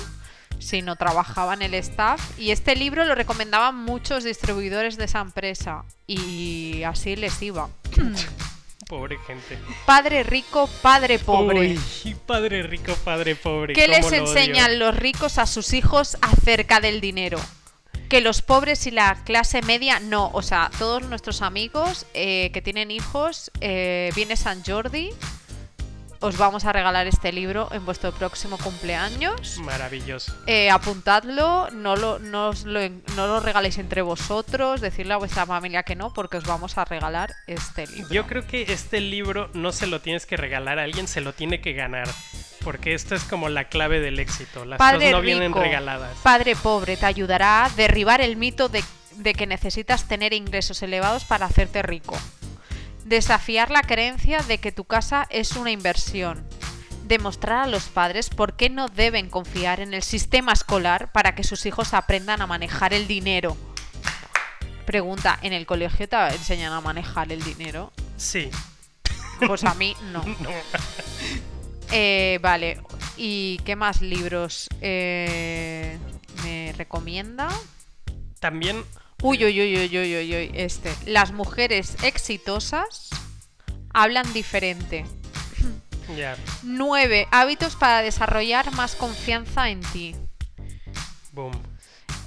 sino 0.59 0.95
trabajaba 0.95 1.53
en 1.53 1.61
el 1.61 1.73
staff. 1.75 2.21
Y 2.39 2.51
este 2.51 2.75
libro 2.75 3.05
lo 3.05 3.15
recomendaban 3.15 3.75
muchos 3.75 4.23
distribuidores 4.23 4.97
de 4.97 5.05
esa 5.05 5.19
empresa 5.19 5.83
y 6.05 6.83
así 6.83 7.15
les 7.15 7.41
iba. 7.41 7.69
Pobre 8.87 9.17
gente. 9.27 9.57
Padre 9.85 10.23
rico, 10.23 10.69
padre 10.81 11.19
pobre. 11.19 11.59
Uy, 11.59 12.15
padre 12.25 12.63
rico, 12.63 12.95
padre 13.03 13.35
pobre. 13.35 13.73
¿Qué 13.73 13.89
les 13.89 14.05
odio. 14.05 14.19
enseñan 14.21 14.79
los 14.79 14.95
ricos 14.95 15.37
a 15.39 15.45
sus 15.45 15.73
hijos 15.73 16.17
acerca 16.21 16.79
del 16.79 17.01
dinero? 17.01 17.37
Que 18.07 18.21
los 18.21 18.41
pobres 18.41 18.87
y 18.87 18.91
la 18.91 19.23
clase 19.25 19.61
media 19.61 19.99
no. 19.99 20.29
O 20.33 20.41
sea, 20.41 20.71
todos 20.79 21.03
nuestros 21.03 21.41
amigos 21.41 22.05
eh, 22.13 22.49
que 22.53 22.61
tienen 22.61 22.89
hijos, 22.89 23.51
eh, 23.59 24.11
viene 24.15 24.37
San 24.37 24.63
Jordi, 24.63 25.09
os 26.19 26.37
vamos 26.37 26.65
a 26.65 26.73
regalar 26.73 27.07
este 27.07 27.31
libro 27.31 27.69
en 27.71 27.85
vuestro 27.85 28.11
próximo 28.11 28.57
cumpleaños. 28.57 29.59
Maravilloso. 29.59 30.33
Eh, 30.47 30.69
apuntadlo, 30.69 31.69
no 31.71 31.95
lo, 31.95 32.19
no, 32.19 32.49
os 32.49 32.65
lo, 32.65 32.79
no 33.15 33.27
lo 33.27 33.39
regaléis 33.39 33.77
entre 33.77 34.01
vosotros, 34.01 34.81
decirle 34.81 35.13
a 35.13 35.17
vuestra 35.17 35.45
familia 35.45 35.83
que 35.83 35.95
no, 35.95 36.13
porque 36.13 36.37
os 36.37 36.45
vamos 36.45 36.77
a 36.77 36.85
regalar 36.85 37.33
este 37.45 37.87
libro. 37.87 38.13
Yo 38.13 38.25
creo 38.25 38.47
que 38.47 38.73
este 38.73 39.01
libro 39.01 39.49
no 39.53 39.71
se 39.71 39.87
lo 39.87 40.01
tienes 40.01 40.25
que 40.25 40.37
regalar 40.37 40.79
a 40.79 40.83
alguien, 40.83 41.07
se 41.07 41.21
lo 41.21 41.33
tiene 41.33 41.61
que 41.61 41.73
ganar. 41.73 42.07
Porque 42.63 42.93
esto 42.93 43.15
es 43.15 43.23
como 43.23 43.47
la 43.47 43.65
clave 43.65 43.99
del 44.01 44.19
éxito. 44.19 44.65
Las 44.65 44.77
Padre 44.77 44.97
cosas 44.97 45.11
no 45.11 45.21
vienen 45.21 45.53
rico, 45.53 45.59
regaladas. 45.61 46.17
Padre 46.21 46.55
pobre 46.55 46.97
te 46.97 47.05
ayudará 47.05 47.65
a 47.65 47.69
derribar 47.69 48.19
el 48.19 48.35
mito 48.35 48.67
de, 48.67 48.83
de 49.15 49.33
que 49.33 49.47
necesitas 49.47 50.07
tener 50.07 50.33
ingresos 50.33 50.81
elevados 50.81 51.23
para 51.23 51.45
hacerte 51.45 51.81
rico. 51.81 52.17
Desafiar 53.07 53.71
la 53.71 53.83
creencia 53.83 54.39
de 54.39 54.57
que 54.57 54.73
tu 54.73 54.83
casa 54.83 55.27
es 55.29 55.53
una 55.53 55.71
inversión. 55.71 56.45
Demostrar 57.05 57.63
a 57.63 57.67
los 57.67 57.85
padres 57.85 58.29
por 58.29 58.57
qué 58.57 58.69
no 58.69 58.89
deben 58.89 59.29
confiar 59.29 59.79
en 59.79 59.93
el 59.93 60.03
sistema 60.03 60.51
escolar 60.51 61.13
para 61.13 61.33
que 61.33 61.45
sus 61.45 61.65
hijos 61.65 61.93
aprendan 61.93 62.41
a 62.41 62.47
manejar 62.47 62.93
el 62.93 63.07
dinero. 63.07 63.55
Pregunta, 64.85 65.39
¿en 65.41 65.53
el 65.53 65.65
colegio 65.65 66.09
te 66.09 66.17
enseñan 66.17 66.73
a 66.73 66.81
manejar 66.81 67.31
el 67.31 67.41
dinero? 67.41 67.93
Sí. 68.17 68.49
Pues 69.39 69.63
a 69.63 69.73
mí 69.73 69.95
no. 70.11 70.25
No. 70.41 70.49
Eh, 71.93 72.39
vale, 72.41 72.81
¿y 73.15 73.59
qué 73.59 73.77
más 73.77 74.01
libros 74.01 74.67
eh, 74.81 75.97
me 76.43 76.73
recomienda? 76.77 77.47
También 78.41 78.83
Uy, 79.23 79.43
uy, 79.43 79.59
uy, 79.61 79.75
uy, 79.77 79.97
uy, 79.97 80.15
uy, 80.17 80.35
uy, 80.35 80.51
este. 80.53 80.93
Las 81.05 81.31
mujeres 81.31 81.95
exitosas 82.03 83.09
hablan 83.93 84.31
diferente. 84.33 85.05
ya. 86.15 86.37
9. 86.63 87.27
Hábitos 87.31 87.75
para 87.75 88.01
desarrollar 88.01 88.71
más 88.73 88.95
confianza 88.95 89.69
en 89.69 89.81
ti. 89.81 90.15
Boom. 91.31 91.51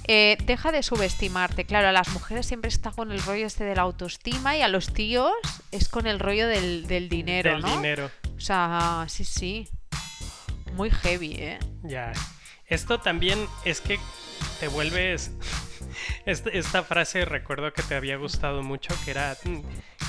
Eh, 0.07 0.37
deja 0.45 0.71
de 0.73 0.83
subestimarte. 0.83 1.63
Claro, 1.63 1.87
a 1.87 1.91
las 1.93 2.09
mujeres 2.09 2.45
siempre 2.45 2.67
está 2.69 2.91
con 2.91 3.11
el 3.11 3.21
rollo 3.21 3.45
este 3.45 3.63
de 3.63 3.75
la 3.75 3.83
autoestima 3.83 4.57
y 4.57 4.61
a 4.61 4.67
los 4.67 4.93
tíos 4.93 5.31
es 5.71 5.87
con 5.87 6.07
el 6.07 6.19
rollo 6.19 6.47
del, 6.47 6.87
del 6.87 7.07
dinero, 7.07 7.53
Del 7.53 7.61
¿no? 7.61 7.75
dinero. 7.75 8.11
O 8.35 8.39
sea, 8.41 9.05
sí, 9.07 9.23
sí. 9.23 9.69
Muy 10.73 10.89
heavy, 10.91 11.35
¿eh? 11.37 11.59
Ya. 11.83 12.11
Esto 12.67 12.99
también 12.99 13.45
es 13.63 13.79
que 13.79 13.99
te 14.59 14.67
vuelves. 14.67 15.31
Este- 16.25 16.57
esta 16.57 16.83
frase 16.83 17.25
recuerdo 17.25 17.73
que 17.73 17.81
te 17.83 17.95
había 17.95 18.17
gustado 18.17 18.61
mucho, 18.63 18.93
que 19.03 19.11
era 19.11 19.35
mm, 19.43 19.59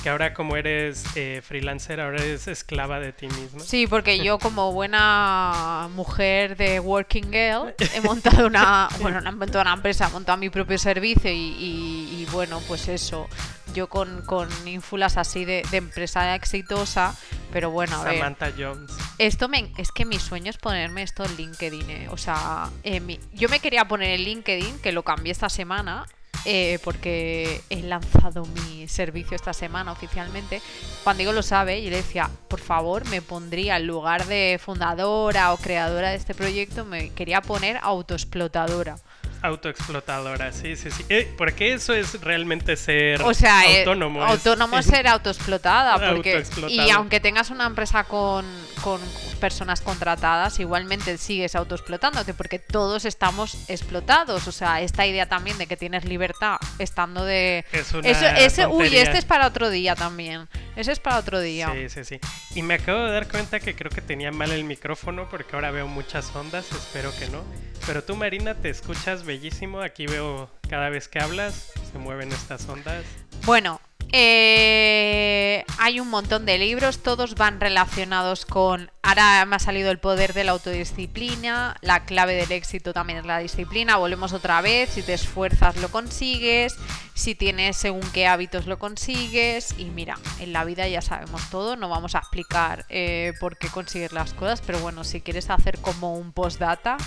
que 0.03 0.09
ahora 0.09 0.33
como 0.33 0.55
eres 0.57 1.03
eh, 1.15 1.41
freelancer, 1.43 1.99
ahora 1.99 2.21
eres 2.21 2.47
esclava 2.47 2.99
de 2.99 3.13
ti 3.13 3.27
mismo. 3.27 3.59
Sí, 3.61 3.87
porque 3.87 4.19
yo 4.23 4.37
como 4.39 4.71
buena 4.73 5.89
mujer 5.95 6.55
de 6.57 6.79
Working 6.79 7.31
Girl 7.31 7.73
he 7.95 8.01
montado 8.01 8.47
una, 8.47 8.89
bueno, 9.01 9.21
no 9.21 9.29
he 9.29 9.33
montado 9.33 9.61
una 9.61 9.73
empresa, 9.73 10.07
he 10.07 10.11
montado 10.11 10.37
mi 10.37 10.49
propio 10.49 10.77
servicio 10.77 11.31
y, 11.31 11.35
y- 11.35 12.21
y, 12.21 12.27
bueno, 12.31 12.61
pues 12.67 12.87
eso, 12.87 13.27
yo 13.73 13.87
con, 13.89 14.21
con 14.25 14.47
ínfulas 14.67 15.17
así 15.17 15.45
de, 15.45 15.63
de 15.71 15.77
empresa 15.77 16.35
exitosa, 16.35 17.15
pero 17.51 17.71
bueno, 17.71 17.97
a 17.99 18.03
ver, 18.03 18.17
Samantha 18.17 18.51
Jones. 18.57 18.91
esto 19.17 19.47
me, 19.49 19.71
es 19.77 19.91
que 19.91 20.05
mi 20.05 20.19
sueño 20.19 20.49
es 20.49 20.57
ponerme 20.57 21.03
esto 21.03 21.23
en 21.25 21.35
LinkedIn, 21.35 21.89
eh, 21.89 22.07
o 22.09 22.17
sea, 22.17 22.69
eh, 22.83 22.99
mi- 22.99 23.19
yo 23.33 23.49
me 23.49 23.59
quería 23.59 23.87
poner 23.87 24.11
en 24.11 24.21
LinkedIn, 24.23 24.79
que 24.79 24.91
lo 24.91 25.03
cambié 25.03 25.31
esta 25.31 25.49
semana. 25.49 26.05
eh, 26.45 26.77
porque 26.83 27.61
he 27.69 27.83
lanzado 27.83 28.43
mi 28.45 28.85
servicio 28.89 29.33
esta 29.33 29.53
semana 29.53 29.93
oficialmente. 29.93 30.61
Juan 31.05 31.15
Diego 31.15 31.31
lo 31.31 31.41
sabe 31.41 31.79
y 31.79 31.89
le 31.89 31.95
decía, 31.97 32.29
por 32.49 32.59
favor, 32.59 33.05
me 33.07 33.21
pondría 33.21 33.77
en 33.77 33.87
lugar 33.87 34.25
de 34.25 34.59
fundadora 34.61 35.53
o 35.53 35.57
creadora 35.57 36.09
de 36.09 36.17
este 36.17 36.35
proyecto, 36.35 36.83
me 36.83 37.11
quería 37.11 37.39
poner 37.39 37.79
autoexplotadora. 37.81 38.97
Autoexplotadora, 39.43 40.51
sí, 40.53 40.75
sí, 40.75 40.89
sí. 40.89 41.05
Eh, 41.09 41.31
porque 41.37 41.73
eso 41.73 41.93
es 41.93 42.19
realmente 42.21 42.75
ser 42.77 43.21
O 43.23 43.33
sea, 43.33 43.69
eh, 43.69 43.79
autónomo. 43.79 44.23
es- 44.25 44.31
autónomo 44.31 44.77
es 44.79 44.85
ser 44.85 45.05
autoexplotada. 45.07 46.13
Porque, 46.13 46.43
y 46.69 46.89
aunque 46.89 47.19
tengas 47.19 47.49
una 47.49 47.65
empresa 47.65 48.05
con, 48.05 48.45
con 48.81 49.01
personas 49.43 49.81
contratadas, 49.81 50.57
igualmente 50.61 51.17
sigues 51.17 51.53
autoexplotándote 51.53 52.33
porque 52.33 52.59
todos 52.59 53.03
estamos 53.03 53.69
explotados. 53.69 54.47
O 54.47 54.53
sea, 54.53 54.79
esta 54.79 55.05
idea 55.05 55.27
también 55.27 55.57
de 55.57 55.67
que 55.67 55.75
tienes 55.75 56.05
libertad 56.05 56.55
estando 56.79 57.25
de... 57.25 57.65
Es 57.73 57.91
una 57.91 58.07
Eso, 58.07 58.25
ese, 58.25 58.67
uy, 58.67 58.95
este 58.95 59.17
es 59.17 59.25
para 59.25 59.45
otro 59.47 59.69
día 59.69 59.95
también. 59.95 60.47
Ese 60.77 60.93
es 60.93 60.99
para 61.01 61.17
otro 61.17 61.41
día. 61.41 61.69
Sí, 61.73 61.89
sí, 61.89 62.05
sí. 62.05 62.19
Y 62.55 62.61
me 62.61 62.75
acabo 62.75 62.99
de 62.99 63.11
dar 63.11 63.27
cuenta 63.27 63.59
que 63.59 63.75
creo 63.75 63.91
que 63.91 63.99
tenía 63.99 64.31
mal 64.31 64.49
el 64.49 64.63
micrófono 64.63 65.27
porque 65.29 65.57
ahora 65.57 65.71
veo 65.71 65.87
muchas 65.89 66.33
ondas, 66.33 66.71
espero 66.71 67.11
que 67.19 67.27
no. 67.27 67.43
Pero 67.85 68.01
tú, 68.01 68.15
Marina, 68.15 68.55
te 68.55 68.69
escuchas 68.69 69.25
bellísimo. 69.25 69.81
Aquí 69.81 70.07
veo 70.07 70.49
cada 70.69 70.87
vez 70.87 71.09
que 71.09 71.19
hablas, 71.19 71.73
se 71.91 71.97
mueven 71.97 72.31
estas 72.31 72.65
ondas. 72.69 73.03
Bueno, 73.45 73.81
Eh, 74.15 75.65
hay 75.79 75.99
un 75.99 76.07
montón 76.11 76.45
de 76.45 76.59
libros, 76.59 76.99
todos 76.99 77.33
van 77.33 77.59
relacionados 77.59 78.45
con... 78.45 78.91
Ahora 79.01 79.43
me 79.45 79.55
ha 79.55 79.59
salido 79.59 79.89
el 79.89 79.97
poder 79.97 80.33
de 80.33 80.43
la 80.43 80.51
autodisciplina, 80.51 81.77
la 81.81 82.05
clave 82.05 82.35
del 82.35 82.51
éxito 82.51 82.93
también 82.93 83.17
es 83.17 83.25
la 83.25 83.39
disciplina, 83.39 83.97
volvemos 83.97 84.31
otra 84.31 84.61
vez, 84.61 84.91
si 84.91 85.01
te 85.01 85.15
esfuerzas 85.15 85.77
lo 85.77 85.89
consigues, 85.89 86.75
si 87.15 87.33
tienes 87.33 87.75
según 87.75 88.03
qué 88.13 88.27
hábitos 88.27 88.67
lo 88.67 88.77
consigues 88.77 89.73
y 89.79 89.85
mira, 89.85 90.19
en 90.39 90.53
la 90.53 90.63
vida 90.63 90.87
ya 90.87 91.01
sabemos 91.01 91.49
todo, 91.49 91.75
no 91.75 91.89
vamos 91.89 92.13
a 92.13 92.19
explicar 92.19 92.85
eh, 92.89 93.33
por 93.39 93.57
qué 93.57 93.67
conseguir 93.67 94.13
las 94.13 94.35
cosas, 94.35 94.61
pero 94.61 94.77
bueno, 94.77 95.03
si 95.03 95.21
quieres 95.21 95.49
hacer 95.49 95.79
como 95.79 96.13
un 96.13 96.33
postdata, 96.33 96.97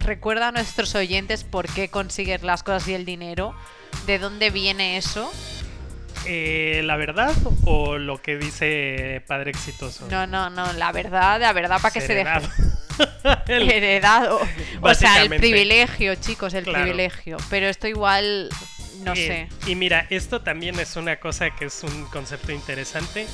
recuerda 0.00 0.48
a 0.48 0.52
nuestros 0.52 0.96
oyentes 0.96 1.44
por 1.44 1.68
qué 1.72 1.88
consigues 1.88 2.42
las 2.42 2.64
cosas 2.64 2.88
y 2.88 2.94
el 2.94 3.04
dinero, 3.04 3.54
de 4.06 4.18
dónde 4.18 4.50
viene 4.50 4.96
eso 4.96 5.30
eh, 6.26 6.82
la 6.84 6.96
verdad 6.96 7.32
o 7.64 7.98
lo 7.98 8.20
que 8.20 8.36
dice 8.36 9.22
Padre 9.26 9.50
Exitoso? 9.50 10.06
No, 10.10 10.26
no, 10.26 10.50
no, 10.50 10.72
la 10.74 10.92
verdad, 10.92 11.40
la 11.40 11.52
verdad 11.52 11.80
para 11.80 11.92
que 11.92 12.00
se 12.00 12.14
deje. 12.14 12.40
Heredado. 13.46 14.40
O 14.80 14.94
sea, 14.94 15.22
el 15.22 15.28
privilegio, 15.28 16.14
chicos, 16.16 16.54
el 16.54 16.64
privilegio. 16.64 17.36
Pero 17.50 17.66
esto 17.66 17.86
igual, 17.86 18.48
no 19.04 19.12
eh, 19.12 19.48
sé. 19.60 19.70
Y 19.70 19.74
mira, 19.74 20.06
esto 20.10 20.40
también 20.42 20.78
es 20.78 20.96
una 20.96 21.16
cosa 21.16 21.50
que 21.50 21.66
es 21.66 21.82
un 21.82 22.04
concepto 22.06 22.52
interesante. 22.52 23.26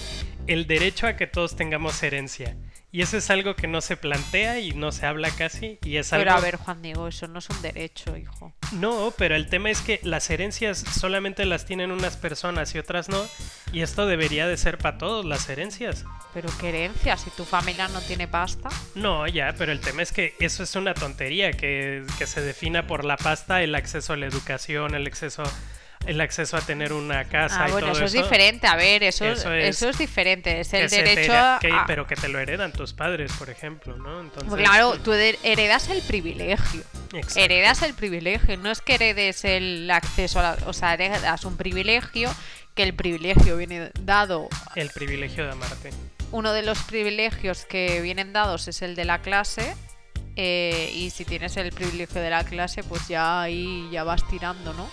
El 0.46 0.66
derecho 0.66 1.06
a 1.06 1.16
que 1.16 1.26
todos 1.26 1.56
tengamos 1.56 2.02
herencia. 2.02 2.56
Y 2.94 3.02
eso 3.02 3.16
es 3.16 3.28
algo 3.28 3.56
que 3.56 3.66
no 3.66 3.80
se 3.80 3.96
plantea 3.96 4.60
y 4.60 4.70
no 4.70 4.92
se 4.92 5.04
habla 5.04 5.28
casi. 5.30 5.80
Y 5.82 5.96
es 5.96 6.10
pero 6.10 6.30
a 6.30 6.38
ver, 6.38 6.54
Juan 6.54 6.80
Diego, 6.80 7.08
eso 7.08 7.26
no 7.26 7.40
es 7.40 7.50
un 7.50 7.60
derecho, 7.60 8.16
hijo. 8.16 8.54
No, 8.70 9.12
pero 9.18 9.34
el 9.34 9.48
tema 9.48 9.70
es 9.70 9.80
que 9.80 9.98
las 10.04 10.30
herencias 10.30 10.78
solamente 10.78 11.44
las 11.44 11.64
tienen 11.64 11.90
unas 11.90 12.16
personas 12.16 12.72
y 12.76 12.78
otras 12.78 13.08
no. 13.08 13.26
Y 13.72 13.82
esto 13.82 14.06
debería 14.06 14.46
de 14.46 14.56
ser 14.56 14.78
para 14.78 14.96
todos, 14.96 15.24
las 15.24 15.48
herencias. 15.48 16.04
Pero 16.32 16.48
qué 16.60 16.68
herencia, 16.68 17.16
si 17.16 17.30
tu 17.30 17.44
familia 17.44 17.88
no 17.88 18.00
tiene 18.00 18.28
pasta. 18.28 18.68
No, 18.94 19.26
ya, 19.26 19.56
pero 19.58 19.72
el 19.72 19.80
tema 19.80 20.02
es 20.02 20.12
que 20.12 20.36
eso 20.38 20.62
es 20.62 20.76
una 20.76 20.94
tontería, 20.94 21.50
que, 21.50 22.04
que 22.16 22.28
se 22.28 22.42
defina 22.42 22.86
por 22.86 23.04
la 23.04 23.16
pasta 23.16 23.60
el 23.64 23.74
acceso 23.74 24.12
a 24.12 24.16
la 24.16 24.26
educación, 24.26 24.94
el 24.94 25.08
acceso 25.08 25.42
el 26.06 26.20
acceso 26.20 26.56
a 26.56 26.60
tener 26.60 26.92
una 26.92 27.24
casa. 27.24 27.64
Ah, 27.64 27.68
bueno, 27.70 27.92
eso, 27.92 28.04
es 28.04 28.12
diferente. 28.12 28.66
A 28.66 28.76
ver, 28.76 29.02
eso, 29.02 29.24
eso, 29.24 29.88
es, 29.88 29.98
diferente. 29.98 30.60
Es 30.60 30.72
el 30.72 30.88
derecho 30.88 31.32
a... 31.34 31.58
Pero 31.86 32.06
que 32.06 32.16
te 32.16 32.28
lo 32.28 32.38
heredan 32.38 32.72
tus 32.72 32.92
padres, 32.92 33.32
por 33.32 33.50
ejemplo, 33.50 33.96
¿no? 33.96 34.20
Entonces... 34.20 34.54
Claro, 34.54 34.98
tú 35.00 35.12
heredas 35.12 35.88
el 35.88 36.02
privilegio. 36.02 36.82
Heredas 37.36 37.82
el 37.82 37.94
privilegio. 37.94 38.56
No 38.58 38.70
es 38.70 38.80
que 38.80 38.96
heredes 38.96 39.44
el 39.44 39.90
acceso 39.90 40.40
a 40.40 40.42
la... 40.42 40.58
O 40.66 40.72
sea, 40.72 40.94
heredas 40.94 41.44
un 41.44 41.56
privilegio 41.56 42.34
que 42.74 42.82
el 42.82 42.94
privilegio 42.94 43.56
viene 43.56 43.90
dado... 44.00 44.48
El 44.74 44.90
privilegio 44.90 45.44
de 45.44 45.52
amarte. 45.52 45.90
Uno 46.32 46.52
de 46.52 46.62
los 46.62 46.82
privilegios 46.82 47.64
que 47.64 48.00
vienen 48.00 48.32
dados 48.32 48.68
es 48.68 48.82
el 48.82 48.96
de 48.96 49.04
la 49.04 49.20
clase. 49.22 49.74
Eh, 50.36 50.90
y 50.92 51.10
si 51.10 51.24
tienes 51.24 51.56
el 51.56 51.70
privilegio 51.70 52.20
de 52.20 52.30
la 52.30 52.44
clase, 52.44 52.82
pues 52.82 53.06
ya 53.06 53.42
ahí 53.42 53.88
ya 53.92 54.02
vas 54.02 54.26
tirando, 54.28 54.74
¿no? 54.74 54.90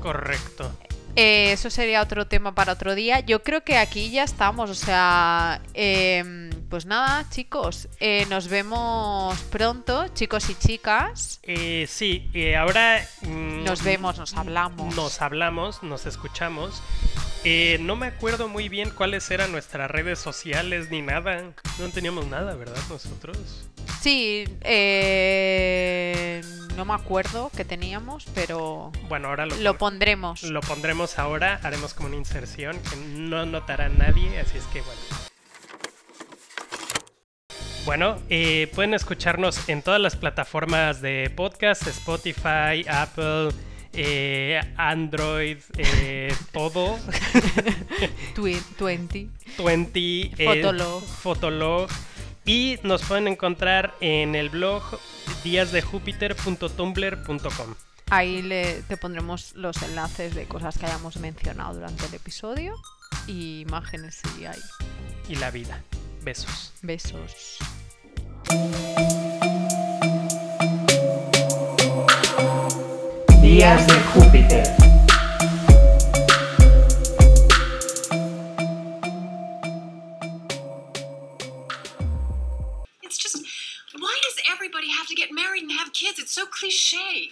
Correcto. 0.00 0.70
Eh, 1.16 1.52
eso 1.52 1.70
sería 1.70 2.02
otro 2.02 2.26
tema 2.26 2.54
para 2.54 2.74
otro 2.74 2.94
día. 2.94 3.20
Yo 3.20 3.42
creo 3.42 3.64
que 3.64 3.78
aquí 3.78 4.10
ya 4.10 4.22
estamos. 4.22 4.68
O 4.68 4.74
sea, 4.74 5.62
em, 5.72 6.50
pues 6.68 6.84
nada, 6.84 7.26
chicos. 7.30 7.88
Eh, 8.00 8.26
nos 8.28 8.48
vemos 8.48 9.38
pronto, 9.44 10.08
chicos 10.08 10.50
y 10.50 10.54
chicas. 10.54 11.40
Eh, 11.42 11.86
sí, 11.88 12.30
ahora... 12.54 13.02
Mm, 13.22 13.64
nos 13.64 13.82
vemos, 13.82 14.18
nos 14.18 14.34
hablamos. 14.34 14.94
Nos 14.94 15.22
hablamos, 15.22 15.82
nos 15.82 16.04
escuchamos. 16.04 16.82
no 17.80 17.96
me 17.96 18.08
acuerdo 18.08 18.48
muy 18.48 18.68
bien 18.68 18.90
cuáles 18.90 19.30
eran 19.30 19.52
nuestras 19.52 19.90
redes 19.90 20.18
sociales 20.18 20.90
ni 20.90 21.00
nada. 21.00 21.54
No 21.78 21.88
teníamos 21.88 22.26
nada, 22.26 22.54
¿verdad? 22.56 22.82
Nosotros. 22.90 23.38
Sí, 24.02 24.44
eh 24.60 26.42
no 26.76 26.84
me 26.84 26.94
acuerdo 26.94 27.50
que 27.56 27.64
teníamos, 27.64 28.26
pero 28.34 28.92
bueno, 29.08 29.28
ahora 29.28 29.46
lo, 29.46 29.78
pondremos. 29.78 30.42
Lo 30.42 30.60
pondremos 30.60 31.18
ahora, 31.18 31.58
haremos 31.62 31.94
como 31.94 32.08
una 32.08 32.16
inserción 32.16 32.78
que 32.90 32.96
no 32.96 33.46
notará 33.46 33.88
nadie, 33.88 34.38
así 34.38 34.58
es 34.58 34.64
que 34.66 34.82
bueno. 34.82 35.00
Bueno, 37.86 38.18
eh, 38.28 38.70
pueden 38.74 38.94
escucharnos 38.94 39.68
en 39.68 39.80
todas 39.80 40.00
las 40.00 40.16
plataformas 40.16 41.00
de 41.00 41.32
podcast, 41.34 41.86
Spotify, 41.86 42.84
Apple, 42.88 43.50
eh, 43.92 44.60
Android, 44.76 45.58
eh, 45.78 46.34
todo. 46.52 46.98
20. 48.36 49.28
20. 49.58 50.30
Fotolog. 50.44 51.02
Fotolog. 51.04 51.90
Y 52.46 52.78
nos 52.84 53.02
pueden 53.02 53.26
encontrar 53.26 53.96
en 54.00 54.36
el 54.36 54.50
blog 54.50 54.84
díasdejúpiter.tumblr.com. 55.42 57.74
Ahí 58.08 58.40
le, 58.40 58.82
te 58.82 58.96
pondremos 58.96 59.56
los 59.56 59.82
enlaces 59.82 60.36
de 60.36 60.46
cosas 60.46 60.78
que 60.78 60.86
hayamos 60.86 61.16
mencionado 61.16 61.74
durante 61.74 62.06
el 62.06 62.14
episodio 62.14 62.76
y 63.26 63.62
imágenes 63.62 64.22
si 64.36 64.46
hay. 64.46 64.60
Y 65.28 65.34
la 65.34 65.50
vida. 65.50 65.82
Besos. 66.22 66.72
Besos. 66.82 67.58
Días 73.42 73.84
de 73.88 73.94
Júpiter. 74.12 74.85
have 84.90 85.06
to 85.08 85.14
get 85.14 85.32
married 85.32 85.62
and 85.62 85.72
have 85.72 85.92
kids. 85.92 86.18
It's 86.18 86.32
so 86.32 86.46
cliche. 86.46 87.30